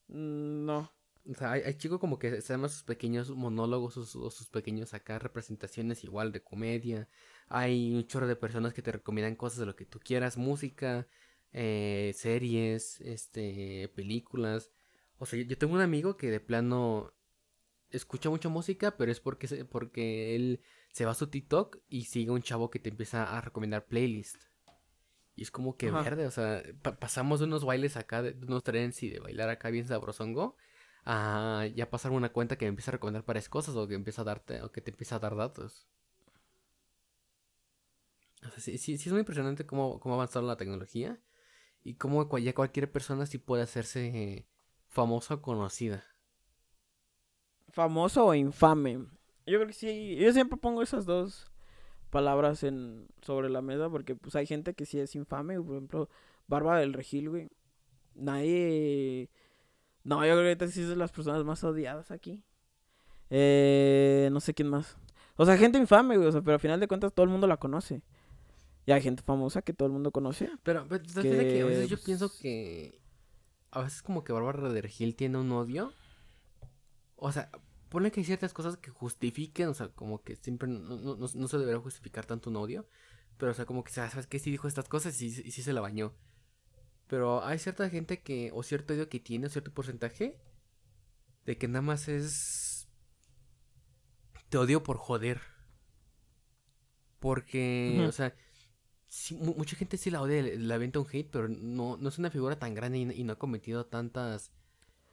Mm, 0.09 0.65
No. 0.65 0.91
O 1.25 1.33
sea, 1.35 1.51
hay, 1.53 1.61
hay 1.61 1.75
chicos 1.75 1.99
como 1.99 2.17
que 2.19 2.41
se 2.41 2.53
llaman 2.53 2.69
sus 2.69 2.83
pequeños 2.83 3.29
monólogos 3.31 3.97
o 3.97 4.05
sus, 4.05 4.15
o 4.15 4.31
sus 4.31 4.47
pequeños 4.49 4.93
acá 4.93 5.19
representaciones 5.19 6.03
igual 6.03 6.31
de 6.31 6.41
comedia. 6.43 7.07
Hay 7.47 7.93
un 7.93 8.07
chorro 8.07 8.27
de 8.27 8.35
personas 8.35 8.73
que 8.73 8.81
te 8.81 8.91
recomiendan 8.91 9.35
cosas 9.35 9.59
de 9.59 9.65
lo 9.67 9.75
que 9.75 9.85
tú 9.85 9.99
quieras, 9.99 10.37
música, 10.37 11.07
eh, 11.53 12.13
series, 12.15 12.99
este, 13.01 13.89
películas. 13.95 14.71
O 15.17 15.25
sea, 15.25 15.39
yo, 15.39 15.45
yo 15.45 15.57
tengo 15.57 15.73
un 15.75 15.81
amigo 15.81 16.17
que 16.17 16.31
de 16.31 16.39
plano 16.39 17.13
escucha 17.91 18.29
mucha 18.29 18.49
música, 18.49 18.97
pero 18.97 19.11
es 19.11 19.19
porque, 19.19 19.47
se- 19.47 19.65
porque 19.65 20.35
él 20.35 20.61
se 20.93 21.05
va 21.05 21.11
a 21.11 21.15
su 21.15 21.27
TikTok 21.27 21.77
y 21.89 22.05
sigue 22.05 22.29
a 22.31 22.33
un 22.33 22.41
chavo 22.43 22.69
que 22.71 22.79
te 22.79 22.89
empieza 22.89 23.37
a 23.37 23.41
recomendar 23.41 23.85
playlist. 23.87 24.37
Y 25.35 25.43
es 25.43 25.51
como 25.51 25.77
que 25.77 25.89
Ajá. 25.89 26.03
verde, 26.03 26.25
o 26.27 26.31
sea, 26.31 26.63
pa- 26.81 26.99
pasamos 26.99 27.39
de 27.39 27.45
unos 27.45 27.63
bailes 27.65 27.95
acá, 27.97 28.21
de, 28.21 28.33
de 28.33 28.45
unos 28.45 28.63
trends 28.63 29.01
y 29.03 29.09
de 29.09 29.19
bailar 29.19 29.49
acá 29.49 29.69
bien 29.69 29.87
sabrosongo, 29.87 30.57
a 31.05 31.67
ya 31.75 31.89
pasar 31.89 32.11
una 32.11 32.31
cuenta 32.31 32.57
que 32.57 32.65
me 32.65 32.69
empieza 32.69 32.91
a 32.91 32.93
recomendar 32.93 33.25
varias 33.25 33.49
cosas 33.49 33.75
o 33.75 33.87
que 33.87 33.95
empieza 33.95 34.21
a 34.21 34.25
darte, 34.25 34.61
o 34.61 34.71
que 34.71 34.81
te 34.81 34.91
empieza 34.91 35.15
a 35.15 35.19
dar 35.19 35.35
datos. 35.35 35.87
O 38.45 38.59
sí, 38.59 38.77
sí, 38.77 38.97
sí 38.97 39.09
es 39.09 39.11
muy 39.11 39.21
impresionante 39.21 39.65
cómo, 39.65 39.99
cómo 39.99 40.15
ha 40.15 40.17
avanzado 40.17 40.45
la 40.45 40.57
tecnología 40.57 41.19
y 41.83 41.95
cómo 41.95 42.37
ya 42.37 42.53
cualquier 42.53 42.91
persona 42.91 43.25
sí 43.25 43.37
puede 43.37 43.63
hacerse 43.63 44.47
famosa 44.87 45.35
o 45.35 45.41
conocida. 45.41 46.03
Famoso 47.69 48.25
o 48.25 48.33
infame. 48.33 48.97
Yo 49.45 49.57
creo 49.57 49.67
que 49.67 49.73
sí. 49.73 50.15
Yo 50.15 50.31
siempre 50.33 50.57
pongo 50.57 50.81
esas 50.81 51.05
dos 51.05 51.51
palabras 52.09 52.63
en 52.63 53.07
sobre 53.21 53.49
la 53.49 53.61
mesa 53.61 53.89
porque 53.89 54.15
pues 54.15 54.35
hay 54.35 54.47
gente 54.47 54.73
que 54.73 54.85
sí 54.85 54.99
es 54.99 55.15
infame. 55.15 55.61
Por 55.61 55.75
ejemplo, 55.75 56.09
Bárbara 56.47 56.79
del 56.79 56.93
Regil, 56.93 57.29
güey. 57.29 57.49
Nadie... 58.15 59.29
No, 60.09 60.25
yo 60.25 60.31
creo 60.33 60.37
que 60.37 60.47
ahorita 60.47 60.67
sí 60.69 60.81
es 60.81 60.89
de 60.89 60.95
las 60.95 61.11
personas 61.11 61.43
más 61.43 61.63
odiadas 61.63 62.09
aquí. 62.09 62.43
Eh, 63.29 64.29
no 64.31 64.39
sé 64.39 64.55
quién 64.55 64.67
más. 64.69 64.97
O 65.35 65.45
sea, 65.45 65.55
gente 65.55 65.77
infame, 65.77 66.17
güey. 66.17 66.27
O 66.27 66.31
sea, 66.31 66.41
pero 66.41 66.55
al 66.55 66.59
final 66.59 66.79
de 66.79 66.87
cuentas 66.87 67.13
todo 67.13 67.23
el 67.25 67.29
mundo 67.29 67.45
la 67.45 67.57
conoce. 67.57 68.01
Y 68.87 68.91
hay 68.91 69.01
gente 69.03 69.21
famosa 69.21 69.61
que 69.61 69.71
todo 69.73 69.85
el 69.85 69.91
mundo 69.93 70.11
conoce. 70.11 70.49
Pero, 70.63 70.87
pero 70.89 71.03
¿te 71.03 71.13
das 71.13 71.23
cuenta 71.25 71.43
que 71.43 71.61
a 71.61 71.65
veces 71.65 71.89
yo 71.89 71.97
pues, 71.97 72.05
pienso 72.05 72.31
que 72.41 72.99
a 73.69 73.83
veces 73.83 74.01
como 74.01 74.23
que 74.23 74.33
Bárbara 74.33 74.69
de 74.69 74.81
Regil 74.81 75.15
tiene 75.15 75.37
un 75.37 75.51
odio. 75.51 75.93
O 77.15 77.31
sea, 77.31 77.51
pone 77.89 78.11
que 78.11 78.21
hay 78.21 78.25
ciertas 78.25 78.51
cosas 78.51 78.77
que 78.77 78.89
justifiquen, 78.89 79.67
o 79.67 79.73
sea, 79.75 79.89
como 79.89 80.23
que 80.23 80.35
siempre 80.37 80.67
no, 80.67 80.97
no, 80.97 81.15
no- 81.17 81.27
no 81.33 81.47
se 81.47 81.57
debería 81.59 81.79
justificar 81.79 82.25
tanto 82.25 82.49
un 82.49 82.55
odio. 82.55 82.87
Pero, 83.37 83.51
o 83.51 83.53
sea, 83.53 83.65
como 83.65 83.83
que, 83.83 83.91
¿sabes 83.91 84.25
qué? 84.25 84.39
Sí 84.39 84.49
dijo 84.49 84.67
estas 84.67 84.89
cosas 84.89 85.21
y, 85.21 85.27
y 85.27 85.51
sí 85.51 85.61
se 85.61 85.71
la 85.71 85.81
bañó. 85.81 86.13
Pero 87.09 87.43
hay 87.43 87.59
cierta 87.59 87.89
gente 87.89 88.21
que, 88.21 88.51
o 88.53 88.63
cierto 88.63 88.93
odio 88.93 89.09
que 89.09 89.19
tiene, 89.19 89.47
o 89.47 89.49
cierto 89.49 89.73
porcentaje, 89.73 90.37
de 91.45 91.57
que 91.57 91.67
nada 91.67 91.81
más 91.81 92.07
es... 92.07 92.87
Te 94.49 94.57
odio 94.57 94.83
por 94.83 94.97
joder. 94.97 95.41
Porque, 97.19 98.05
o 98.07 98.11
sea, 98.11 98.33
sí, 99.07 99.35
mucha 99.35 99.75
gente 99.75 99.97
sí 99.97 100.09
la 100.11 100.21
odia, 100.21 100.41
le 100.41 100.73
avienta 100.73 100.99
un 100.99 101.07
hate, 101.11 101.29
pero 101.29 101.49
no, 101.49 101.97
no 101.97 102.09
es 102.09 102.17
una 102.19 102.29
figura 102.31 102.57
tan 102.59 102.73
grande 102.75 102.99
y, 102.99 103.05
no- 103.05 103.13
y 103.13 103.23
no 103.23 103.33
ha 103.33 103.39
cometido 103.39 103.85
tantas, 103.87 104.51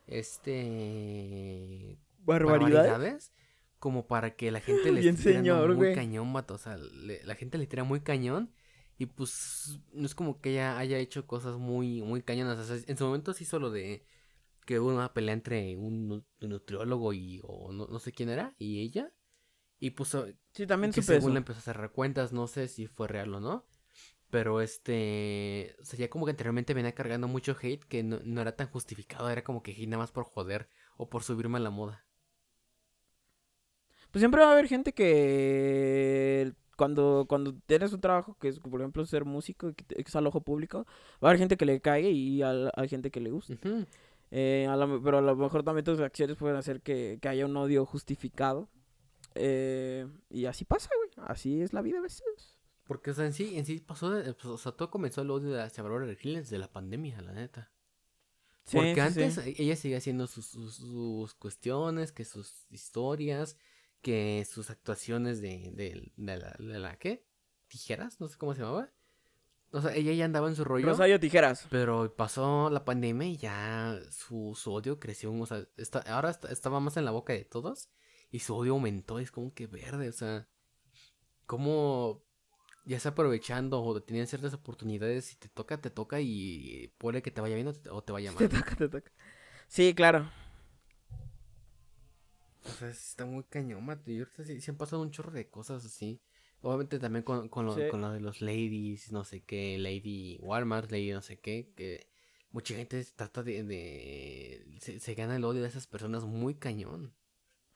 este... 0.06 1.98
Barbaridades. 2.18 2.90
barbaridades 2.90 3.32
como 3.78 4.06
para 4.06 4.36
que 4.36 4.50
la 4.50 4.60
gente 4.60 4.92
le 4.92 5.02
señor, 5.16 5.74
muy 5.74 5.94
cañón, 5.94 6.32
vato. 6.32 6.54
O 6.54 6.58
sea, 6.58 6.76
le- 6.76 7.24
la 7.24 7.34
gente 7.36 7.58
le 7.58 7.66
tira 7.66 7.84
muy 7.84 8.00
cañón. 8.00 8.52
Y 8.98 9.06
pues 9.06 9.80
no 9.92 10.06
es 10.06 10.14
como 10.14 10.40
que 10.40 10.50
ella 10.52 10.78
haya 10.78 10.98
hecho 10.98 11.26
cosas 11.26 11.56
muy, 11.58 12.02
muy 12.02 12.22
cañonas. 12.22 12.58
O 12.58 12.64
sea, 12.64 12.78
en 12.86 12.96
su 12.96 13.04
momento 13.04 13.34
se 13.34 13.44
hizo 13.44 13.58
lo 13.58 13.70
de 13.70 14.06
que 14.66 14.80
hubo 14.80 14.90
una 14.94 15.12
pelea 15.14 15.34
entre 15.34 15.76
un, 15.76 16.08
nu- 16.08 16.24
un 16.42 16.50
nutriólogo 16.50 17.12
y 17.14 17.40
o 17.44 17.72
no, 17.72 17.86
no 17.88 17.98
sé 18.00 18.12
quién 18.12 18.30
era 18.30 18.54
y 18.58 18.82
ella. 18.82 19.12
Y 19.80 19.90
pues 19.92 20.16
Sí, 20.54 20.66
también 20.66 20.92
que 20.92 21.02
según 21.02 21.32
eso. 21.32 21.34
le 21.34 21.38
empezó 21.38 21.58
a 21.60 21.62
cerrar 21.62 21.92
cuentas, 21.92 22.32
no 22.32 22.46
sé 22.48 22.68
si 22.68 22.86
fue 22.86 23.08
real 23.08 23.34
o 23.34 23.40
no. 23.40 23.66
Pero 24.30 24.60
este, 24.62 25.76
o 25.80 25.84
sea, 25.84 25.98
ya 26.00 26.10
como 26.10 26.26
que 26.26 26.32
anteriormente 26.32 26.74
venía 26.74 26.94
cargando 26.94 27.28
mucho 27.28 27.56
hate 27.62 27.84
que 27.84 28.02
no, 28.04 28.20
no 28.24 28.42
era 28.42 28.56
tan 28.56 28.68
justificado, 28.68 29.30
era 29.30 29.44
como 29.44 29.62
que 29.62 29.72
hate 29.72 29.88
nada 29.88 30.02
más 30.02 30.12
por 30.12 30.24
joder 30.24 30.68
o 30.98 31.08
por 31.10 31.22
subirme 31.24 31.58
a 31.58 31.60
la 31.62 31.70
moda. 31.70 32.06
Pues 34.10 34.20
siempre 34.20 34.40
va 34.42 34.48
a 34.50 34.52
haber 34.52 34.68
gente 34.68 34.92
que 34.94 36.52
cuando, 36.76 37.26
cuando 37.28 37.54
tienes 37.66 37.92
un 37.92 38.00
trabajo 38.00 38.36
que 38.40 38.48
es, 38.48 38.58
por 38.60 38.80
ejemplo, 38.80 39.04
ser 39.06 39.24
músico, 39.24 39.72
que, 39.74 39.84
es 39.96 40.14
al 40.16 40.26
ojo 40.26 40.40
público, 40.42 40.84
va 41.22 41.28
a 41.28 41.30
haber 41.30 41.38
gente 41.38 41.56
que 41.56 41.64
le 41.66 41.80
cae 41.80 42.10
y 42.10 42.42
al- 42.42 42.70
hay 42.76 42.88
gente 42.88 43.10
que 43.10 43.20
le 43.20 43.30
gusta. 43.30 43.54
Ujú. 43.54 43.84
Eh, 44.30 44.66
a 44.68 44.76
lo- 44.76 45.02
pero 45.02 45.18
a 45.18 45.20
lo 45.22 45.36
mejor 45.36 45.62
también 45.62 45.84
tus 45.84 46.00
acciones 46.00 46.36
pueden 46.36 46.56
hacer 46.56 46.80
que, 46.82 47.18
que 47.20 47.28
haya 47.28 47.46
un 47.46 47.56
odio 47.56 47.84
justificado. 47.86 48.68
Eh, 49.34 50.06
y 50.30 50.46
así 50.46 50.64
pasa, 50.64 50.90
güey. 50.96 51.26
Así 51.28 51.60
es 51.60 51.72
la 51.72 51.82
vida 51.82 51.98
a 51.98 52.02
veces. 52.02 52.58
Porque, 52.86 53.10
o 53.10 53.14
sea, 53.14 53.26
en 53.26 53.32
sí, 53.32 53.56
en 53.58 53.64
sí 53.66 53.80
pasó, 53.80 54.10
de- 54.10 54.32
pues, 54.34 54.46
o 54.46 54.58
sea, 54.58 54.72
todo 54.72 54.90
comenzó 54.90 55.22
el 55.22 55.30
odio 55.30 55.60
hacia 55.62 55.82
Bárbara 55.82 56.06
Regil 56.06 56.34
desde 56.36 56.58
la 56.58 56.70
pandemia, 56.70 57.20
la 57.20 57.32
neta. 57.32 57.70
Sí, 58.64 58.76
Porque 58.78 58.94
sí, 58.94 59.00
antes 59.00 59.34
sí. 59.34 59.54
ella 59.58 59.76
seguía 59.76 59.98
haciendo 59.98 60.26
sus, 60.26 60.46
sus, 60.46 60.74
sus 60.74 61.34
cuestiones, 61.34 62.10
que 62.12 62.24
sus 62.24 62.66
historias, 62.70 63.56
que 64.02 64.46
sus 64.48 64.70
actuaciones 64.70 65.40
de, 65.40 65.70
de, 65.74 66.12
de 66.16 66.36
la, 66.36 66.56
de 66.58 66.78
la, 66.78 66.96
¿qué? 66.98 67.26
Tijeras, 67.68 68.20
no 68.20 68.28
sé 68.28 68.36
cómo 68.38 68.54
se 68.54 68.60
llamaba. 68.60 68.90
O 69.72 69.82
sea, 69.82 69.94
ella 69.94 70.12
ya 70.12 70.24
andaba 70.24 70.48
en 70.48 70.54
su 70.54 70.64
rollo. 70.64 70.86
Rosario 70.86 71.18
Tijeras. 71.18 71.66
Pero 71.70 72.14
pasó 72.14 72.70
la 72.70 72.84
pandemia 72.84 73.26
y 73.26 73.36
ya 73.36 73.98
su, 74.10 74.54
su 74.56 74.72
odio 74.72 75.00
creció. 75.00 75.32
O 75.34 75.46
sea, 75.46 75.66
está, 75.76 75.98
ahora 76.00 76.30
está- 76.30 76.52
estaba 76.52 76.78
más 76.80 76.96
en 76.96 77.04
la 77.04 77.10
boca 77.10 77.32
de 77.32 77.44
todos. 77.44 77.90
Y 78.30 78.38
su 78.38 78.54
odio 78.56 78.72
aumentó. 78.74 79.18
Es 79.18 79.32
como 79.32 79.52
que 79.52 79.66
verde. 79.66 80.08
O 80.08 80.12
sea, 80.12 80.48
como 81.46 82.24
ya 82.84 82.96
está 82.96 83.10
aprovechando 83.10 83.82
o 83.82 84.00
teniendo 84.02 84.28
ciertas 84.28 84.54
oportunidades. 84.54 85.24
Si 85.26 85.36
te 85.36 85.48
toca, 85.48 85.80
te 85.80 85.90
toca. 85.90 86.20
Y 86.20 86.94
puede 86.98 87.20
que 87.20 87.32
te 87.32 87.40
vaya 87.40 87.56
bien 87.56 87.66
o 87.68 87.72
te, 87.74 87.90
o 87.90 88.02
te 88.02 88.12
vaya 88.12 88.32
Te 88.34 88.48
mal. 88.48 88.60
toca, 88.60 88.76
te 88.76 88.88
toca. 88.88 89.12
Sí, 89.66 89.94
claro. 89.94 90.30
O 92.66 92.78
sea, 92.78 92.88
está 92.88 93.24
muy 93.24 93.44
cañón, 93.44 93.84
mato. 93.84 94.10
Y 94.10 94.18
ahorita 94.18 94.44
sí, 94.44 94.60
sí 94.60 94.70
han 94.70 94.76
pasado 94.76 95.02
un 95.02 95.10
chorro 95.10 95.30
de 95.32 95.48
cosas 95.48 95.84
así. 95.84 96.20
Obviamente 96.62 96.98
también 96.98 97.22
con, 97.22 97.48
con, 97.48 97.66
lo, 97.66 97.74
Sí. 97.74 97.82
con 97.90 98.00
lo 98.00 98.10
de 98.12 98.20
los 98.20 98.40
ladies, 98.40 99.12
no 99.12 99.24
sé 99.24 99.42
qué, 99.42 99.78
Lady 99.78 100.38
Walmart, 100.40 100.90
Lady 100.90 101.12
no 101.12 101.22
sé 101.22 101.38
qué, 101.38 101.72
que 101.76 102.08
mucha 102.50 102.74
gente 102.74 103.04
trata 103.14 103.42
de... 103.42 103.62
de 103.62 104.66
se, 104.80 104.98
se 104.98 105.14
gana 105.14 105.36
el 105.36 105.44
odio 105.44 105.62
de 105.62 105.68
esas 105.68 105.86
personas 105.86 106.24
muy 106.24 106.54
cañón. 106.54 107.12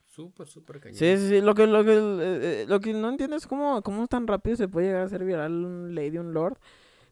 Súper, 0.09 0.49
súper 0.49 0.81
cañón. 0.81 0.99
Sí, 0.99 1.17
sí, 1.19 1.29
sí. 1.29 1.41
Lo 1.41 1.55
que, 1.55 1.67
lo 1.67 1.85
que, 1.85 1.93
eh, 1.93 2.63
eh, 2.63 2.67
lo 2.69 2.81
que 2.81 2.93
no 2.93 3.11
entiendo 3.11 3.37
es 3.37 3.47
cómo, 3.47 3.81
cómo 3.83 4.09
tan 4.09 4.27
rápido 4.27 4.57
se 4.57 4.67
puede 4.67 4.89
llegar 4.89 5.03
a 5.03 5.09
ser 5.09 5.25
viral 5.25 5.53
un 5.65 5.95
lady, 5.95 6.19
un 6.19 6.33
lord. 6.35 6.59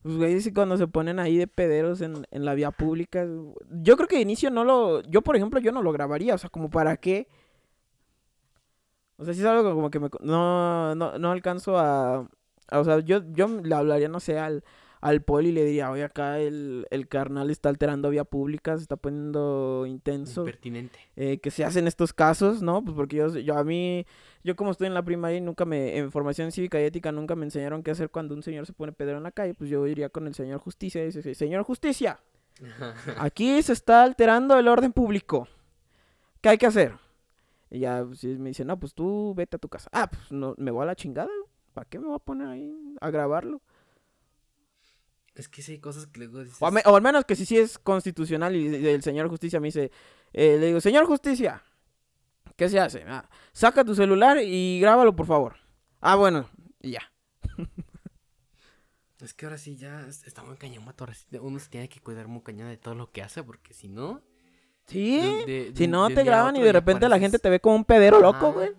Pues, 0.03 0.17
güey, 0.17 0.41
sí, 0.41 0.53
cuando 0.53 0.77
se 0.77 0.89
ponen 0.89 1.19
ahí 1.21 1.37
de 1.37 1.47
pederos 1.47 2.01
en, 2.01 2.27
en 2.31 2.45
la 2.45 2.55
vía 2.55 2.71
pública. 2.73 3.25
Yo 3.71 3.97
creo 3.97 4.09
que 4.09 4.17
de 4.17 4.23
inicio 4.23 4.51
no 4.51 4.65
lo. 4.65 5.03
Yo, 5.03 5.23
por 5.23 5.37
ejemplo, 5.37 5.61
yo 5.61 5.71
no 5.71 5.83
lo 5.83 5.93
grabaría. 5.93 6.35
O 6.35 6.39
sea, 6.39 6.51
como 6.51 6.71
para 6.71 6.97
qué. 6.97 7.29
O 9.19 9.25
sea, 9.25 9.35
sí 9.35 9.41
es 9.41 9.47
algo 9.47 9.75
como 9.75 9.91
que 9.91 9.99
me, 10.01 10.09
no, 10.21 10.95
no, 10.95 11.19
no 11.19 11.31
alcanzo 11.31 11.77
a, 11.79 12.19
a- 12.71 12.81
O 12.81 12.85
sea, 12.85 13.01
yo, 13.01 13.23
yo 13.33 13.49
le 13.49 13.75
hablaría, 13.75 14.09
no 14.09 14.21
sé, 14.21 14.39
al, 14.39 14.63
al 15.01 15.23
poli 15.23 15.49
y 15.51 15.53
le 15.53 15.65
diría, 15.65 15.91
oye, 15.91 16.05
acá 16.05 16.39
el, 16.39 16.87
el 16.91 17.09
carnal 17.09 17.51
está 17.51 17.69
alterando 17.69 18.11
vía 18.11 18.25
pública, 18.25 18.77
se 18.77 18.83
está 18.83 18.97
poniendo 18.97 19.85
intenso 19.87 20.43
Impertinente. 20.43 20.99
eh, 21.17 21.39
que 21.39 21.51
se 21.51 21.65
hacen 21.65 21.87
estos 21.89 22.13
casos, 22.13 22.63
¿no? 22.63 22.83
Pues 22.85 22.95
porque 22.97 23.17
yo, 23.17 23.29
yo 23.39 23.57
a 23.59 23.65
mí, 23.65 24.07
yo 24.45 24.55
como 24.57 24.71
estoy 24.71 24.87
en 24.87 24.95
la 24.95 25.03
primaria 25.05 25.39
y 25.39 25.41
nunca 25.41 25.65
me, 25.65 25.97
en 25.99 26.11
formación 26.13 26.53
cívica 26.53 26.81
y 26.81 26.85
ética 26.85 27.11
nunca 27.13 27.35
me 27.35 27.45
enseñaron 27.45 27.83
qué 27.83 27.91
hacer 27.91 28.11
cuando 28.11 28.35
un 28.35 28.43
señor 28.43 28.67
se 28.67 28.73
pone 28.73 28.93
pedero 28.93 29.19
en 29.19 29.25
la 29.25 29.33
calle, 29.33 29.55
pues 29.55 29.69
yo 29.71 29.87
iría 29.87 30.09
con 30.11 30.27
el 30.29 30.35
señor 30.35 30.59
justicia 30.61 31.03
y 31.03 31.07
dice, 31.07 31.35
señor 31.35 31.63
justicia, 31.65 32.21
aquí 33.19 33.61
se 33.63 33.73
está 33.73 34.03
alterando 34.05 34.57
el 34.59 34.69
orden 34.69 34.93
público, 34.93 35.49
¿qué 36.41 36.51
hay 36.51 36.59
que 36.59 36.67
hacer? 36.67 36.93
Y 37.71 37.81
ya 37.81 38.05
pues, 38.07 38.21
sí, 38.21 38.29
me 38.39 38.51
dice, 38.51 38.65
no, 38.65 38.79
pues 38.79 38.95
tú 38.95 39.35
vete 39.37 39.57
a 39.57 39.59
tu 39.59 39.69
casa. 39.69 39.89
Ah, 39.93 40.09
pues 40.11 40.31
no, 40.33 40.55
me 40.59 40.71
voy 40.71 40.83
a 40.83 40.87
la 40.87 40.97
chingada, 40.97 41.31
¿para 41.75 41.89
qué 41.89 41.99
me 41.99 42.07
voy 42.07 42.17
a 42.17 42.19
poner 42.21 42.49
ahí 42.49 42.75
a 43.01 43.11
grabarlo? 43.11 43.61
es 45.35 45.49
que 45.49 45.63
sí 45.63 45.73
hay 45.73 45.79
cosas 45.79 46.07
que 46.09 46.19
luego 46.19 46.43
dices... 46.43 46.59
O, 46.61 46.71
me- 46.73 46.83
o 46.85 46.97
al 46.97 47.03
menos 47.03 47.25
que 47.25 47.37
si 47.37 47.47
sí 47.47 47.57
es 47.57 47.79
constitucional 47.79 48.57
y 48.57 48.67
el 48.89 49.03
señor 49.05 49.29
justicia 49.29 49.61
me 49.61 49.69
dice, 49.69 49.93
eh, 50.33 50.57
le 50.59 50.67
digo, 50.67 50.81
señor 50.81 51.07
justicia, 51.07 51.63
¿qué 52.57 52.69
se 52.69 52.81
hace? 52.81 53.05
Ah, 53.07 53.29
saca 53.53 53.85
tu 53.85 53.95
celular 53.95 54.39
y 54.43 54.81
grábalo, 54.81 55.15
por 55.15 55.27
favor. 55.27 55.57
Ah, 56.01 56.17
bueno, 56.17 56.49
y 56.83 56.91
ya. 56.93 57.03
Es 59.21 59.35
que 59.35 59.47
ahora 59.47 59.59
sí 59.59 59.77
ya 59.77 60.07
es- 60.09 60.25
está 60.27 60.43
muy 60.43 60.57
cañón, 60.57 60.85
mato. 60.85 61.07
Sí 61.13 61.37
uno 61.41 61.59
se 61.59 61.69
tiene 61.69 61.89
que 61.89 62.01
cuidar 62.01 62.29
muy 62.29 62.43
cañón 62.43 62.69
de 62.69 62.77
todo 62.77 62.95
lo 62.95 63.11
que 63.11 63.23
hace 63.23 63.43
porque 63.43 63.75
si 63.75 63.89
no... 63.89 64.23
Sí, 64.89 65.21
de- 65.21 65.45
de- 65.71 65.77
si 65.77 65.87
no 65.87 66.09
te 66.09 66.25
graban 66.25 66.57
y 66.57 66.61
de 66.63 66.73
repente 66.73 67.09
la 67.09 67.19
gente 67.19 67.39
te 67.39 67.51
ve 67.51 67.61
como 67.61 67.77
un 67.77 67.85
pedero 67.85 68.21
loco, 68.21 68.53
güey. 68.53 68.71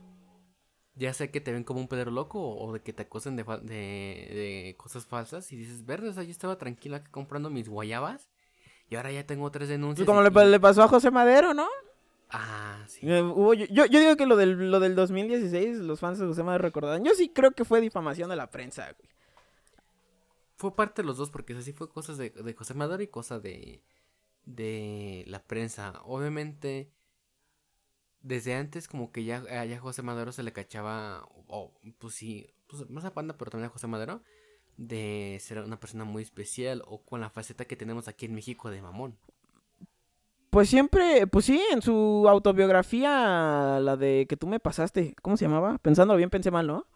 Ya 0.95 1.14
sé 1.14 1.32
que 1.32 1.39
te 1.39 1.53
ven 1.53 1.64
como 1.64 1.80
un 1.80 1.88
pedero 1.88 2.12
loco 2.12 2.41
o 2.41 2.74
de 2.74 2.82
que 2.82 2.91
te 2.91 3.03
acosen 3.03 3.36
de, 3.38 3.43
de, 3.43 3.64
de 3.64 4.76
cosas 4.78 5.05
falsas 5.05 5.49
y 5.53 5.55
dices, 5.55 5.86
verde, 5.86 6.10
o 6.10 6.14
sea, 6.14 6.24
yo 6.24 6.32
estaba 6.32 6.57
tranquila 6.57 7.03
comprando 7.05 7.49
mis 7.49 7.70
guayabas 7.70 8.30
y 8.89 8.95
ahora 8.95 9.12
ya 9.12 9.26
tengo 9.26 9.49
tres 9.49 9.70
denuncias. 9.70 10.05
Pues 10.05 10.14
como 10.14 10.28
y- 10.28 10.45
le, 10.45 10.51
le 10.51 10.60
pasó 10.60 10.84
a 10.84 10.88
José 10.89 11.10
Madero, 11.10 11.53
¿no? 11.53 11.68
Ah, 12.32 12.84
sí. 12.88 12.99
Eh, 13.10 13.22
hubo- 13.22 13.53
yo, 13.53 13.66
yo- 13.70 13.86
yo 13.86 13.99
digo 13.99 14.18
que 14.18 14.26
lo 14.26 14.36
del, 14.36 14.70
lo 14.72 14.80
del 14.82 14.95
2016, 14.95 15.78
los 15.78 15.99
fans 16.01 16.20
de 16.20 16.26
José 16.26 16.43
Madero 16.43 16.64
recordarán. 16.64 17.03
Yo 17.05 17.14
sí 17.14 17.30
creo 17.30 17.51
que 17.51 17.64
fue 17.66 17.80
difamación 17.82 18.30
de 18.30 18.36
la 18.36 18.49
prensa, 18.51 18.91
güey. 18.97 19.10
Fue 20.57 20.76
parte 20.76 21.01
de 21.01 21.05
los 21.07 21.16
dos 21.18 21.30
porque 21.30 21.53
así 21.53 21.72
fue 21.72 21.89
cosas 21.89 22.18
de, 22.18 22.32
de 22.32 22.53
José 22.53 22.74
Madero 22.74 23.01
y 23.01 23.07
cosas 23.07 23.41
de, 23.41 23.82
de 24.49 25.23
la 25.27 25.43
prensa. 25.43 25.93
Obviamente, 26.03 26.91
desde 28.21 28.55
antes 28.55 28.87
como 28.87 29.11
que 29.11 29.23
ya, 29.23 29.43
ya 29.65 29.79
José 29.79 30.01
Madero 30.01 30.31
se 30.31 30.43
le 30.43 30.53
cachaba, 30.53 31.27
o 31.47 31.73
pues 31.99 32.15
sí, 32.15 32.47
pues 32.67 32.89
más 32.89 33.05
a 33.05 33.13
Panda, 33.13 33.37
pero 33.37 33.51
también 33.51 33.69
a 33.69 33.73
José 33.73 33.87
Madero, 33.87 34.21
de 34.77 35.37
ser 35.41 35.59
una 35.59 35.79
persona 35.79 36.03
muy 36.03 36.23
especial 36.23 36.83
o 36.87 37.03
con 37.03 37.21
la 37.21 37.29
faceta 37.29 37.65
que 37.65 37.75
tenemos 37.75 38.07
aquí 38.07 38.25
en 38.25 38.35
México 38.35 38.69
de 38.69 38.81
mamón. 38.81 39.17
Pues 40.49 40.67
siempre, 40.67 41.27
pues 41.27 41.45
sí, 41.45 41.61
en 41.71 41.83
su 41.83 42.25
autobiografía, 42.27 43.79
la 43.79 43.97
de 43.97 44.25
que 44.27 44.35
tú 44.35 44.47
me 44.47 44.59
pasaste, 44.59 45.15
¿cómo 45.21 45.37
se 45.37 45.45
llamaba? 45.45 45.77
Pensándolo 45.77 46.17
bien, 46.17 46.31
pensé 46.31 46.49
mal, 46.49 46.65
¿no? 46.65 46.87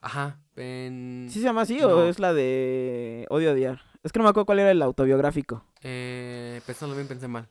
Ajá, 0.00 0.38
en... 0.56 1.26
¿Sí 1.30 1.40
se 1.40 1.44
llama 1.44 1.62
así 1.62 1.78
No. 1.78 1.88
o 1.88 2.04
es 2.04 2.18
la 2.18 2.32
de 2.32 3.26
Odio 3.28 3.52
Odiar? 3.52 3.82
Es 4.02 4.12
que 4.12 4.18
no 4.18 4.24
me 4.24 4.30
acuerdo 4.30 4.46
cuál 4.46 4.60
era 4.60 4.70
el 4.70 4.80
autobiográfico. 4.82 5.64
Eh, 5.82 6.60
pensándolo 6.66 6.96
bien, 6.96 7.08
pensé 7.08 7.28
mal. 7.28 7.48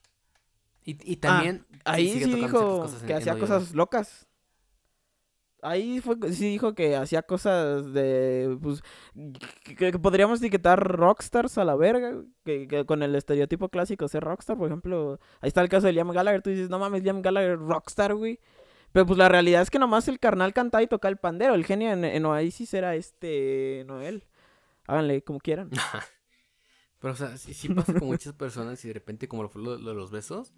Y, 0.84 0.98
y 1.12 1.18
también... 1.18 1.66
Ah, 1.86 1.94
Ahí 1.94 2.10
sí 2.10 2.24
dijo 2.34 2.82
cosas 2.82 3.02
en- 3.02 3.08
que 3.08 3.14
hacía 3.14 3.38
cosas 3.38 3.74
locas. 3.76 4.26
Ahí 5.62 6.00
fue, 6.00 6.16
sí 6.32 6.46
dijo 6.52 6.74
que 6.74 6.96
hacía 6.96 7.22
cosas 7.22 7.92
de, 7.94 8.58
pues, 8.62 8.82
que, 9.66 9.76
que 9.76 10.00
podríamos 10.00 10.40
etiquetar 10.40 10.80
rockstars 10.82 11.58
a 11.58 11.66
la 11.66 11.76
verga, 11.76 12.14
que, 12.46 12.66
que 12.66 12.86
con 12.86 13.04
el 13.04 13.14
estereotipo 13.14 13.68
clásico 13.68 14.08
ser 14.08 14.24
rockstar, 14.24 14.58
por 14.58 14.68
ejemplo, 14.68 15.20
ahí 15.42 15.50
está 15.50 15.60
el 15.62 15.68
caso 15.68 15.88
de 15.88 15.92
Liam 15.94 16.12
Gallagher, 16.12 16.42
tú 16.42 16.50
dices, 16.50 16.70
no 16.70 16.80
mames, 16.80 17.04
Liam 17.04 17.22
Gallagher, 17.22 17.60
rockstar, 17.60 18.16
güey. 18.16 18.40
Pero 18.92 19.06
pues 19.06 19.18
la 19.18 19.30
realidad 19.30 19.62
es 19.62 19.70
que 19.70 19.80
nomás 19.80 20.08
el 20.08 20.20
carnal 20.20 20.54
cantaba 20.54 20.82
y 20.84 20.88
tocaba 20.88 21.12
el 21.12 21.18
pandero, 21.18 21.54
el 21.54 21.66
genio 21.66 21.92
en, 21.92 22.04
en 22.06 22.26
Oasis 22.26 22.74
era 22.74 22.96
este 22.96 23.84
Noel. 23.88 24.24
Háganle 24.88 25.22
como 25.24 25.40
quieran. 25.40 25.70
Pero, 27.00 27.14
o 27.14 27.18
sea, 27.18 27.38
sí, 27.38 27.54
sí 27.54 27.70
pasa 27.70 27.94
con 27.94 28.08
muchas 28.10 28.34
personas 28.34 28.84
y 28.84 28.90
de 28.90 28.94
repente, 28.94 29.28
como 29.28 29.44
lo 29.44 29.50
fue 29.50 29.62
lo, 29.62 29.78
lo 29.78 29.90
de 29.92 29.96
los 29.96 30.12
besos, 30.12 30.54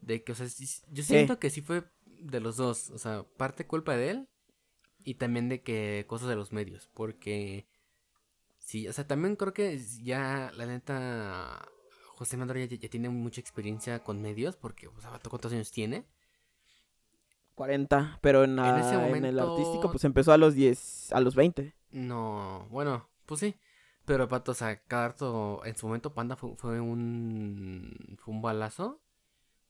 de 0.00 0.22
que, 0.22 0.32
o 0.32 0.34
sea, 0.34 0.48
sí- 0.48 0.82
yo 0.90 1.02
siento 1.02 1.38
que 1.38 1.50
sí 1.50 1.60
fue 1.60 1.84
de 2.06 2.40
los 2.40 2.56
dos. 2.56 2.90
O 2.90 2.98
sea, 2.98 3.24
parte 3.36 3.66
culpa 3.66 3.96
de 3.96 4.10
él 4.10 4.28
y 5.04 5.14
también 5.14 5.48
de 5.48 5.62
que 5.62 6.04
cosas 6.08 6.28
de 6.28 6.36
los 6.36 6.52
medios. 6.52 6.88
Porque, 6.94 7.66
sí, 8.58 8.88
o 8.88 8.92
sea, 8.92 9.06
también 9.06 9.36
creo 9.36 9.52
que 9.52 9.78
ya, 10.02 10.52
la 10.56 10.66
neta, 10.66 11.68
José 12.14 12.36
Madero 12.36 12.60
ya, 12.60 12.66
ya 12.66 12.88
tiene 12.88 13.08
mucha 13.08 13.40
experiencia 13.40 14.02
con 14.04 14.22
medios. 14.22 14.56
Porque, 14.56 14.88
o 14.88 15.00
sea, 15.00 15.18
¿cuántos 15.28 15.52
años 15.52 15.70
tiene? 15.72 16.06
40, 17.54 18.18
pero 18.20 18.44
en, 18.44 18.56
la- 18.56 18.80
ese 18.80 18.94
en 18.94 19.24
el 19.24 19.38
artístico 19.38 19.90
pues 19.90 20.04
empezó 20.04 20.32
a 20.32 20.38
los 20.38 20.54
10, 20.54 21.12
a 21.12 21.20
los 21.20 21.34
20. 21.34 21.74
No, 21.90 22.66
bueno, 22.70 23.08
pues 23.26 23.40
sí. 23.40 23.54
Pero, 24.04 24.28
pato, 24.28 24.52
o 24.52 24.54
sea, 24.54 24.82
cada 24.82 25.14
en 25.64 25.76
su 25.76 25.86
momento, 25.86 26.12
Panda 26.14 26.36
fue, 26.36 26.56
fue 26.56 26.80
un, 26.80 28.16
fue 28.18 28.34
un 28.34 28.42
balazo. 28.42 29.00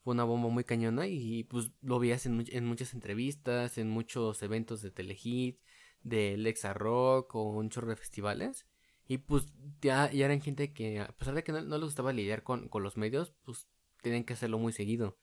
fue 0.05 0.15
una 0.15 0.25
bomba 0.25 0.49
muy 0.51 0.65
cañona 0.65 1.07
y 1.09 1.45
pues 1.45 1.73
lo 1.83 1.99
veías 1.99 2.27
en, 2.27 2.45
en 2.49 2.67
muchas 2.67 2.95
entrevistas, 2.95 3.79
en 3.79 3.91
muchos 3.91 4.43
eventos 4.43 4.83
de 4.83 4.91
Telehit, 4.91 5.61
de 6.03 6.37
Lexa 6.39 6.75
Rock 6.75 7.35
o 7.37 7.51
un 7.51 7.71
chorro 7.71 7.89
de 7.91 7.97
festivales. 7.97 8.67
Y 9.09 9.19
pues 9.19 9.53
ya, 9.81 10.11
ya 10.13 10.27
eran 10.27 10.41
gente 10.41 10.73
que, 10.73 11.01
a 11.01 11.09
pesar 11.09 11.35
de 11.35 11.45
que 11.45 11.53
no, 11.53 11.61
no 11.63 11.77
les 11.77 11.85
gustaba 11.87 12.13
lidiar 12.13 12.43
con, 12.43 12.69
con, 12.69 12.83
los 12.83 12.97
medios, 12.97 13.35
pues 13.45 13.69
tenían 14.03 14.25
que 14.25 14.35
hacerlo 14.35 14.59
muy 14.59 14.73
seguido. 14.73 15.19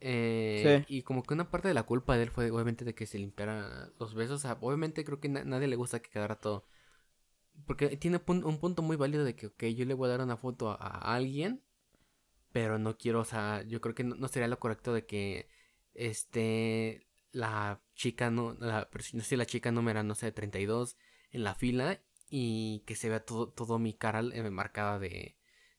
Eh, 0.00 0.84
Y 0.88 1.02
como 1.02 1.22
que 1.22 1.34
una 1.34 1.50
parte 1.50 1.68
de 1.68 1.74
la 1.74 1.82
culpa 1.84 2.16
de 2.16 2.24
él 2.24 2.30
fue 2.30 2.50
obviamente 2.50 2.84
de 2.84 2.94
que 2.94 3.06
se 3.06 3.18
limpiara 3.18 3.90
los 3.98 4.14
besos. 4.14 4.44
obviamente 4.60 5.04
creo 5.04 5.20
que 5.20 5.28
nadie 5.28 5.68
le 5.68 5.76
gusta 5.76 6.00
que 6.00 6.10
quedara 6.10 6.36
todo. 6.36 6.64
Porque 7.66 7.96
tiene 7.96 8.20
un 8.26 8.58
punto 8.58 8.82
muy 8.82 8.96
válido 8.96 9.24
de 9.24 9.36
que, 9.36 9.46
ok, 9.48 9.64
yo 9.66 9.84
le 9.84 9.94
voy 9.94 10.08
a 10.08 10.12
dar 10.12 10.20
una 10.22 10.36
foto 10.36 10.70
a, 10.70 10.74
a 10.76 11.14
alguien 11.14 11.62
pero 12.52 12.78
no 12.78 12.96
quiero, 12.98 13.20
o 13.20 13.24
sea, 13.24 13.62
yo 13.66 13.80
creo 13.80 13.94
que 13.94 14.04
no, 14.04 14.28
sería 14.28 14.48
lo 14.48 14.58
correcto 14.60 14.92
de 14.92 15.06
que 15.06 15.48
este 15.94 17.06
la 17.32 17.80
chica 17.94 18.30
no 18.30 18.54
la 18.60 18.88
no 19.12 19.22
sé 19.22 19.36
la 19.36 19.46
chica 19.46 19.70
número 19.72 20.02
no 20.02 20.14
sé 20.16 20.32
32 20.32 20.96
en 21.32 21.44
la 21.44 21.54
fila 21.54 22.00
y 22.28 22.80
que 22.86 22.96
se 22.96 23.08
vea 23.08 23.24
todo 23.24 23.48
todo 23.50 23.78
mi 23.78 23.94
cara 23.94 24.20
eh, 24.20 24.50
marcada 24.50 24.98
de 24.98 25.36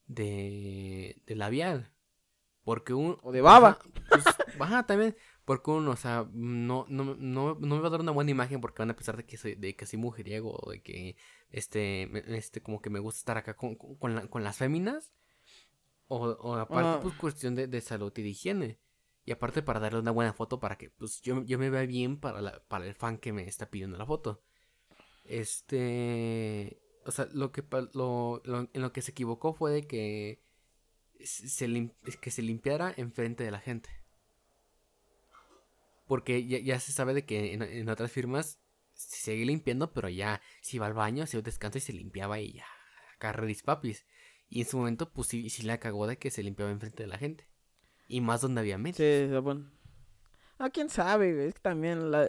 de 0.07 1.21
de 1.25 1.35
labial 1.35 1.91
porque 2.63 2.93
un 2.93 3.17
o 3.21 3.31
de 3.31 3.41
baba 3.41 3.79
pues, 4.09 4.23
baja 4.57 4.85
también 4.85 5.15
porque 5.45 5.71
uno 5.71 5.91
o 5.91 5.95
sea 5.95 6.27
no, 6.31 6.85
no 6.89 7.15
no 7.15 7.55
no 7.55 7.75
me 7.75 7.79
va 7.79 7.87
a 7.87 7.91
dar 7.91 8.01
una 8.01 8.11
buena 8.11 8.31
imagen 8.31 8.61
porque 8.61 8.81
van 8.81 8.91
a 8.91 8.95
pensar 8.95 9.17
de 9.17 9.25
que 9.25 9.37
soy 9.37 9.55
de 9.55 9.75
que 9.75 9.85
soy 9.85 9.99
mujeriego 9.99 10.57
o 10.61 10.71
de 10.71 10.81
que 10.81 11.15
este 11.49 12.35
este 12.35 12.61
como 12.61 12.81
que 12.81 12.89
me 12.89 12.99
gusta 12.99 13.19
estar 13.19 13.37
acá 13.37 13.55
con 13.55 13.75
con, 13.75 14.27
con 14.27 14.43
las 14.43 14.57
féminas 14.57 15.11
o, 16.13 16.55
aparte, 16.55 17.03
pues 17.03 17.15
cuestión 17.15 17.55
de, 17.55 17.81
salud 17.81 18.11
y 18.17 18.21
de 18.21 18.27
higiene. 18.27 18.79
Y 19.23 19.31
aparte 19.31 19.61
para 19.61 19.79
darle 19.79 19.99
una 19.99 20.11
buena 20.11 20.33
foto 20.33 20.59
para 20.59 20.77
que 20.77 20.89
pues 20.89 21.21
yo, 21.21 21.41
yo 21.45 21.57
me 21.57 21.69
vea 21.69 21.85
bien 21.85 22.19
para, 22.19 22.41
la, 22.41 22.61
para 22.67 22.85
el 22.85 22.95
fan 22.95 23.17
que 23.17 23.31
me 23.31 23.47
está 23.47 23.69
pidiendo 23.69 23.97
la 23.97 24.05
foto. 24.05 24.43
Este... 25.23 26.81
O 27.05 27.11
sea, 27.11 27.27
lo 27.31 27.51
que, 27.51 27.63
lo, 27.93 28.41
en 28.45 28.81
lo 28.81 28.91
que 28.91 29.01
se 29.01 29.11
equivocó 29.11 29.53
fue 29.53 29.71
de 29.71 29.87
que 29.87 30.43
se, 31.25 31.91
que 32.19 32.31
se 32.31 32.41
limpiara 32.41 32.93
enfrente 32.97 33.43
de 33.43 33.51
la 33.51 33.59
gente. 33.59 33.89
Porque 36.07 36.45
ya, 36.45 36.79
se 36.79 36.91
sabe 36.91 37.13
de 37.13 37.25
que 37.25 37.53
en, 37.53 37.89
otras 37.89 38.11
firmas 38.11 38.59
se 38.93 39.31
sigue 39.31 39.45
limpiando, 39.45 39.93
pero 39.93 40.09
ya 40.09 40.41
si 40.61 40.77
va 40.77 40.87
al 40.87 40.93
baño, 40.93 41.25
se 41.25 41.41
descansa 41.41 41.77
y 41.77 41.81
se 41.81 41.93
limpiaba 41.93 42.39
y 42.39 42.53
ya. 42.53 42.65
Acá 43.15 43.33
papis. 43.63 44.05
Y 44.49 44.61
en 44.61 44.67
su 44.67 44.77
momento, 44.77 45.09
pues 45.09 45.29
sí, 45.29 45.49
sí 45.49 45.63
la 45.63 45.79
cagó 45.79 46.07
de 46.07 46.17
que 46.17 46.29
se 46.29 46.43
limpiaba 46.43 46.71
enfrente 46.71 47.03
de 47.03 47.07
la 47.07 47.17
gente. 47.17 47.47
Y 48.09 48.19
más 48.19 48.41
donde 48.41 48.59
había 48.59 48.77
medios. 48.77 48.97
Sí, 48.97 49.37
bueno. 49.37 49.71
Ah, 50.57 50.69
quién 50.69 50.89
sabe, 50.89 51.47
Es 51.47 51.53
que 51.53 51.61
también 51.61 52.11
la... 52.11 52.27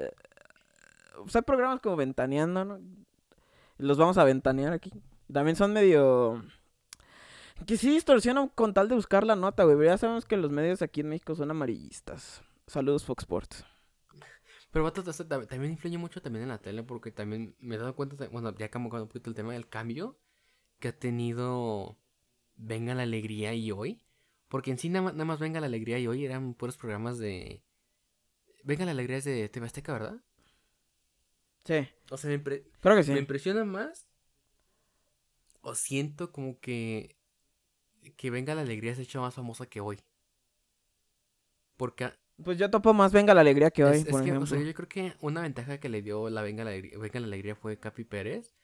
O 1.18 1.28
sea, 1.28 1.43
programas 1.43 1.80
como 1.80 1.97
Ventaneando, 1.97 2.64
¿no? 2.64 2.80
Los 3.78 3.99
vamos 3.99 4.16
a 4.16 4.24
ventanear 4.24 4.72
aquí. 4.72 4.93
También 5.32 5.57
son 5.57 5.72
medio... 5.72 6.45
Que 7.66 7.76
sí 7.76 7.90
distorsionan 7.90 8.48
con 8.48 8.74
tal 8.74 8.88
de 8.88 8.94
buscar 8.94 9.24
la 9.24 9.36
nota, 9.36 9.64
güey. 9.64 9.86
Ya 9.86 9.98
sabemos 9.98 10.24
que 10.24 10.36
los 10.36 10.50
medios 10.50 10.82
aquí 10.82 11.00
en 11.00 11.08
México 11.08 11.34
son 11.34 11.50
amarillistas. 11.50 12.42
Saludos, 12.66 13.04
Fox 13.04 13.22
Sports. 13.24 13.64
Pero 14.70 14.84
vato, 14.84 15.02
también 15.04 15.72
influye 15.72 15.98
mucho 15.98 16.22
también 16.22 16.44
en 16.44 16.48
la 16.48 16.58
tele 16.58 16.82
porque 16.82 17.12
también 17.12 17.54
me 17.60 17.74
he 17.74 17.78
dado 17.78 17.94
cuenta, 17.94 18.16
de, 18.16 18.28
bueno, 18.28 18.56
ya 18.56 18.70
cambió 18.70 19.02
un 19.02 19.08
poquito 19.08 19.28
el 19.28 19.36
tema 19.36 19.52
del 19.52 19.68
cambio 19.68 20.18
que 20.78 20.88
ha 20.88 20.98
tenido 20.98 21.98
Venga 22.56 22.94
la 22.94 23.02
Alegría 23.02 23.54
y 23.54 23.70
Hoy. 23.70 24.02
Porque 24.48 24.70
en 24.70 24.78
sí 24.78 24.88
nada, 24.88 25.12
más 25.12 25.38
Venga 25.38 25.60
la 25.60 25.66
Alegría 25.66 25.98
y 25.98 26.06
Hoy 26.06 26.24
eran 26.24 26.54
puros 26.54 26.78
programas 26.78 27.18
de... 27.18 27.62
Venga 28.64 28.86
la 28.86 28.92
Alegría 28.92 29.18
es 29.18 29.24
de 29.24 29.48
TV 29.50 29.66
Azteca, 29.66 29.92
¿verdad? 29.92 30.22
Sí. 31.64 31.88
O 32.10 32.16
sea, 32.16 32.30
me, 32.30 32.42
Creo 32.42 32.96
que 32.96 33.02
sí. 33.02 33.12
me 33.12 33.18
impresiona 33.18 33.64
más. 33.64 34.06
O 35.60 35.74
siento 35.74 36.32
como 36.32 36.58
que... 36.60 37.16
Que 38.16 38.30
Venga 38.30 38.55
la 38.55 38.62
Alegría 38.62 38.94
se 38.94 39.03
ha 39.03 39.05
hecho 39.05 39.20
más 39.20 39.34
famosa 39.34 39.66
que 39.66 39.80
hoy. 39.80 39.98
Porque... 41.76 42.12
Pues 42.42 42.59
yo 42.59 42.70
topo 42.70 42.92
más 42.94 43.12
Venga 43.12 43.34
la 43.34 43.42
Alegría 43.42 43.70
que 43.70 43.84
hoy, 43.84 44.05
por 44.05 44.22
ejemplo. 44.22 44.61
yo 44.61 44.74
creo 44.74 44.88
que 44.88 45.14
una 45.20 45.42
ventaja 45.42 45.78
que 45.78 45.88
le 45.88 46.03
dio 46.03 46.28
la 46.30 46.42
Venga 46.42 46.64
la 46.64 46.70
Alegría, 46.70 46.98
Venga 46.98 47.20
la 47.20 47.26
Alegría 47.26 47.55
fue 47.55 47.78
Capi 47.78 48.05
Pérez. 48.05 48.55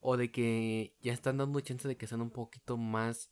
O 0.00 0.16
de 0.16 0.30
que 0.30 0.94
ya 1.00 1.12
están 1.12 1.38
dando 1.38 1.60
chance 1.60 1.88
de 1.88 1.96
que 1.96 2.06
sean 2.06 2.20
un 2.20 2.30
poquito 2.30 2.76
más 2.76 3.30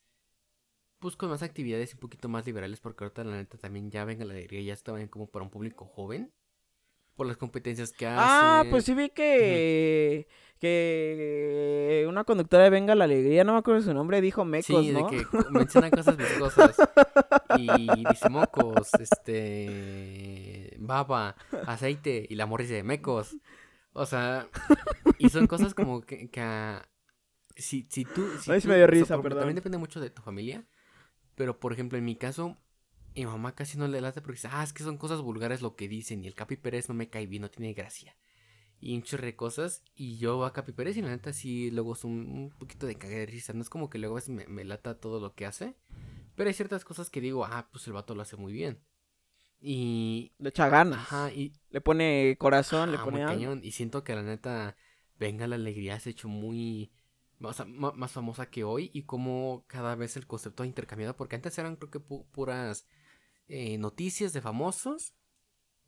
pues 1.05 1.17
con 1.17 1.29
más 1.29 1.43
actividades 1.43 1.91
y 1.91 1.95
un 1.97 2.01
poquito 2.01 2.31
más 2.31 2.47
liberales, 2.47 2.81
porque 2.81 3.05
ahorita 3.05 3.25
la 3.25 3.37
neta 3.37 3.59
también 3.59 3.91
ya 3.91 4.07
venga 4.07 4.25
la 4.25 4.33
alegría, 4.33 4.62
ya 4.62 4.73
estaban 4.73 5.07
como 5.09 5.27
para 5.27 5.45
un 5.45 5.51
público 5.51 5.85
joven. 5.85 6.33
Por 7.17 7.27
las 7.27 7.37
competencias 7.37 7.93
que 7.93 8.07
hacen. 8.07 8.19
Ah, 8.21 8.65
pues 8.71 8.85
sí 8.85 8.95
vi 8.95 9.11
que. 9.11 10.27
Que 10.61 12.07
una 12.09 12.25
conductora 12.25 12.65
de 12.65 12.71
Venga 12.71 12.95
la 12.95 13.05
Alegría, 13.05 13.45
no 13.45 13.53
me 13.53 13.59
acuerdo 13.59 13.83
su 13.83 13.93
nombre, 13.93 14.23
dijo 14.23 14.47
mecos, 14.47 14.85
sí, 14.85 14.93
de 14.93 15.05
que 15.07 15.27
mencionan 15.51 15.91
cosas 15.91 16.17
viscosas. 16.17 16.75
y 17.59 17.77
dice 18.09 18.31
mocos, 18.31 18.89
este. 18.99 20.77
Baba, 20.79 21.37
aceite, 21.67 22.27
y 22.29 22.35
la 22.37 22.47
morris 22.47 22.71
de 22.71 22.83
mecos. 22.83 23.37
O 23.93 24.07
sea, 24.07 24.49
y 25.19 25.29
son 25.29 25.47
cosas 25.47 25.75
como 25.75 26.01
que. 26.01 26.31
que 26.31 26.79
si, 27.57 27.87
si 27.91 28.05
tú. 28.05 28.27
Si 28.41 28.51
me 28.69 28.77
dio 28.77 28.87
risa, 28.87 29.21
perdón. 29.21 29.41
También 29.41 29.57
depende 29.57 29.79
mucho 29.79 30.01
de 30.01 30.11
tu 30.11 30.23
familia. 30.23 30.65
Pero, 31.35 31.59
por 31.59 31.73
ejemplo, 31.73 31.99
en 31.99 32.05
mi 32.05 32.17
caso, 32.17 32.57
mi 33.15 33.27
mamá 33.27 33.55
casi 33.55 33.79
no 33.79 33.89
le 33.89 34.01
late 34.01 34.21
porque 34.21 34.37
dice, 34.37 34.49
ah, 34.51 34.62
es 34.62 34.73
que 34.73 34.83
son 34.83 34.99
cosas 34.99 35.21
vulgares 35.21 35.62
lo 35.62 35.77
que 35.77 35.89
dicen 35.89 36.25
y 36.25 36.27
el 36.27 36.35
Capi 36.35 36.57
Pérez 36.57 36.89
no 36.89 36.95
me 36.95 37.09
cae 37.09 37.27
bien, 37.27 37.43
no 37.43 37.51
tiene 37.51 37.73
gracia. 37.73 38.17
Y 38.81 38.95
un 38.95 39.03
chorre 39.03 39.27
de 39.27 39.37
cosas. 39.37 39.83
Y 39.95 40.19
yo 40.19 40.45
a 40.45 40.53
Capi 40.53 40.73
Pérez 40.73 40.97
y 40.97 41.03
la 41.03 41.09
neta 41.09 41.33
sí 41.33 41.71
luego 41.71 41.95
es 41.95 42.05
un, 42.05 42.53
poquito 42.59 42.87
de 42.87 42.97
caga 42.97 43.17
de 43.17 43.27
risa. 43.27 43.53
No 43.53 43.62
es 43.62 43.71
como 43.71 43.89
que 43.89 43.99
luego 43.99 44.19
me, 44.29 44.47
me 44.47 44.65
lata 44.65 44.99
todo 44.99 45.21
lo 45.21 45.35
que 45.35 45.47
hace. 45.47 45.75
Pero 46.35 46.49
hay 46.49 46.55
ciertas 46.55 46.85
cosas 46.85 47.09
que 47.09 47.21
digo, 47.21 47.45
ah, 47.45 47.69
pues 47.73 47.87
el 47.87 47.93
vato 47.93 48.15
lo 48.15 48.23
hace 48.23 48.37
muy 48.37 48.53
bien. 48.53 48.81
Y... 49.61 50.33
Le 50.39 50.51
echa 50.51 50.69
ganas. 50.69 50.99
Ajá, 50.99 51.33
y... 51.33 51.55
Le 51.71 51.81
pone 51.81 52.37
corazón, 52.39 52.93
le 52.93 52.99
pone 52.99 53.25
cañón. 53.25 53.61
Y 53.62 53.71
siento 53.71 54.05
que 54.05 54.15
la 54.15 54.23
neta, 54.23 54.77
venga 55.19 55.47
la 55.47 55.55
alegría, 55.55 55.99
se 56.01 56.11
ha 56.11 56.12
hecho 56.12 56.29
muy 56.29 56.91
más, 57.39 58.12
famosa 58.12 58.47
que 58.47 58.65
hoy 58.65 58.91
y 58.93 59.03
como 59.03 59.65
cada 59.67 59.95
vez 59.95 60.17
el 60.17 60.27
concepto 60.27 60.62
ha 60.62 60.67
intercambiado, 60.67 61.17
porque 61.17 61.37
antes 61.37 61.57
eran 61.59 61.77
creo 61.77 61.91
que 61.91 62.01
puras 62.01 62.87
eh, 63.49 63.79
noticias 63.79 64.33
de 64.33 64.41
famosos, 64.41 65.15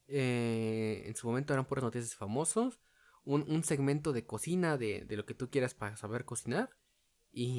eh, 0.08 1.04
en 1.06 1.16
su 1.16 1.26
momento 1.26 1.52
eran 1.52 1.66
puras 1.66 1.84
noticias 1.84 2.10
de 2.10 2.16
famosos, 2.16 2.80
un, 3.24 3.64
segmento 3.64 4.12
de 4.12 4.24
cocina, 4.24 4.76
de, 4.76 5.04
lo 5.10 5.26
que 5.26 5.34
tú 5.34 5.50
quieras 5.50 5.74
para 5.74 5.96
saber 5.96 6.24
cocinar, 6.24 6.70
y, 7.32 7.52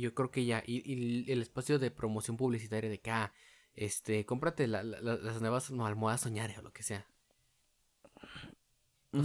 yo 0.00 0.14
creo 0.14 0.30
que 0.30 0.44
ya, 0.44 0.62
y, 0.66 1.30
el 1.32 1.40
espacio 1.40 1.78
de 1.78 1.90
promoción 1.90 2.36
publicitaria 2.36 2.90
de 2.90 3.00
que, 3.00 3.10
ah, 3.10 3.32
este, 3.74 4.26
cómprate 4.26 4.66
las 4.66 5.40
nuevas 5.40 5.70
almohadas 5.70 6.20
soñares 6.20 6.58
o 6.58 6.62
lo 6.62 6.72
que 6.72 6.82
sea. 6.82 7.08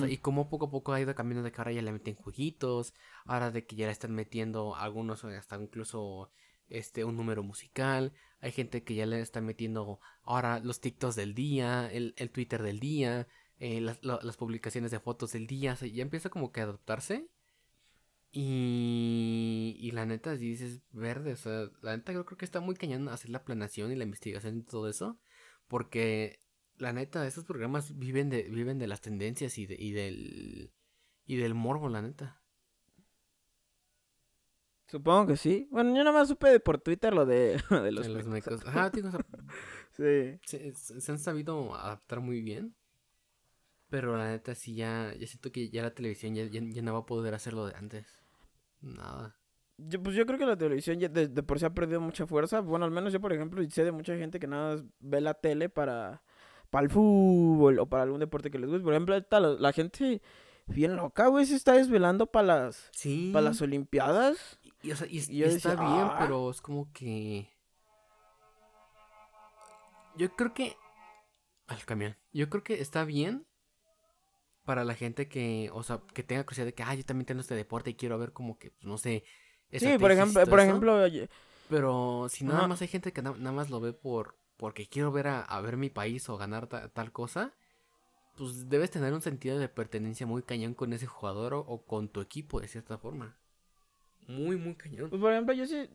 Y 0.08 0.18
como 0.18 0.50
poco 0.50 0.68
a 0.68 0.72
poco 0.72 0.94
ha 0.94 1.02
ido 1.02 1.16
cambiando 1.16 1.44
de 1.44 1.52
que 1.52 1.60
ahora 1.60 1.72
ya 1.72 1.82
le 1.82 1.92
meten 1.92 2.14
jueguitos, 2.14 2.94
ahora 3.26 3.50
de 3.50 3.66
que 3.66 3.76
ya 3.76 3.88
le 3.88 3.92
están 3.92 4.14
metiendo 4.14 4.76
algunos 4.76 5.24
hasta 5.24 5.60
incluso 5.60 6.30
este 6.70 7.04
un 7.04 7.18
número 7.18 7.44
musical, 7.44 8.14
hay 8.40 8.52
gente 8.52 8.84
que 8.84 8.96
ya 8.96 9.06
le 9.06 9.20
están 9.22 9.46
metiendo 9.46 10.00
ahora 10.24 10.60
los 10.60 10.82
TikToks 10.82 11.16
del 11.16 11.34
día, 11.34 11.90
el, 11.92 12.14
Twitter 12.32 12.64
del 12.64 12.80
día, 12.80 13.28
eh, 13.60 13.82
las, 13.82 14.38
publicaciones 14.38 14.92
de 14.92 15.00
fotos 15.00 15.34
del 15.34 15.48
día, 15.48 15.76
ya 15.76 16.02
empieza 16.02 16.30
como 16.30 16.52
que 16.52 16.62
a 16.62 16.64
adaptarse. 16.64 17.30
Y, 18.32 19.76
y 19.80 19.92
la 19.92 20.06
neta, 20.06 20.38
si 20.38 20.50
dices 20.50 20.82
verde, 20.92 21.34
o 21.34 21.36
sea, 21.36 21.70
la 21.82 21.98
neta 21.98 22.14
yo 22.14 22.26
creo 22.26 22.38
que 22.38 22.46
está 22.46 22.60
muy 22.60 22.76
cañón 22.76 23.10
hacer 23.10 23.32
la 23.32 23.44
planeación 23.44 23.92
y 23.92 23.96
la 23.96 24.04
investigación 24.04 24.60
y 24.60 24.64
todo 24.64 24.88
eso, 24.88 25.20
porque 25.68 26.40
la 26.78 26.94
neta, 26.94 27.26
estos 27.26 27.46
programas 27.46 27.98
viven 27.98 28.30
de, 28.30 28.44
viven 28.44 28.78
de 28.78 28.88
las 28.88 29.02
tendencias 29.02 29.58
y, 29.58 29.66
de, 29.66 29.76
y 29.80 29.92
del 29.92 30.72
y 31.30 31.38
del 31.38 31.54
morbo, 31.54 31.90
la 31.90 32.02
neta. 32.02 32.42
Supongo 34.90 35.28
que 35.28 35.38
sí. 35.38 35.68
Bueno, 35.72 35.96
yo 35.96 36.04
nada 36.04 36.12
más 36.12 36.28
supe 36.28 36.60
por 36.60 36.80
Twitter 36.80 37.14
lo 37.14 37.26
de, 37.26 37.62
de 37.70 37.92
los, 37.92 38.08
mecos. 38.28 38.66
Ajá, 38.66 38.92
tío, 38.92 39.04
sí. 39.92 40.40
Se, 40.44 41.12
han 41.12 41.20
sabido 41.20 41.76
adaptar 41.76 42.20
muy 42.20 42.42
bien. 42.42 42.76
Pero 43.90 44.18
la 44.18 44.30
neta 44.30 44.54
sí 44.54 44.76
ya, 44.76 45.14
ya 45.20 45.26
siento 45.26 45.52
que 45.52 45.70
ya 45.70 45.82
la 45.82 45.94
televisión 45.94 46.36
ya, 46.36 46.46
ya, 46.46 46.82
no 46.82 46.94
va 46.94 47.00
a 47.00 47.06
poder 47.06 47.34
hacer 47.34 47.54
lo 47.54 47.66
de 47.66 47.76
antes. 47.76 48.06
Nada. 48.82 49.36
Yo, 49.78 50.04
pues 50.04 50.16
yo 50.16 50.26
creo 50.26 50.38
que 50.38 50.46
la 50.46 50.58
televisión 50.58 51.00
ya 51.00 51.10
de, 51.10 51.28
de, 51.28 51.44
por 51.44 51.58
sí 51.58 51.66
ha 51.66 51.74
perdido 51.74 52.00
mucha 52.00 52.28
fuerza. 52.28 52.60
Bueno, 52.60 52.86
al 52.86 52.92
menos 52.92 53.12
yo, 53.14 53.20
por 53.20 53.34
ejemplo, 53.34 53.64
sé 53.70 53.84
de 53.84 53.92
mucha 53.92 54.16
gente 54.16 54.40
que 54.40 54.48
nada 54.48 54.84
ve 55.00 55.22
la 55.22 55.34
tele 55.34 55.70
para 55.70 56.22
para 56.70 56.84
el 56.84 56.90
fútbol 56.90 57.80
o 57.80 57.88
para 57.88 58.04
algún 58.04 58.20
deporte 58.20 58.52
que 58.52 58.60
les 58.60 58.70
guste. 58.70 58.84
Por 58.84 58.94
ejemplo, 58.94 59.16
la, 59.60 59.74
gente 59.74 60.22
bien 60.68 60.96
loca, 60.96 61.28
güey, 61.28 61.46
se 61.46 61.56
está 61.56 61.74
desvelando 61.74 62.28
para 62.28 62.48
las, 62.48 62.92
para 63.34 63.46
las 63.46 63.62
Olimpiadas. 63.62 64.60
Y, 64.82 64.92
está 64.92 65.76
bien, 65.76 66.08
ah". 66.10 66.18
pero 66.20 66.50
es 66.50 66.62
como 66.62 66.92
que... 66.94 67.50
Yo 70.16 70.36
creo 70.36 70.54
que. 70.54 70.76
Al 71.68 71.84
camión. 71.86 72.18
Yo 72.34 72.50
creo 72.50 72.64
que 72.64 72.82
está 72.82 73.06
bien 73.06 73.46
para 74.66 74.84
la 74.84 74.94
gente 74.94 75.28
que, 75.28 75.70
o 75.74 75.82
sea, 75.84 76.02
que 76.14 76.24
tenga 76.24 76.44
curiosidad 76.44 76.66
de 76.66 76.74
que, 76.74 76.84
ah, 76.84 76.94
yo 76.94 77.06
también 77.06 77.26
tengo 77.26 77.42
este 77.42 77.56
deporte 77.56 77.92
y 77.92 77.96
quiero 77.96 78.18
ver 78.20 78.34
como 78.34 78.58
que, 78.58 78.72
pues, 78.72 78.86
no 78.86 78.98
sé. 78.98 79.24
Sí, 79.72 79.98
por 79.98 80.12
ejemplo, 80.12 80.46
por 80.46 80.60
ejemplo. 80.60 80.98
Pero 81.70 82.28
si 82.30 82.44
nada 82.44 82.68
más 82.68 82.82
hay 82.82 82.88
gente 82.88 83.14
que 83.14 83.22
nada 83.22 83.52
más 83.52 83.70
lo 83.70 83.80
ve 83.80 83.94
por 83.94 84.36
porque 84.60 84.88
quiero 84.88 85.12
ver 85.14 85.28
a, 85.28 85.62
ver 85.62 85.78
mi 85.78 85.90
país 85.90 86.28
o 86.28 86.36
ganar 86.36 86.68
tal 86.68 87.14
cosa, 87.14 87.56
pues 88.36 88.68
debes 88.68 88.92
tener 88.92 89.14
un 89.14 89.22
sentido 89.22 89.58
de 89.58 89.70
pertenencia 89.70 90.28
muy 90.28 90.44
cañón 90.44 90.74
con 90.74 90.92
ese 90.92 91.08
jugador 91.08 91.54
o, 91.54 91.86
con 91.88 92.10
tu 92.10 92.20
equipo 92.20 92.60
de 92.60 92.68
cierta 92.68 92.98
forma. 92.98 93.39
Muy, 94.30 94.58
muy 94.58 94.76
cañón. 94.76 95.10
Pues 95.10 95.20
por 95.20 95.32
ejemplo, 95.32 95.56
yo 95.56 95.66
sí, 95.66 95.90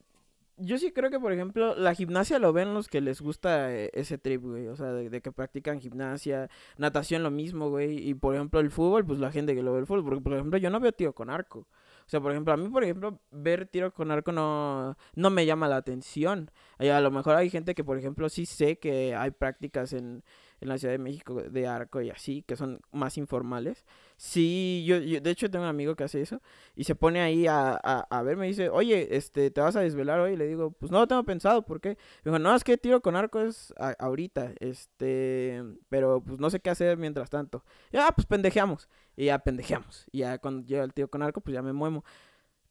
yo 0.57 0.76
sí 0.76 0.91
creo 0.91 1.09
que, 1.09 1.20
por 1.20 1.32
ejemplo, 1.32 1.76
la 1.76 1.95
gimnasia 1.95 2.41
lo 2.41 2.53
ven 2.53 2.74
los 2.74 2.89
que 2.89 3.01
les 3.01 3.20
gusta 3.20 3.72
eh, 3.72 3.91
ese 3.95 4.18
trip, 4.18 4.43
güey. 4.43 4.66
O 4.66 4.74
sea, 4.74 4.93
de, 4.93 5.20
que 5.20 5.30
practican 5.30 5.80
gimnasia, 5.80 6.51
natación 6.76 7.22
lo 7.22 7.30
mismo, 7.30 7.70
güey. 7.70 8.09
Y, 8.09 8.14
por 8.14 8.35
ejemplo, 8.35 8.59
el 8.59 8.72
fútbol, 8.72 9.07
pues 9.07 9.20
la 9.20 9.30
gente 9.30 9.55
que 9.55 9.62
lo 9.62 9.72
ve 9.72 9.80
el 9.80 9.87
fútbol. 9.87 10.05
Porque, 10.05 10.20
por 10.20 10.32
ejemplo, 10.35 10.59
yo 10.59 10.68
no 10.68 10.80
veo 10.80 10.91
tiro 10.91 11.14
con 11.14 11.30
arco. 11.30 11.61
O 11.61 12.09
sea, 12.09 12.20
por 12.20 12.32
ejemplo, 12.32 12.53
a 12.53 12.57
mí, 12.57 12.68
por 12.68 12.82
ejemplo, 12.82 13.20
ver 13.30 13.66
tiro 13.66 13.93
con 13.93 14.11
arco 14.11 14.32
no, 14.32 14.97
no 15.14 15.30
me 15.30 15.47
llama 15.47 15.68
la 15.68 15.76
atención. 15.76 16.51
A 16.78 17.01
lo 17.01 17.11
mejor 17.12 17.37
hay 17.37 17.51
gente 17.51 17.74
que, 17.74 17.85
por 17.85 17.99
ejemplo, 17.99 18.28
sí 18.28 18.47
sé 18.47 18.78
que 18.78 19.14
hay 19.14 19.30
prácticas 19.30 19.93
en, 19.93 20.24
en 20.64 20.70
la 20.70 20.78
Ciudad 20.78 20.92
de 20.92 20.98
México 20.98 21.34
de 21.34 21.66
arco 21.66 22.00
y 22.00 22.10
así, 22.10 22.42
que 22.42 22.56
son 22.56 22.80
más 22.90 23.16
informales. 23.18 23.84
Sí, 24.16 24.84
yo, 24.86 24.98
de 24.98 25.30
hecho 25.30 25.50
tengo 25.50 25.64
un 25.64 25.68
amigo 25.68 25.94
que 25.94 26.04
hace 26.04 26.20
eso 26.20 26.40
y 26.74 26.84
se 26.84 26.94
pone 26.94 27.20
ahí 27.20 27.46
a, 27.46 27.74
a, 27.74 28.22
ver, 28.22 28.36
me 28.36 28.46
dice, 28.46 28.70
oye, 28.70 29.16
este, 29.16 29.50
¿te 29.50 29.60
vas 29.60 29.76
a 29.76 29.80
desvelar 29.80 30.20
hoy? 30.20 30.32
Y 30.32 30.36
le 30.36 30.46
digo, 30.46 30.72
pues 30.72 30.90
no 30.90 30.98
lo 30.98 31.06
tengo 31.06 31.22
pensado, 31.24 31.64
¿por 31.64 31.80
qué? 31.80 31.90
Me 32.24 32.30
dijo, 32.30 32.38
no, 32.38 32.54
es 32.54 32.64
que 32.64 32.76
tiro 32.78 33.02
con 33.02 33.14
arco 33.14 33.40
es 33.40 33.74
ahorita, 33.98 34.52
este, 34.60 35.62
pero 35.88 36.22
pues 36.22 36.40
no 36.40 36.50
sé 36.50 36.60
qué 36.60 36.70
hacer 36.70 36.96
mientras 36.96 37.30
tanto. 37.30 37.64
Y, 37.92 37.98
ah, 37.98 38.12
pues 38.14 38.26
pendejeamos. 38.26 38.88
Y 39.16 39.26
ya 39.26 39.38
pendejeamos. 39.38 40.06
Y 40.10 40.18
ya 40.18 40.38
cuando 40.38 40.66
llega 40.66 40.84
el 40.84 40.92
tiro 40.92 41.08
con 41.08 41.22
arco, 41.22 41.40
pues 41.40 41.54
ya 41.54 41.62
me 41.62 41.72
muevo. 41.72 42.04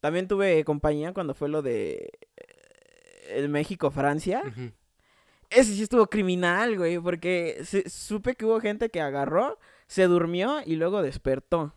También 0.00 0.28
tuve 0.28 0.64
compañía 0.64 1.14
cuando 1.14 1.34
fue 1.34 1.48
lo 1.48 1.62
de 1.62 2.10
eh, 2.36 3.36
el 3.36 3.48
México-Francia 3.48 4.42
ese 5.50 5.74
sí 5.74 5.82
estuvo 5.82 6.06
criminal, 6.06 6.76
güey, 6.76 6.98
porque 6.98 7.64
supe 7.86 8.34
que 8.34 8.44
hubo 8.44 8.60
gente 8.60 8.90
que 8.90 9.00
agarró, 9.00 9.58
se 9.86 10.04
durmió 10.04 10.60
y 10.64 10.76
luego 10.76 11.02
despertó. 11.02 11.74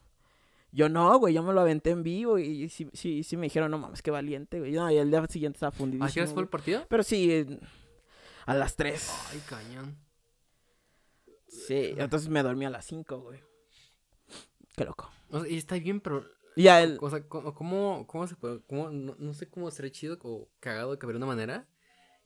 Yo 0.72 0.90
no, 0.90 1.18
güey, 1.18 1.34
yo 1.34 1.44
me 1.44 1.54
lo 1.54 1.62
aventé 1.62 1.92
en 1.92 2.04
vivo 2.04 2.38
y 2.38 2.70
sí, 2.70 2.90
sí, 2.94 3.24
sí 3.24 3.38
me 3.38 3.46
dijeron, 3.46 3.72
no 3.72 3.78
mames, 3.78 4.02
qué 4.02 4.12
valiente, 4.12 4.60
güey. 4.60 4.74
No, 4.74 4.92
y 4.92 4.98
el 4.98 5.10
día 5.10 5.26
siguiente 5.28 5.58
estaba 5.58 5.72
fundidísimo. 5.72 6.24
¿A 6.24 6.28
qué 6.28 6.32
fue 6.32 6.44
el 6.44 6.50
partido? 6.50 6.86
Pero 6.90 7.04
sí, 7.04 7.60
a 8.46 8.54
las 8.54 8.76
3. 8.76 9.12
Ay, 9.32 9.42
cañón. 9.48 9.98
Sí, 11.48 11.94
entonces 11.98 12.30
me 12.30 12.44
dormí 12.44 12.66
a 12.66 12.70
las 12.70 12.86
5, 12.86 13.20
güey. 13.20 13.42
Qué 14.76 14.86
loco. 14.86 15.10
y 15.50 15.58
está 15.58 15.80
bien, 15.80 16.00
pero... 16.00 16.26
Ya, 16.56 16.82
el... 16.82 16.98
O 17.02 17.10
sea, 17.10 17.28
¿cómo, 17.28 18.06
cómo 18.08 18.28
se 18.28 18.36
puede...? 18.36 18.62
Cómo, 18.68 18.90
no, 18.90 19.16
no 19.18 19.34
sé 19.34 19.50
cómo 19.50 19.72
sería 19.72 19.92
chido 19.92 20.20
o 20.22 20.50
cagado 20.60 20.92
de 20.92 21.00
que 21.00 21.06
hubiera 21.06 21.18
una 21.18 21.28
manera 21.28 21.68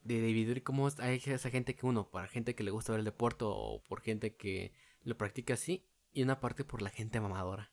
de 0.04 0.22
dividir 0.22 0.64
cómo 0.64 0.90
hay 1.00 1.22
esa 1.26 1.50
gente 1.50 1.76
que 1.76 1.86
uno, 1.86 2.10
para 2.10 2.28
gente 2.28 2.56
que 2.56 2.64
le 2.64 2.72
gusta 2.72 2.92
ver 2.94 3.00
el 3.00 3.06
deporte 3.06 3.46
o 3.48 3.82
por 3.88 4.02
gente 4.02 4.36
que 4.36 4.74
lo 5.04 5.18
practica 5.18 5.54
así, 5.54 5.86
y 6.14 6.24
una 6.24 6.40
parte 6.40 6.64
por 6.64 6.82
la 6.82 6.90
gente 6.90 7.20
mamadora. 7.20 7.72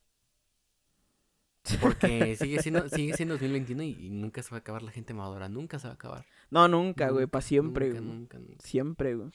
Porque 1.80 2.36
sigue 2.36 2.62
siendo, 2.62 2.88
sigue 2.88 3.14
siendo 3.14 3.34
2021 3.34 3.82
y, 3.82 4.10
nunca 4.10 4.42
se 4.42 4.50
va 4.50 4.58
a 4.58 4.60
acabar 4.60 4.82
la 4.82 4.90
gente 4.90 5.14
mamadora, 5.14 5.48
nunca 5.48 5.78
se 5.78 5.86
va 5.88 5.92
a 5.92 5.94
acabar. 5.94 6.26
No, 6.50 6.68
nunca, 6.68 7.10
güey, 7.10 7.26
para 7.26 7.42
siempre, 7.42 7.88
nunca, 7.88 8.00
Nunca, 8.00 8.38
nunca, 8.38 8.64
Siempre, 8.64 9.14
güey. 9.14 9.30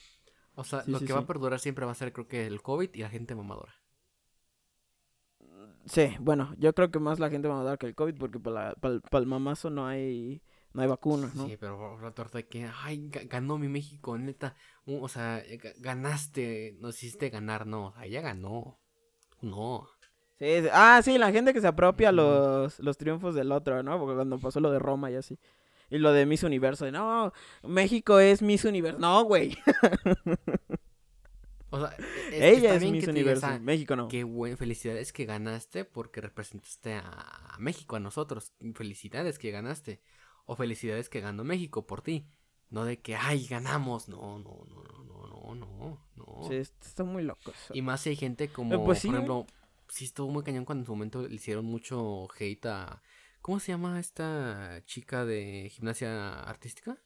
O 0.55 0.63
sea, 0.63 0.83
lo 0.85 0.99
que 0.99 1.13
va 1.13 1.19
a 1.19 1.25
perdurar 1.27 1.59
siempre 1.59 1.85
va 1.85 1.91
a 1.91 1.95
ser, 1.95 2.13
creo 2.13 2.27
que, 2.27 2.45
el 2.45 2.61
COVID 2.61 2.89
y 2.93 2.99
la 2.99 3.09
gente 3.09 3.35
mamadora. 3.35 3.73
Sí, 5.85 6.15
bueno, 6.19 6.53
yo 6.57 6.73
creo 6.73 6.91
que 6.91 6.99
más 6.99 7.19
la 7.19 7.29
gente 7.29 7.47
mamadora 7.47 7.77
que 7.77 7.87
el 7.87 7.95
COVID, 7.95 8.15
porque 8.15 8.39
para, 8.39 8.73
para 8.75 8.99
el 9.19 9.25
mamazo 9.25 9.69
no 9.69 9.85
hay 9.85 10.41
no 10.73 10.81
hay 10.81 10.87
vacunas, 10.87 11.35
¿no? 11.35 11.47
Sí, 11.47 11.55
pero 11.59 11.99
la 12.01 12.11
torta 12.11 12.39
de 12.39 12.47
que, 12.47 12.67
ay, 12.83 13.09
ganó 13.29 13.57
mi 13.59 13.67
México, 13.67 14.17
neta. 14.17 14.55
o 14.85 15.07
sea, 15.07 15.39
eh, 15.39 15.59
ganaste, 15.77 16.75
no 16.79 16.89
hiciste 16.89 17.29
ganar, 17.29 17.67
no. 17.67 17.87
O 17.87 17.93
sea, 17.93 18.07
ya 18.07 18.21
ganó. 18.21 18.79
No. 19.41 19.87
Sí, 20.39 20.45
ah, 20.71 20.99
sí, 21.03 21.19
la 21.19 21.31
gente 21.31 21.53
que 21.53 21.61
se 21.61 21.67
apropia 21.67 22.11
los, 22.11 22.79
los 22.79 22.97
triunfos 22.97 23.35
del 23.35 23.51
otro, 23.51 23.83
¿no? 23.83 23.99
Porque 23.99 24.15
cuando 24.15 24.39
pasó 24.39 24.59
lo 24.59 24.71
de 24.71 24.79
Roma 24.79 25.11
y 25.11 25.15
así. 25.15 25.37
Y 25.91 25.99
lo 25.99 26.11
de 26.11 26.25
Miss 26.25 26.41
Universo. 26.41 26.89
No, 26.91 27.31
México 27.61 28.19
es 28.19 28.41
Miss 28.41 28.65
Universo. 28.65 28.99
No, 28.99 29.23
güey. 29.25 29.55
O 31.69 31.79
sea, 31.79 31.95
es, 32.31 32.57
ella 32.59 32.75
es 32.75 32.83
Miss 32.83 33.07
Universo, 33.07 33.47
México 33.59 33.95
no. 33.95 34.07
Qué 34.07 34.23
buen, 34.23 34.57
felicidades 34.57 35.11
que 35.11 35.25
ganaste 35.25 35.85
porque 35.85 36.21
representaste 36.21 36.93
a 36.95 37.55
México, 37.57 37.95
a 37.95 37.99
nosotros. 37.99 38.53
Felicidades 38.75 39.39
que 39.39 39.49
ganaste 39.49 39.99
o 40.45 40.55
felicidades 40.55 41.09
que 41.09 41.21
ganó 41.21 41.43
México 41.43 41.85
por 41.85 42.01
ti. 42.01 42.27
No 42.69 42.85
de 42.85 42.99
que, 42.99 43.15
ay, 43.15 43.45
ganamos. 43.47 44.09
No, 44.09 44.39
no, 44.39 44.65
no, 44.67 44.83
no, 44.83 45.27
no, 45.27 45.55
no, 45.55 45.99
no. 46.15 46.47
Sí, 46.47 46.55
está 46.55 47.03
muy 47.03 47.23
loco. 47.23 47.53
Y 47.73 47.81
más 47.81 48.01
si 48.01 48.09
hay 48.09 48.15
gente 48.15 48.49
como, 48.49 48.83
pues 48.83 49.01
por 49.01 49.11
ejemplo, 49.11 49.45
sí 49.87 50.05
estuvo 50.05 50.29
muy 50.29 50.43
cañón 50.43 50.65
cuando 50.65 50.81
en 50.81 50.85
su 50.87 50.91
momento 50.91 51.27
le 51.27 51.35
hicieron 51.35 51.65
mucho 51.65 52.27
hate 52.39 52.65
a... 52.65 53.01
¿Cómo 53.41 53.59
se 53.59 53.73
llama 53.73 53.99
esta 53.99 54.81
chica 54.85 55.25
de 55.25 55.69
gimnasia 55.71 56.41
artística? 56.43 56.97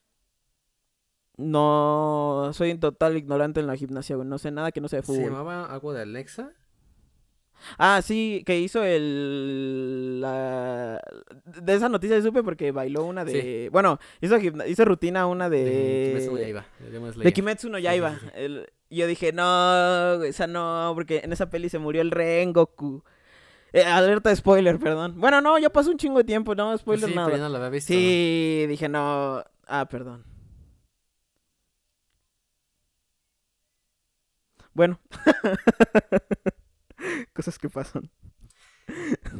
No, 1.35 2.51
soy 2.53 2.71
en 2.71 2.79
total 2.79 3.17
ignorante 3.17 3.59
en 3.59 3.67
la 3.67 3.75
gimnasia, 3.75 4.17
No 4.17 4.37
sé 4.37 4.51
nada 4.51 4.71
que 4.71 4.81
no 4.81 4.87
sea 4.87 4.99
de 4.99 5.03
fútbol. 5.03 5.23
¿Se 5.23 5.29
llamaba 5.29 5.65
algo 5.65 5.93
de 5.93 6.01
Alexa? 6.01 6.53
Ah, 7.77 8.01
sí, 8.03 8.43
que 8.45 8.59
hizo 8.59 8.83
el... 8.83 10.21
La... 10.21 11.01
De 11.45 11.73
esa 11.73 11.89
noticia 11.89 12.21
supe 12.21 12.43
porque 12.43 12.71
bailó 12.71 13.03
una 13.03 13.25
de... 13.25 13.69
Bueno, 13.71 13.99
hizo, 14.21 14.37
hizo 14.37 14.85
rutina 14.85 15.27
una 15.27 15.49
de... 15.49 15.63
De 15.63 16.13
Kimetsu 16.13 16.31
no 16.31 16.39
Yaiba. 16.39 16.65
De 17.23 17.33
Kimetsu 17.33 17.69
no 17.69 17.79
Yaiba. 17.79 18.19
Y 18.89 18.97
yo 18.97 19.07
dije, 19.07 19.33
no, 19.33 20.23
esa 20.23 20.47
no, 20.47 20.91
porque 20.95 21.21
en 21.23 21.33
esa 21.33 21.49
peli 21.49 21.69
se 21.69 21.79
murió 21.79 22.01
el 22.01 22.11
Rengoku. 22.11 23.03
Eh, 23.73 23.83
alerta 23.83 24.29
de 24.29 24.35
spoiler, 24.37 24.79
perdón. 24.79 25.19
Bueno, 25.19 25.41
no, 25.41 25.57
ya 25.59 25.69
pasó 25.69 25.91
un 25.91 25.97
chingo 25.97 26.19
de 26.19 26.23
tiempo, 26.23 26.55
no, 26.55 26.77
spoiler 26.77 27.09
sí, 27.09 27.15
nada. 27.15 27.27
Pero 27.27 27.43
no 27.43 27.49
lo 27.49 27.57
había 27.57 27.69
visto. 27.69 27.93
Sí, 27.93 28.65
dije, 28.67 28.87
no... 28.87 29.43
Ah, 29.67 29.87
perdón. 29.89 30.23
Bueno. 34.73 34.99
Cosas 37.37 37.59
que 37.59 37.69
pasan. 37.69 38.09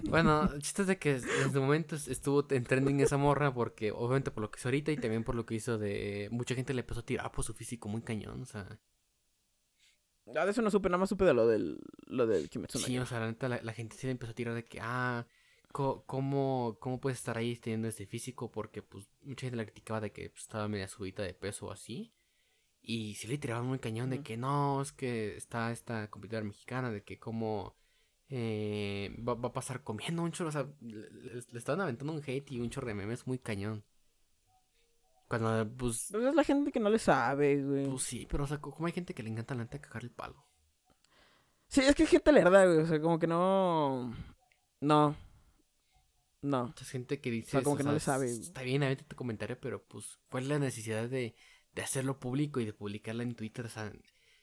Bueno, 0.04 0.44
el 0.54 0.62
chiste 0.62 0.84
es 0.84 0.88
de 0.88 1.00
que 1.00 1.14
desde 1.14 1.60
momento 1.60 1.96
estuvo 1.96 2.46
en 2.52 2.64
trending 2.64 3.00
esa 3.00 3.18
morra 3.18 3.52
porque 3.52 3.92
obviamente 3.92 4.30
por 4.30 4.42
lo 4.42 4.52
que 4.52 4.60
hizo 4.60 4.68
ahorita 4.68 4.92
y 4.92 4.98
también 4.98 5.24
por 5.24 5.34
lo 5.34 5.48
que 5.48 5.56
hizo 5.56 5.80
de... 5.80 6.30
Mucha 6.32 6.54
gente 6.54 6.76
le 6.76 6.82
empezó 6.82 7.00
a 7.00 7.06
tirar 7.06 7.32
por 7.32 7.44
su 7.44 7.56
físico 7.56 7.90
muy 7.90 8.04
cañón, 8.04 8.44
o 8.44 8.46
sea... 8.46 8.80
Ah, 10.36 10.46
de 10.46 10.52
eso 10.52 10.62
no 10.62 10.70
supe, 10.70 10.90
nada 10.90 11.00
más 11.00 11.10
supe 11.10 11.26
de 11.26 11.34
lo 11.34 11.48
del, 11.48 11.80
lo 12.06 12.28
del 12.28 12.52
Kimetsu 12.52 12.78
Sí, 12.78 13.00
o 13.00 13.06
sea, 13.08 13.20
la 13.20 13.28
neta, 13.30 13.50
la, 13.50 13.74
gente 13.74 13.96
sí 13.96 14.06
le 14.06 14.12
empezó 14.12 14.34
a 14.34 14.36
tirar 14.36 14.54
de 14.54 14.64
que, 14.64 14.78
ah, 14.80 15.26
¿cómo, 15.72 16.78
cómo 16.80 17.00
puedes 17.00 17.18
estar 17.18 17.36
ahí 17.36 17.56
teniendo 17.56 17.88
este 17.88 18.06
físico? 18.06 18.52
Porque, 18.52 18.84
pues, 18.84 19.08
mucha 19.24 19.48
gente 19.48 19.58
la 19.58 19.66
criticaba 19.66 20.02
de 20.02 20.12
que 20.12 20.30
pues, 20.30 20.44
estaba 20.44 20.68
media 20.68 20.88
subida 20.88 21.24
de 21.24 21.34
peso 21.34 21.66
o 21.66 21.72
así. 21.72 22.14
Y 22.82 23.16
sí 23.16 23.28
le 23.28 23.38
tiraban 23.38 23.66
muy 23.66 23.80
cañón 23.80 24.10
de 24.10 24.22
que 24.22 24.38
no, 24.38 24.82
es 24.82 24.92
que 24.92 25.36
está 25.36 25.72
esta 25.72 26.10
competidora 26.10 26.46
mexicana, 26.46 26.92
de 26.92 27.04
que 27.04 27.20
cómo 27.20 27.76
eh, 28.30 29.16
va, 29.28 29.34
a 29.34 29.54
pasar 29.54 29.84
comiendo 29.84 30.22
un 30.22 30.32
chorro. 30.32 30.50
O 30.50 30.52
sea, 30.52 30.68
le, 30.82 31.58
estaban 31.58 31.82
aventando 31.82 32.14
un 32.14 32.22
hate 32.26 32.52
y 32.52 32.60
un 32.60 32.70
chorro 32.70 32.88
de 32.88 32.94
memes 32.94 33.26
muy 33.26 33.40
cañón. 33.40 33.84
Cuando, 35.28 35.70
pues. 35.76 36.10
Pues 36.12 36.26
es 36.26 36.36
la 36.36 36.44
gente 36.44 36.72
que 36.72 36.80
no 36.80 36.90
le 36.90 37.00
sabe, 37.00 37.64
güey. 37.64 37.86
Pues 37.88 38.04
sí, 38.04 38.28
pero, 38.30 38.44
o 38.44 38.48
sea, 38.48 38.60
como 38.60 38.88
hay 38.88 38.94
gente 38.94 39.14
que 39.14 39.24
le 39.24 39.30
encanta 39.30 39.56
la 39.56 39.64
neta 39.64 39.80
cagar 39.80 40.04
el 40.04 40.12
palo. 40.12 40.46
Sí, 41.68 41.82
es 41.82 41.96
que 41.96 42.04
hay 42.04 42.10
gente 42.10 42.32
lerda, 42.32 42.66
güey. 42.66 42.80
O 42.80 42.86
sea, 42.86 43.02
como 43.02 43.20
que 43.20 43.28
no. 43.28 44.14
No. 44.82 45.16
No. 46.42 46.68
Mucha 46.68 46.86
gente 46.86 47.20
que 47.20 47.32
dice. 47.32 47.48
O 47.48 47.52
sea, 47.52 47.64
como 47.64 47.78
que 47.78 47.84
no 47.84 47.94
le 47.94 48.00
sabe. 48.00 48.30
Está 48.30 48.62
bien, 48.62 48.84
a 48.84 48.96
tu 48.96 49.16
comentario, 49.16 49.60
pero 49.60 49.84
pues, 49.84 50.20
¿cuál 50.30 50.44
es 50.44 50.50
la 50.50 50.60
necesidad 50.60 51.10
de, 51.10 51.36
de 51.74 51.82
hacerlo 51.82 52.20
público 52.20 52.60
y 52.60 52.66
de 52.66 52.74
publicarla 52.74 53.24
en 53.24 53.36
Twitter? 53.36 53.66
O 53.66 53.70
sea, 53.70 53.92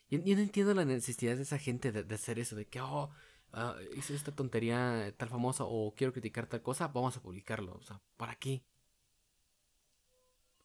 yo, 0.08 0.18
no 0.18 0.42
entiendo 0.42 0.74
la 0.74 0.84
necesidad 0.84 1.36
de 1.36 1.42
esa 1.42 1.58
gente 1.58 1.92
de, 1.92 2.04
de 2.04 2.14
hacer 2.14 2.38
eso, 2.38 2.56
de 2.56 2.66
que, 2.66 2.80
oh, 2.80 3.10
Ah, 3.56 3.76
hice 3.96 4.14
esta 4.14 4.32
tontería 4.32 5.12
tal 5.16 5.28
famosa 5.28 5.64
o 5.64 5.94
quiero 5.96 6.12
criticar 6.12 6.46
tal 6.46 6.62
cosa, 6.62 6.88
vamos 6.88 7.16
a 7.16 7.22
publicarlo. 7.22 7.74
O 7.74 7.82
sea, 7.82 8.00
¿para 8.16 8.34
qué? 8.34 8.62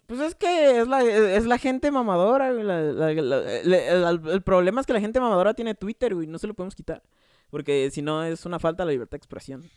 Pues 0.07 0.19
es 0.21 0.33
que 0.33 0.79
es 0.79 0.87
la, 0.87 1.03
es 1.03 1.45
la 1.45 1.59
gente 1.59 1.91
mamadora, 1.91 2.49
el, 2.49 4.41
problema 4.43 4.81
es 4.81 4.87
que 4.87 4.93
la 4.93 5.01
gente 5.01 5.19
mamadora 5.19 5.53
tiene 5.53 5.75
Twitter, 5.75 6.15
güey, 6.15 6.25
no 6.25 6.39
se 6.39 6.47
lo 6.47 6.55
podemos 6.55 6.73
quitar. 6.73 7.03
Porque 7.51 7.91
si 7.91 8.01
no 8.01 8.23
es 8.23 8.43
una 8.47 8.57
falta 8.57 8.81
de 8.81 8.87
la 8.87 8.93
libertad 8.93 9.11
de 9.11 9.17
expresión. 9.17 9.69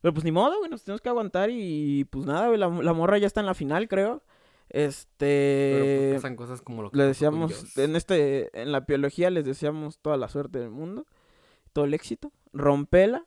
Pero 0.00 0.12
pues 0.12 0.24
ni 0.24 0.32
modo, 0.32 0.58
güey, 0.58 0.70
nos 0.70 0.82
tenemos 0.82 1.00
que 1.00 1.08
aguantar 1.08 1.50
y 1.52 2.04
pues 2.10 2.26
nada, 2.26 2.48
güey, 2.48 2.58
la, 2.58 2.68
morra 2.68 3.18
ya 3.18 3.28
está 3.28 3.38
en 3.38 3.46
la 3.46 3.54
final, 3.54 3.86
creo. 3.86 4.24
Este. 4.70 6.12
pasan 6.14 6.34
cosas 6.34 6.62
como 6.62 6.82
lo 6.82 6.90
que 6.90 6.98
le 6.98 7.04
deseamos, 7.04 7.76
en 7.76 7.94
este, 7.94 8.50
en 8.60 8.72
la 8.72 8.80
biología 8.80 9.30
les 9.30 9.44
deseamos 9.44 9.98
toda 9.98 10.16
la 10.16 10.28
suerte 10.28 10.58
del 10.58 10.70
mundo, 10.70 11.06
todo 11.72 11.84
el 11.84 11.94
éxito, 11.94 12.32
rompela. 12.52 13.24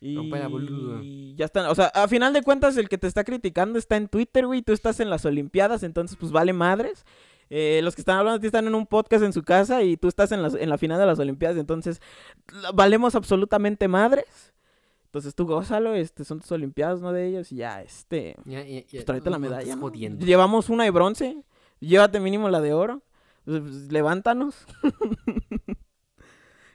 Y 0.00 0.14
Rompela, 0.16 0.48
boludo. 0.48 1.00
ya 1.36 1.46
están, 1.46 1.66
o 1.66 1.74
sea, 1.74 1.86
a 1.86 2.06
final 2.06 2.32
de 2.34 2.42
cuentas 2.42 2.76
el 2.76 2.88
que 2.88 2.98
te 2.98 3.06
está 3.06 3.24
criticando 3.24 3.78
está 3.78 3.96
en 3.96 4.08
Twitter, 4.08 4.46
güey, 4.46 4.60
tú 4.62 4.72
estás 4.72 5.00
en 5.00 5.08
las 5.08 5.24
Olimpiadas, 5.24 5.82
entonces 5.82 6.16
pues 6.20 6.32
vale 6.32 6.52
madres. 6.52 7.04
Eh, 7.48 7.80
los 7.82 7.94
que 7.94 8.02
están 8.02 8.18
hablando 8.18 8.38
de 8.38 8.40
ti 8.42 8.46
están 8.46 8.66
en 8.66 8.74
un 8.74 8.86
podcast 8.86 9.24
en 9.24 9.32
su 9.32 9.42
casa 9.42 9.82
y 9.84 9.96
tú 9.96 10.08
estás 10.08 10.32
en, 10.32 10.42
las- 10.42 10.54
en 10.54 10.68
la 10.68 10.78
final 10.78 10.98
de 10.98 11.06
las 11.06 11.18
Olimpiadas, 11.18 11.56
entonces 11.56 12.00
valemos 12.74 13.14
absolutamente 13.14 13.88
madres. 13.88 14.52
Entonces 15.06 15.34
tú 15.34 15.46
gózalo, 15.46 15.94
este, 15.94 16.24
son 16.24 16.40
tus 16.40 16.52
Olimpiadas, 16.52 17.00
no 17.00 17.12
de 17.12 17.26
ellos, 17.28 17.50
y 17.52 17.56
ya, 17.56 17.80
este, 17.80 18.36
Ya, 18.44 18.62
ya, 18.62 18.80
ya, 18.80 18.84
pues 18.90 19.04
tráete 19.06 19.30
la 19.30 19.38
no 19.38 19.48
medalla. 19.48 19.76
Llevamos 20.18 20.68
una 20.68 20.84
de 20.84 20.90
bronce. 20.90 21.42
Llévate 21.80 22.20
mínimo 22.20 22.50
la 22.50 22.60
de 22.60 22.74
oro. 22.74 23.02
Pues, 23.46 23.60
pues, 23.62 23.92
levántanos. 23.92 24.66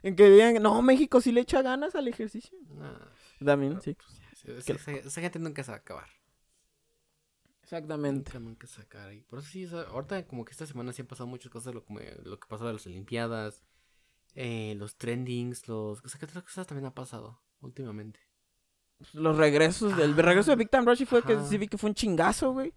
en 0.02 0.16
que 0.16 0.28
digan, 0.30 0.62
no, 0.62 0.82
México 0.82 1.20
sí 1.20 1.32
le 1.32 1.42
echa 1.42 1.62
ganas 1.62 1.94
al 1.94 2.08
ejercicio. 2.08 2.58
Nah, 2.68 2.92
También, 3.44 3.80
sí. 3.80 3.96
esa, 4.44 4.72
esa- 4.92 5.20
gente 5.20 5.38
nunca 5.38 5.62
se 5.62 5.70
va 5.70 5.76
a 5.76 5.80
acabar. 5.80 6.08
Exactamente. 7.62 8.30
Nunca, 8.34 8.40
nunca 8.50 8.66
se 8.66 8.76
va 8.78 8.82
a 8.82 8.86
acabar. 8.86 9.12
Y 9.14 9.22
por 9.22 9.38
eso 9.38 9.48
sí, 9.48 9.66
ahorita 9.72 10.26
como 10.26 10.44
que 10.44 10.52
esta 10.52 10.66
semana 10.66 10.92
sí 10.92 11.02
han 11.02 11.08
pasado 11.08 11.26
muchas 11.26 11.50
cosas, 11.50 11.74
lo, 11.74 11.84
como, 11.84 12.00
lo 12.24 12.38
que 12.38 12.48
pasó 12.48 12.66
de 12.66 12.72
las 12.74 12.86
Olimpiadas, 12.86 13.62
eh, 14.34 14.74
los 14.76 14.96
trendings, 14.96 15.68
los... 15.68 16.02
O 16.04 16.08
sea, 16.08 16.18
¿qué 16.18 16.26
otras 16.26 16.42
cosas 16.44 16.66
también 16.66 16.86
ha 16.86 16.94
pasado 16.94 17.40
últimamente? 17.60 18.20
Los 19.14 19.36
regresos, 19.36 19.96
del 19.96 20.10
el 20.12 20.18
Ah, 20.20 20.22
regreso 20.22 20.50
de 20.52 20.56
Big 20.56 20.70
Time 20.70 20.84
Rush 20.84 21.04
fue 21.06 21.22
que 21.22 21.36
sí 21.44 21.58
vi 21.58 21.66
que 21.66 21.76
fue 21.78 21.90
un 21.90 21.94
chingazo, 21.94 22.52
güey. 22.52 22.72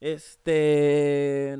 Este. 0.00 1.56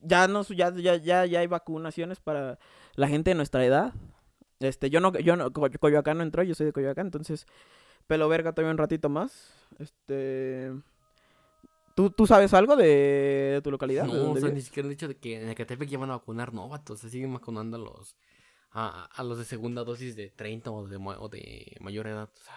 Ya, 0.00 0.26
no, 0.26 0.42
ya, 0.44 0.72
ya, 0.74 0.96
ya, 0.96 1.26
ya 1.26 1.40
hay 1.40 1.46
vacunaciones 1.46 2.18
para 2.18 2.58
la 2.94 3.08
gente 3.08 3.30
de 3.30 3.34
nuestra 3.34 3.64
edad. 3.64 3.92
Este, 4.62 4.90
yo 4.90 5.00
no, 5.00 5.12
yo 5.18 5.36
no, 5.36 5.52
Co- 5.52 5.68
Coyoacán 5.80 6.18
no 6.18 6.22
entró, 6.22 6.42
yo 6.42 6.54
soy 6.54 6.66
de 6.66 6.72
Coyoacán, 6.72 7.06
entonces, 7.06 7.46
pelo 8.06 8.28
verga 8.28 8.52
todavía 8.52 8.72
un 8.72 8.78
ratito 8.78 9.08
más. 9.08 9.52
Este. 9.78 10.72
¿Tú, 11.94 12.10
tú 12.10 12.26
sabes 12.26 12.54
algo 12.54 12.74
de, 12.76 12.84
de 13.54 13.60
tu 13.62 13.70
localidad? 13.70 14.06
No, 14.06 14.12
o 14.30 14.34
sea, 14.34 14.44
vives? 14.48 14.54
ni 14.54 14.60
siquiera 14.62 14.86
el 14.88 14.94
hecho 14.94 15.08
de 15.08 15.18
que 15.18 15.42
en 15.42 15.50
Ecatepec 15.50 15.88
ya 15.88 15.98
van 15.98 16.10
a 16.10 16.14
vacunar, 16.16 16.54
no, 16.54 16.68
vato, 16.68 16.96
se 16.96 17.10
siguen 17.10 17.32
vacunando 17.34 17.76
a 17.76 17.80
los... 17.80 18.16
A, 18.74 19.04
a 19.04 19.22
los 19.22 19.36
de 19.36 19.44
segunda 19.44 19.84
dosis 19.84 20.16
de 20.16 20.30
30 20.30 20.70
o 20.70 20.88
de, 20.88 20.98
ma- 20.98 21.18
o 21.20 21.28
de 21.28 21.76
mayor 21.80 22.06
edad, 22.06 22.30
o 22.34 22.40
sea... 22.42 22.54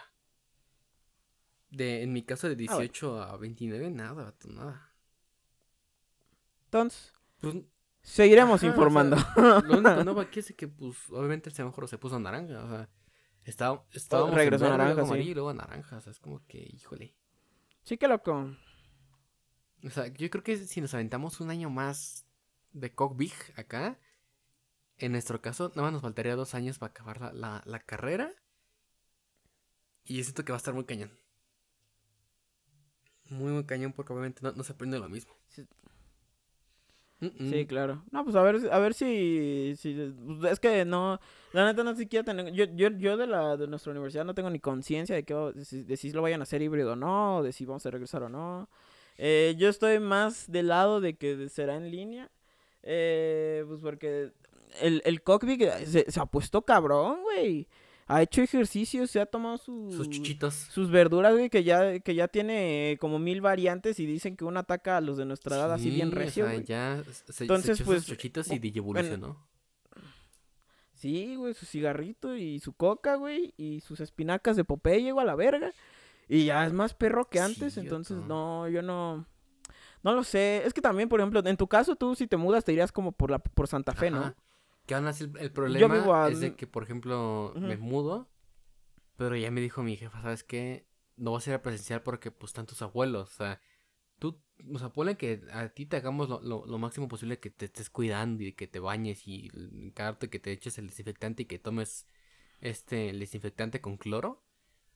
De, 1.72 2.04
en 2.04 2.14
mi 2.14 2.24
caso 2.24 2.48
de 2.48 2.54
Ah, 2.54 2.76
bueno. 2.76 2.78
18 2.80 3.22
a 3.22 3.36
29, 3.36 3.92
nada, 3.92 4.14
vato, 4.14 4.48
nada. 4.48 4.94
Entonces, 6.66 7.14
Pues, 7.42 7.56
seguiremos 8.06 8.56
Ajá, 8.56 8.56
o 8.56 8.60
sea, 8.60 8.70
informando. 8.70 9.18
Lo 9.36 9.80
único 9.80 10.04
nuevo 10.04 10.22
aquí 10.22 10.40
es 10.40 10.54
que, 10.56 10.68
pues, 10.68 10.96
obviamente 11.10 11.50
el 11.50 11.56
semáforo 11.56 11.88
se 11.88 11.98
puso 11.98 12.20
naranja, 12.20 12.64
o 12.64 12.70
sea, 12.70 12.90
está, 13.44 13.84
estábamos 13.92 14.36
regresó 14.36 14.70
naranja, 14.70 14.94
luego 14.94 15.16
sí. 15.16 15.22
y 15.22 15.34
luego 15.34 15.54
naranja, 15.54 15.98
o 15.98 16.02
sea, 16.02 16.12
es 16.12 16.20
como 16.20 16.46
que, 16.46 16.60
híjole. 16.60 17.16
sí, 17.84 17.98
que 17.98 18.08
loco. 18.08 18.56
O 19.84 19.90
sea, 19.90 20.08
yo 20.08 20.30
creo 20.30 20.44
que 20.44 20.58
si 20.58 20.82
nos 20.82 20.94
aventamos 20.94 21.42
un 21.42 21.50
año 21.50 21.70
más 21.70 22.26
de 22.72 22.94
Cock 22.94 23.18
Big 23.18 23.34
acá, 23.56 24.00
en 24.98 25.12
nuestro 25.12 25.42
caso, 25.42 25.70
nada 25.70 25.84
más 25.84 25.94
nos 25.94 26.02
faltaría 26.02 26.36
dos 26.36 26.56
años 26.56 26.80
para 26.80 26.92
acabar 26.92 27.20
la, 27.20 27.34
la, 27.34 27.64
la 27.66 27.80
carrera. 27.80 28.32
Y 30.06 30.18
yo 30.18 30.24
siento 30.24 30.46
que 30.46 30.52
va 30.52 30.58
a 30.58 30.58
estar 30.58 30.74
muy 30.74 30.86
cañón. 30.86 31.12
Muy, 33.30 33.52
muy 33.52 33.66
cañón 33.66 33.92
porque 33.92 34.14
obviamente 34.14 34.42
no, 34.44 34.52
no 34.52 34.64
se 34.64 34.74
aprende 34.74 35.00
lo 35.00 35.10
mismo. 35.10 35.34
Sí. 37.20 37.66
Claro. 37.66 38.04
No, 38.12 38.24
pues 38.24 38.36
a 38.36 38.42
ver, 38.42 38.60
a 38.72 38.80
ver 38.80 38.94
si, 38.94 39.74
si 39.78 40.14
pues, 40.26 40.54
es 40.54 40.60
que 40.60 40.84
no, 40.86 41.20
la 41.54 41.66
neta 41.66 41.84
no 41.84 41.96
siquiera 41.96 42.24
tener, 42.24 42.52
yo, 42.54 42.66
yo, 42.76 42.90
yo 42.90 43.18
de 43.18 43.26
la 43.26 43.56
de 43.58 43.68
nuestra 43.68 43.92
universidad 43.92 44.26
no 44.26 44.36
tengo 44.36 44.50
ni 44.50 44.60
conciencia 44.60 45.16
de 45.16 45.24
que 45.24 45.34
de 45.34 45.98
si, 45.98 46.12
lo 46.12 46.22
vayan 46.22 46.42
a 46.42 46.44
hacer 46.44 46.62
híbrido 46.62 46.94
o 46.94 46.96
no, 46.96 47.42
de 47.42 47.54
si 47.54 47.66
vamos 47.66 47.86
a 47.86 47.92
regresar 47.92 48.24
o 48.24 48.30
no. 48.30 48.70
Eh, 49.18 49.56
yo 49.58 49.70
estoy 49.70 50.00
más 50.00 50.52
del 50.52 50.68
lado 50.68 51.00
de 51.00 51.16
que 51.16 51.48
será 51.48 51.76
en 51.78 51.90
línea, 51.90 52.30
eh, 52.84 53.64
pues 53.66 53.80
porque 53.80 54.32
el, 54.82 55.02
el 55.06 55.22
cockpit 55.24 55.62
se, 55.86 56.12
se 56.12 56.20
ha 56.20 56.26
puesto 56.26 56.64
cabrón, 56.64 57.22
güey. 57.24 57.68
Ha 58.08 58.22
hecho 58.22 58.42
ejercicio, 58.44 59.08
se 59.08 59.20
ha 59.20 59.26
tomado 59.26 59.58
su, 59.58 59.92
Sus 59.92 60.10
chichitos. 60.10 60.54
sus 60.54 60.92
verduras, 60.92 61.34
güey, 61.34 61.50
que 61.50 61.64
ya, 61.64 62.00
que 62.00 62.14
ya 62.14 62.28
tiene 62.28 62.98
como 63.02 63.18
mil 63.18 63.42
variantes 63.42 64.00
y 64.00 64.06
dicen 64.06 64.38
que 64.38 64.46
uno 64.46 64.60
ataca 64.60 64.98
a 64.98 65.02
los 65.02 65.18
de 65.18 65.26
nuestra 65.26 65.56
edad 65.56 65.74
así 65.74 65.90
bien 65.90 66.12
recio, 66.12 66.46
O 66.46 66.50
sea, 66.50 66.60
ya 66.62 67.04
se, 67.04 67.34
se 67.34 67.44
Entonces, 67.46 67.80
echó 67.80 67.86
pues, 67.86 68.04
sus 68.04 68.10
chuchitos 68.10 68.52
y 68.52 68.60
digievolucionó. 68.60 69.44
Sí, 70.94 71.36
güey, 71.36 71.54
su 71.54 71.66
cigarrito 71.66 72.36
y 72.36 72.60
su 72.60 72.74
coca, 72.74 73.16
güey, 73.16 73.54
y 73.58 73.82
sus 73.82 74.00
espinacas 74.00 74.56
de 74.56 74.64
Popeye, 74.64 75.12
güey, 75.12 75.24
a 75.24 75.28
la 75.28 75.36
verga. 75.36 75.72
Y 76.30 76.46
ya 76.46 76.66
es 76.66 76.74
más 76.74 76.94
perro 76.94 77.26
que 77.26 77.40
antes, 77.40 77.74
Sí, 77.74 77.82
entonces 77.82 78.18
no, 78.18 78.68
yo 78.70 78.82
no... 78.82 79.26
No 80.04 80.14
lo 80.14 80.24
sé, 80.24 80.62
es 80.66 80.74
que 80.74 80.82
también, 80.82 81.10
por 81.10 81.20
ejemplo, 81.20 81.42
en 81.44 81.58
tu 81.58 81.68
caso, 81.68 81.96
tú 81.96 82.14
si 82.14 82.28
te 82.28 82.38
mudas 82.38 82.64
te 82.64 82.72
irías 82.72 82.92
como 82.92 83.12
por 83.12 83.32
la 83.32 83.40
por 83.40 83.68
Santa 83.68 83.92
Fe, 83.94 84.12
¿no? 84.12 84.36
Que 84.86 84.96
aún 84.96 85.08
así 85.08 85.24
el, 85.26 85.38
el 85.40 85.52
problema 85.52 86.16
es 86.24 86.40
de 86.40 86.56
que, 86.56 86.68
por 86.68 86.84
ejemplo, 86.84 87.58
me 87.62 87.78
mudo, 87.78 88.30
pero 89.18 89.36
ya 89.38 89.52
me 89.52 89.62
dijo 89.62 89.84
mi 89.84 89.98
jefa, 89.98 90.22
¿sabes 90.22 90.44
qué? 90.44 90.88
No 91.18 91.32
vas 91.34 91.48
a 91.48 91.52
ir 91.52 91.56
a 91.56 91.62
presenciar 91.64 92.04
porque 92.04 92.32
pues 92.32 92.52
están 92.52 92.66
tus 92.66 92.82
abuelos, 92.82 93.32
o 93.34 93.36
sea, 93.36 93.62
tú, 94.20 94.42
o 94.74 94.80
sea, 94.80 94.90
ponle 94.92 95.18
que 95.18 95.42
a 95.54 95.70
ti 95.70 95.86
te 95.88 95.98
hagamos 95.98 96.30
lo, 96.30 96.42
lo- 96.42 96.66
lo 96.68 96.78
máximo 96.80 97.08
posible 97.10 97.40
que 97.40 97.50
te 97.52 97.66
estés 97.66 97.90
cuidando 97.90 98.44
y 98.44 98.54
que 98.54 98.68
te 98.68 98.80
bañes 98.80 99.28
y 99.28 99.52
encargarte 99.56 100.30
que 100.30 100.40
te 100.40 100.52
eches 100.54 100.78
el 100.80 100.88
desinfectante 100.90 101.44
y 101.44 101.46
que 101.48 101.60
tomes 101.60 102.08
este, 102.62 103.10
el 103.12 103.20
desinfectante 103.20 103.82
con 103.82 103.98
cloro. 103.98 104.44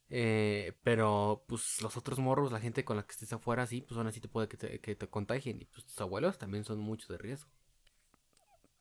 Eh, 0.09 0.73
pero 0.83 1.45
pues 1.47 1.81
los 1.81 1.97
otros 1.97 2.19
morros, 2.19 2.51
la 2.51 2.59
gente 2.61 2.85
con 2.85 2.97
la 2.97 3.03
que 3.03 3.11
estés 3.13 3.33
afuera, 3.33 3.65
sí, 3.67 3.81
pues 3.81 3.97
aún 3.97 4.07
así 4.07 4.21
te 4.21 4.27
puede 4.29 4.47
que 4.47 4.57
te, 4.57 4.79
que 4.81 4.95
te 4.95 5.07
contagien. 5.09 5.61
Y 5.61 5.65
pues 5.65 5.85
tus 5.85 5.99
abuelos 6.01 6.37
también 6.37 6.63
son 6.65 6.79
muchos 6.79 7.09
de 7.09 7.17
riesgo. 7.19 7.49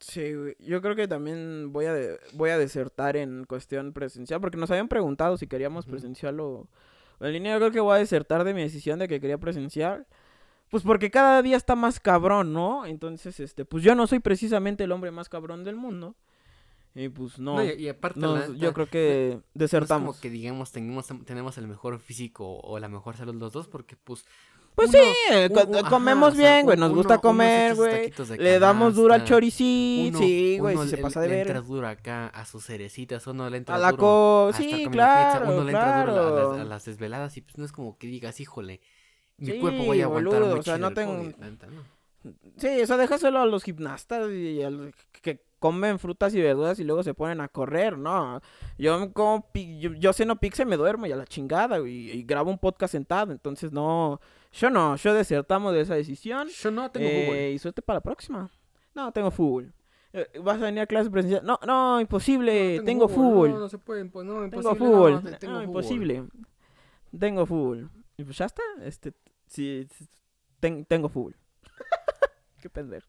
Sí, 0.01 0.33
güey. 0.35 0.57
Yo 0.61 0.81
creo 0.81 0.95
que 0.95 1.09
también 1.09 1.73
voy 1.73 1.87
a 1.87 1.93
de- 1.93 2.19
voy 2.35 2.51
a 2.51 2.59
desertar 2.59 3.17
en 3.17 3.45
cuestión 3.45 3.93
presencial, 3.93 4.41
porque 4.41 4.57
nos 4.57 4.71
habían 4.71 4.89
preguntado 4.89 5.37
si 5.37 5.47
queríamos 5.47 5.85
Ujú. 5.87 5.93
presencial 5.93 6.39
o, 6.41 6.69
o 7.19 7.25
en 7.25 7.33
línea. 7.33 7.53
Yo 7.55 7.59
creo 7.59 7.71
que 7.73 7.81
voy 7.81 7.97
a 7.97 7.99
desertar 7.99 8.45
de 8.45 8.55
mi 8.55 8.63
decisión 8.63 8.99
de 8.99 9.09
que 9.09 9.21
quería 9.21 9.39
presencial. 9.39 10.07
Pues 10.71 10.83
porque 10.83 11.11
cada 11.11 11.41
día 11.43 11.57
está 11.57 11.75
más 11.75 11.99
cabrón, 11.99 12.53
¿no? 12.53 12.85
Entonces, 12.87 13.41
este, 13.41 13.65
pues 13.65 13.83
yo 13.83 13.95
no 13.95 14.07
soy 14.07 14.19
precisamente 14.21 14.85
el 14.85 14.93
hombre 14.93 15.11
más 15.11 15.29
cabrón 15.29 15.65
del 15.65 15.77
mundo. 15.77 16.15
Y 16.95 17.09
pues 17.09 17.39
no, 17.39 17.57
No, 17.57 17.65
y, 17.65 17.71
y 17.73 17.89
aparte, 17.89 18.21
no, 18.21 18.37
la 18.37 18.47
yo 18.49 18.73
creo 18.75 18.87
que 18.87 19.31
no 19.35 19.39
es 19.39 19.45
desertamos. 19.55 20.17
como 20.17 20.21
que 20.21 20.31
digamos 20.31 20.73
tenemos, 20.73 21.07
tenemos 21.25 21.57
el 21.59 21.69
mejor 21.69 21.99
físico 22.01 22.59
o 22.61 22.79
la 22.79 22.89
mejor 22.89 23.17
salud 23.17 23.35
los 23.37 23.53
dos 23.53 23.69
porque 23.69 23.97
pues 23.97 24.25
Pues 24.79 24.91
uno- 24.95 25.03
sí, 25.03 25.09
eh, 25.35 25.49
un- 25.51 25.77
un- 25.77 25.83
comemos 25.85 26.29
ajá, 26.29 26.39
o 26.39 26.41
bien, 26.41 26.65
güey, 26.65 26.77
nos 26.79 26.89
uno- 26.91 26.97
gusta 26.97 27.19
comer, 27.19 27.75
güey. 27.75 28.13
Le 28.39 28.59
damos 28.59 28.95
duro 28.95 29.13
al 29.15 29.25
choricito, 29.25 30.19
sí, 30.19 30.57
güey, 30.61 30.77
si 30.79 30.89
se 30.91 30.97
le- 30.97 31.03
pasa 31.03 31.21
de 31.21 31.29
le 31.29 31.35
ver. 31.37 31.47
entra 31.49 31.61
duro 31.63 31.89
acá 31.89 32.29
a 32.29 32.45
sus 32.45 32.65
cerecitas, 32.65 33.27
uno 33.27 33.51
le 33.51 33.57
entra 33.59 33.75
A 33.75 33.79
la 33.79 33.91
duro 33.93 34.51
sí, 34.57 34.87
claro, 34.91 35.41
pizza, 35.41 35.53
uno 35.53 35.65
le 35.65 35.73
entra 35.73 36.01
duro 36.05 36.13
a, 36.13 36.17
las- 36.17 36.33
claro. 36.33 36.53
a 36.61 36.65
las 36.65 36.85
desveladas 36.85 37.37
y 37.37 37.41
pues 37.43 37.59
no 37.59 37.65
es 37.65 37.73
como 37.73 37.99
que 37.99 38.07
digas, 38.07 38.39
híjole, 38.41 38.81
mi 39.37 39.53
Sí, 39.53 39.59
cuerpo 39.59 39.85
voy 39.85 40.01
a 40.01 40.05
aguantar 40.05 40.33
boludo, 40.35 40.51
muy 40.53 40.61
o 40.61 40.63
sea, 40.63 40.79
no 40.79 40.93
tengo- 40.95 41.17
COVID", 41.19 41.35
la 41.39 41.51
neta, 41.51 41.67
no. 41.67 41.99
Sí, 42.57 42.81
o 42.83 42.87
sea, 42.87 42.97
déjaselo 42.97 43.39
a 43.41 43.47
los 43.47 43.63
gimnastas 43.63 44.31
y 44.31 44.63
a 44.63 44.71
los 44.71 44.93
que 45.23 45.41
comen 45.61 45.99
frutas 45.99 46.35
y 46.35 46.41
verduras 46.41 46.79
y 46.79 46.85
luego 46.85 47.03
se 47.03 47.15
ponen 47.15 47.41
a 47.41 47.49
correr, 47.49 47.97
¿no? 47.99 48.41
Yo 48.79 49.13
como 49.13 49.49
yo, 49.55 49.93
yo 49.95 50.13
ceno 50.13 50.39
pizza 50.39 50.63
y 50.63 50.67
me 50.67 50.77
duermo 50.77 51.07
y 51.07 51.13
a 51.13 51.17
la 51.17 51.25
chingada, 51.27 51.79
güey, 51.79 52.11
y, 52.11 52.23
grabo 52.25 52.51
un 52.51 52.59
podcast 52.59 52.93
sentado, 52.93 53.33
entonces 53.33 53.73
no, 53.73 54.21
yo 54.53 54.71
no, 54.71 54.97
yo 54.97 55.15
desertamos 55.15 55.73
de 55.75 55.81
esa 55.83 55.95
decisión. 55.95 56.49
Yo 56.49 56.71
no 56.71 56.91
tengo 56.91 57.07
eh, 57.09 57.25
fútbol. 57.27 57.39
y 57.55 57.59
suerte 57.59 57.83
para 57.83 57.99
la 57.99 58.01
próxima. 58.03 58.51
No, 58.95 59.13
tengo 59.13 59.31
fútbol. 59.31 59.73
Eh, 60.13 60.27
¿Vas 60.43 60.57
a 60.57 60.65
venir 60.65 60.81
a 60.81 60.87
clase 60.87 61.11
presencial? 61.11 61.45
No, 61.45 61.59
no, 61.67 62.01
imposible, 62.01 62.81
tengo, 62.85 63.09
fútbol. 63.09 63.51
No, 63.51 63.59
no 63.59 63.69
se 63.69 63.79
puede, 63.79 64.05
pues, 64.07 64.27
no, 64.27 64.35
tengo 64.49 64.57
imposible, 64.63 64.79
fútbol. 64.79 65.13
no, 65.13 65.21
No, 65.31 65.39
tengo 65.39 65.53
fútbol. 65.55 65.65
imposible. 65.65 66.25
Tengo 67.19 67.47
fútbol. 67.47 67.91
Y 68.17 68.25
pues 68.25 68.37
ya 68.39 68.47
está, 68.47 68.63
este, 68.83 69.13
sí, 69.47 69.87
sí, 69.97 70.09
ten- 70.61 70.85
tengo 70.87 71.09
fútbol. 71.09 71.37
Qué 72.63 72.69
pendejo. 72.71 73.07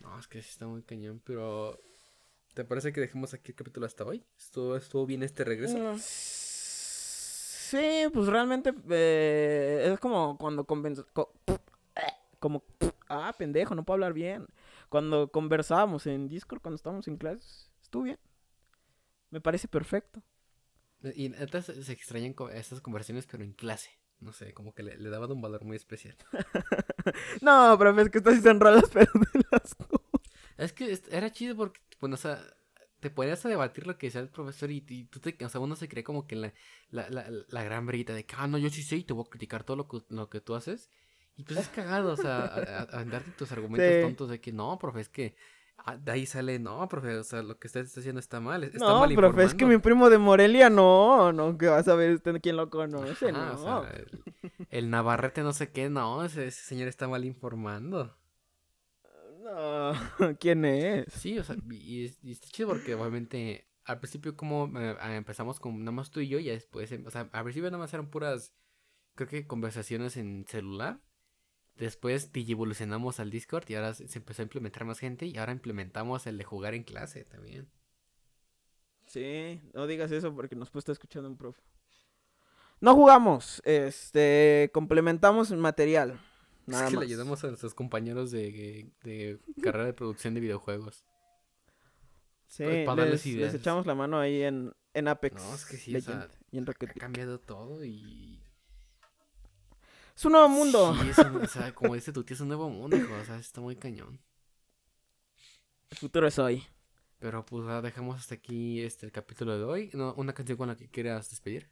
No, 0.00 0.18
es 0.18 0.28
que 0.28 0.42
sí 0.42 0.50
está 0.50 0.66
muy 0.66 0.82
cañón, 0.82 1.20
pero 1.24 1.78
¿te 2.54 2.64
parece 2.64 2.92
que 2.92 3.00
dejemos 3.00 3.34
aquí 3.34 3.50
el 3.52 3.56
capítulo 3.56 3.86
hasta 3.86 4.04
hoy? 4.04 4.24
¿Estuvo, 4.38 4.76
estuvo 4.76 5.06
bien 5.06 5.22
este 5.22 5.44
regreso? 5.44 5.78
Mm, 5.78 5.96
Sí, 7.72 8.04
pues 8.12 8.26
realmente 8.26 8.74
eh, 8.90 9.90
es 9.94 9.98
como 10.00 10.36
cuando 10.38 10.66
conven- 10.66 11.06
co- 11.14 11.32
como 12.38 12.64
ah, 13.08 13.34
pendejo, 13.38 13.74
no 13.74 13.84
puedo 13.84 13.94
hablar 13.96 14.12
bien. 14.12 14.46
Cuando 14.88 15.30
conversábamos 15.30 16.06
en 16.06 16.28
Discord 16.28 16.60
cuando 16.60 16.76
estábamos 16.76 17.08
en 17.08 17.16
clases, 17.16 17.70
estuvo 17.82 18.02
bien. 18.04 18.18
Me 19.30 19.40
parece 19.40 19.66
perfecto. 19.68 20.22
Y 21.14 21.28
neta 21.30 21.60
se, 21.62 21.92
extrañan 21.92 22.34
esas 22.54 22.80
conversaciones, 22.80 23.26
pero 23.26 23.42
en 23.44 23.52
clase. 23.52 23.90
no 24.20 24.32
sé, 24.32 24.54
como 24.54 24.72
que 24.74 24.82
le, 24.84 24.96
le 24.96 25.10
daban 25.10 25.32
un 25.32 25.42
valor 25.42 25.64
muy 25.64 25.76
especial. 25.76 26.16
no, 27.42 27.76
profe, 27.78 28.02
es 28.02 28.10
que 28.10 28.18
estas 28.18 28.34
sí 28.36 28.42
son 28.42 28.60
rolas, 28.60 28.84
pero 28.92 29.10
de 29.14 29.44
las 29.50 29.76
Es 30.56 30.72
que 30.72 30.98
era 31.10 31.30
chido 31.32 31.56
porque, 31.56 31.80
bueno, 32.00 32.14
o 32.14 32.18
sea, 32.18 32.40
te 33.02 33.10
ponías 33.10 33.44
a 33.44 33.50
debatir 33.50 33.86
lo 33.86 33.98
que 33.98 34.06
decía 34.06 34.22
el 34.22 34.30
profesor 34.30 34.70
y, 34.70 34.82
y 34.88 35.04
tú 35.06 35.20
te, 35.20 35.36
o 35.44 35.48
sea, 35.50 35.60
uno 35.60 35.76
se 35.76 35.88
cree 35.88 36.04
como 36.04 36.26
que 36.26 36.36
la, 36.36 36.54
la, 36.90 37.10
la, 37.10 37.26
la 37.48 37.62
gran 37.64 37.84
briguita 37.86 38.14
de 38.14 38.24
que, 38.24 38.34
ah, 38.38 38.46
no, 38.46 38.56
yo 38.58 38.70
sí 38.70 38.82
sé 38.82 38.96
y 38.96 39.04
te 39.04 39.12
voy 39.12 39.24
a 39.26 39.30
criticar 39.30 39.64
todo 39.64 39.76
lo 39.76 39.88
que, 39.88 40.02
lo 40.08 40.30
que 40.30 40.40
tú 40.40 40.54
haces. 40.54 40.88
Y 41.36 41.42
pues 41.44 41.58
es 41.60 41.68
cagado, 41.68 42.12
o 42.12 42.16
sea, 42.16 42.44
a, 42.46 42.58
a- 42.82 43.00
a 43.00 43.04
darte 43.04 43.30
tus 43.32 43.50
argumentos 43.52 43.86
Sí. 43.94 44.00
tontos 44.00 44.30
de 44.30 44.40
que, 44.40 44.52
no, 44.52 44.78
profe, 44.78 45.00
es 45.00 45.08
que 45.08 45.34
ah, 45.78 45.96
de 45.96 46.12
ahí 46.12 46.26
sale, 46.26 46.58
no, 46.58 46.86
profe, 46.88 47.16
o 47.16 47.24
sea, 47.24 47.42
lo 47.42 47.58
que 47.58 47.66
usted 47.66 47.80
está 47.80 48.00
haciendo 48.00 48.20
está 48.20 48.38
mal, 48.40 48.62
está 48.64 48.78
No, 48.78 49.00
mal 49.00 49.12
profe, 49.14 49.44
es 49.44 49.54
que 49.54 49.64
mi 49.66 49.74
informando". 49.74 49.82
primo 49.82 50.10
de 50.10 50.18
Morelia 50.18 50.70
no, 50.70 51.32
no, 51.32 51.58
que 51.58 51.66
vas 51.68 51.88
a 51.88 51.94
ver 51.96 52.12
usted 52.14 52.40
quién 52.40 52.56
lo 52.56 52.70
conoce, 52.70 53.30
Ajá, 53.30 53.56
no. 53.56 53.80
o 53.80 53.82
sea, 53.82 53.90
el, 53.90 54.24
el 54.70 54.90
Navarrete 54.90 55.42
no 55.42 55.52
sé 55.52 55.72
qué, 55.72 55.90
no, 55.90 56.24
ese, 56.24 56.46
ese 56.46 56.62
señor 56.62 56.86
está 56.88 57.08
mal 57.08 57.24
informando. 57.24 58.16
No, 59.52 59.92
¿quién 60.40 60.64
es? 60.64 61.06
Sí, 61.06 61.38
o 61.38 61.44
sea, 61.44 61.56
y, 61.70 62.04
es- 62.06 62.22
y 62.24 62.32
está 62.32 62.48
chido 62.48 62.68
porque 62.68 62.94
obviamente 62.94 63.68
al 63.84 63.98
principio 64.00 64.36
como 64.36 64.66
eh, 64.80 64.96
ah, 65.00 65.14
empezamos 65.16 65.58
con 65.60 65.78
nada 65.80 65.92
más 65.92 66.10
tú 66.10 66.20
y 66.20 66.28
yo 66.28 66.38
y 66.38 66.44
ya 66.44 66.52
después, 66.52 66.90
em- 66.92 67.06
o 67.06 67.10
sea, 67.10 67.28
al 67.32 67.44
principio 67.44 67.70
nada 67.70 67.82
más 67.82 67.92
eran 67.94 68.10
puras, 68.10 68.54
creo 69.16 69.28
que 69.28 69.46
conversaciones 69.46 70.16
en 70.16 70.46
celular. 70.48 71.00
Después 71.76 72.30
evolucionamos 72.34 73.20
al 73.20 73.30
Discord 73.30 73.70
y 73.70 73.76
ahora 73.76 73.94
se 73.94 74.08
se 74.08 74.18
empezó 74.20 74.42
a 74.42 74.44
implementar 74.44 74.84
más 74.86 75.00
gente 75.00 75.26
y 75.26 75.38
ahora 75.38 75.52
implementamos 75.52 76.26
el 76.26 76.38
de 76.38 76.44
jugar 76.44 76.74
en 76.74 76.84
clase 76.84 77.24
también. 77.24 77.70
Sí, 79.06 79.60
no 79.74 79.86
digas 79.86 80.10
eso 80.12 80.34
porque 80.34 80.56
nos 80.56 80.70
puede 80.70 80.80
estar 80.80 80.92
escuchando 80.94 81.28
un 81.28 81.36
profe. 81.36 81.62
No 82.80 82.94
jugamos, 82.94 83.62
este, 83.64 84.70
complementamos 84.74 85.50
el 85.50 85.58
material. 85.58 86.18
Nada 86.66 86.84
es 86.84 86.90
que 86.90 86.96
más. 86.96 87.04
le 87.04 87.10
ayudamos 87.12 87.42
a 87.44 87.48
nuestros 87.48 87.74
compañeros 87.74 88.30
de, 88.30 88.90
de 89.02 89.40
carrera 89.62 89.86
de 89.86 89.92
producción 89.92 90.34
de 90.34 90.40
videojuegos. 90.40 91.04
Sí, 92.46 92.64
pues, 92.64 92.86
para 92.86 93.02
darles 93.02 93.24
les, 93.26 93.54
echamos 93.54 93.86
la 93.86 93.94
mano 93.94 94.18
ahí 94.18 94.42
en, 94.42 94.72
en 94.94 95.08
Apex. 95.08 95.42
No, 95.42 95.54
es 95.54 95.64
que 95.64 95.76
sí, 95.76 95.96
o 95.96 96.00
sea, 96.00 96.14
Legend 96.14 96.32
y 96.50 96.58
en 96.58 96.66
Rocket 96.66 96.90
Ha 96.90 96.94
cambiado 96.94 97.40
todo 97.40 97.84
y... 97.84 98.42
Es 100.14 100.24
un 100.26 100.32
nuevo 100.32 100.48
mundo. 100.50 100.94
Sí, 101.00 101.08
es 101.08 101.18
un- 101.18 101.36
o 101.36 101.48
sea, 101.48 101.74
como 101.74 101.94
dice 101.94 102.12
tu 102.12 102.22
tío, 102.22 102.34
es 102.34 102.40
un 102.40 102.48
nuevo 102.48 102.68
mundo, 102.68 102.96
hijo, 102.96 103.14
o 103.14 103.24
sea, 103.24 103.38
está 103.38 103.62
muy 103.62 103.76
cañón. 103.76 104.20
El 105.90 105.96
futuro 105.96 106.26
es 106.26 106.38
hoy. 106.38 106.62
Pero 107.18 107.44
pues 107.46 107.62
ahora 107.62 107.80
dejamos 107.80 108.18
hasta 108.18 108.34
aquí 108.34 108.82
este 108.82 109.06
el 109.06 109.12
capítulo 109.12 109.56
de 109.56 109.64
hoy. 109.64 109.90
No, 109.94 110.12
una 110.14 110.34
canción 110.34 110.58
con 110.58 110.68
la 110.68 110.76
que 110.76 110.88
quieras 110.90 111.30
despedir. 111.30 111.70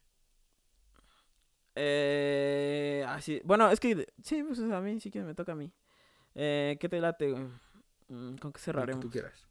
Eh, 1.82 3.02
así, 3.08 3.40
bueno, 3.42 3.70
es 3.70 3.80
que 3.80 4.06
sí, 4.22 4.42
pues 4.42 4.60
a 4.60 4.82
mí 4.82 5.00
sí 5.00 5.10
que 5.10 5.22
me 5.22 5.34
toca 5.34 5.52
a 5.52 5.54
mí. 5.54 5.72
Eh, 6.34 6.76
¿Qué 6.78 6.90
te 6.90 7.00
late? 7.00 7.30
güey? 7.30 7.44
Mm, 8.08 8.36
¿Con 8.36 8.52
qué 8.52 8.56
que 8.58 8.60
cerraremos? 8.60 9.00
tú 9.00 9.08
quieras. 9.08 9.48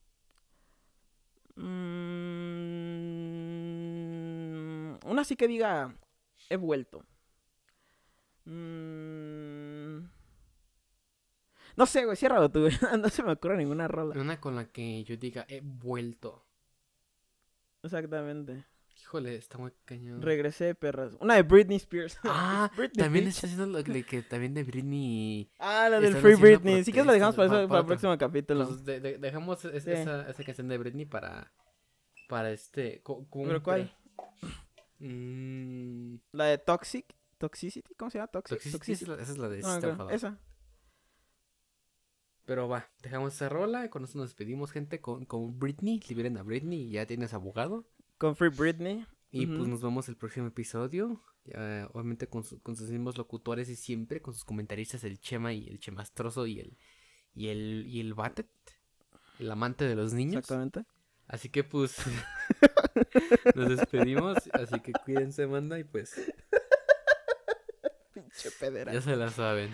Mm, 3.70 4.98
una 5.10 5.24
sí 5.24 5.36
que 5.36 5.48
diga, 5.48 5.92
he 6.52 6.58
vuelto. 6.58 7.04
Mm, 8.46 10.02
no 11.78 11.86
sé, 11.88 12.06
güey, 12.06 12.16
ciérralo 12.16 12.52
tú. 12.52 12.68
No 13.00 13.10
se 13.10 13.24
me 13.24 13.32
ocurre 13.32 13.58
ninguna 13.58 13.88
rola. 13.88 14.20
Una 14.22 14.40
con 14.40 14.56
la 14.56 14.66
que 14.66 15.04
yo 15.04 15.18
diga, 15.18 15.46
he 15.50 15.62
vuelto. 15.62 16.46
Exactamente. 17.82 18.66
Híjole, 19.02 19.36
está 19.36 19.58
muy 19.58 19.72
cañón. 19.86 20.22
Regresé, 20.22 20.76
perras. 20.76 21.14
Una 21.20 21.36
de 21.36 21.44
Britney 21.44 21.78
Spears. 21.78 22.20
Ah, 22.24 22.70
Britney, 22.78 23.04
también 23.04 23.28
está 23.28 23.48
haciendo 23.48 23.66
lo 23.66 23.84
que 23.84 24.04
que 24.04 24.22
también 24.22 24.54
de 24.54 24.64
Britney. 24.64 25.52
Ah, 25.58 25.90
la 25.90 26.00
del 26.00 26.16
Free 26.18 26.36
Britney. 26.36 26.84
Sí 26.84 26.92
que 26.92 27.04
la 27.04 27.14
dejamos 27.14 27.36
para, 27.36 27.48
eso- 27.48 27.56
pa- 27.64 27.68
para 27.70 27.80
el 27.82 27.86
próximo 27.88 28.18
capítulo. 28.18 28.68
Pues, 28.68 28.84
de- 28.86 29.00
de- 29.00 29.18
dejamos 29.18 29.64
es- 29.66 29.84
Sí. 29.84 29.92
esa, 29.92 30.30
esa 30.30 30.44
canción 30.44 30.68
de 30.68 30.78
Britney 30.78 31.06
para. 31.06 31.52
Para 32.28 32.52
este. 32.52 33.02
¿Pero 33.34 33.64
cuál? 33.64 33.92
Mm, 35.00 36.16
La 36.34 36.46
de 36.46 36.58
Toxic. 36.58 37.06
Toxicity, 37.38 37.96
¿cómo 37.96 38.12
se 38.12 38.18
llama? 38.18 38.28
Toxic. 38.28 38.60
Toxicity, 38.72 38.92
esa 38.92 39.04
es 39.04 39.08
la- 39.08 39.24
esa 39.24 39.32
es 39.32 39.38
la 39.38 39.48
de 39.50 39.62
No, 39.62 39.68
System 39.72 39.82
creo, 39.82 39.94
of 39.94 40.00
a 40.00 40.04
Down. 40.04 40.14
esa. 40.14 40.40
Pero 42.46 42.68
va, 42.68 42.90
dejamos 43.02 43.34
esa 43.34 43.48
rola 43.48 43.86
y 43.86 43.90
con 43.90 44.04
eso 44.04 44.18
nos 44.18 44.28
despedimos, 44.30 44.72
gente, 44.72 45.00
con, 45.00 45.26
con 45.26 45.58
Britney. 45.58 46.02
Liberen 46.10 46.38
a 46.38 46.44
Britney 46.44 46.82
y 46.82 46.92
ya 46.92 47.06
tienes 47.06 47.34
abogado. 47.34 47.88
Con 48.20 48.36
Free 48.36 48.50
Britney. 48.50 49.08
Y 49.32 49.46
pues 49.48 49.68
nos 49.68 49.82
vemos 49.82 50.08
el 50.10 50.16
próximo 50.18 50.46
episodio. 50.48 51.22
obviamente 51.94 52.28
con, 52.28 52.44
su- 52.44 52.62
con 52.62 52.76
sus 52.76 52.90
mismos 52.92 53.18
locutores 53.18 53.68
de 53.68 53.76
siempre, 53.76 54.22
con 54.22 54.34
sus 54.36 54.44
comentaristas, 54.46 55.04
el 55.04 55.20
Chema 55.20 55.54
y 55.54 55.68
el 55.68 55.80
Chemastroso 55.80 56.46
y 56.46 56.60
el 56.60 56.78
y 57.34 57.48
el 57.48 57.86
y 57.88 58.00
el 58.02 58.14
Batet, 58.14 58.48
el 59.40 59.50
amante 59.52 59.86
de 59.86 59.96
los 59.96 60.14
niños. 60.14 60.38
Exactamente. 60.38 60.86
Así 61.28 61.50
que 61.50 61.64
pues 61.64 61.96
nos 63.56 63.70
despedimos, 63.70 64.38
así 64.54 64.80
que 64.80 64.92
cuídense, 64.94 65.46
manda 65.48 65.80
y 65.80 65.84
pues 65.84 66.16
Pinche 68.14 68.52
pedera. 68.60 68.92
ya 68.94 69.02
se 69.02 69.16
la 69.16 69.30
saben. 69.30 69.72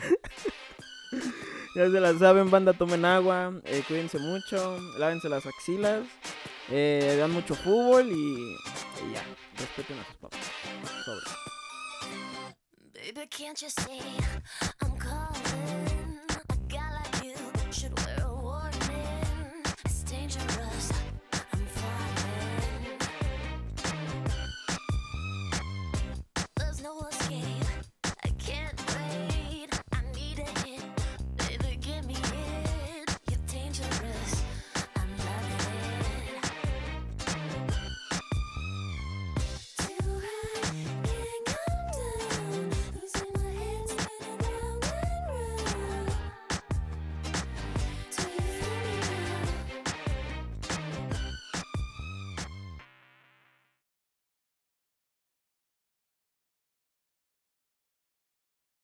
Ya 1.75 1.89
se 1.89 1.99
la 2.01 2.13
saben, 2.17 2.51
banda, 2.51 2.73
tomen 2.73 3.05
agua, 3.05 3.61
eh, 3.65 3.83
cuídense 3.87 4.17
mucho, 4.19 4.77
lávense 4.97 5.29
las 5.29 5.45
axilas, 5.45 6.05
eh, 6.69 7.13
vean 7.17 7.31
mucho 7.31 7.55
fútbol 7.55 8.07
y, 8.11 8.55
y 9.07 9.13
ya, 9.13 9.23
respeten 9.57 9.99
a 9.99 10.05
sus 10.05 10.15
papás. 10.15 10.39
Sobre. 11.03 11.25
Baby, 12.93 13.27
can't 13.27 13.61
you 13.61 13.69
see? 13.69 14.01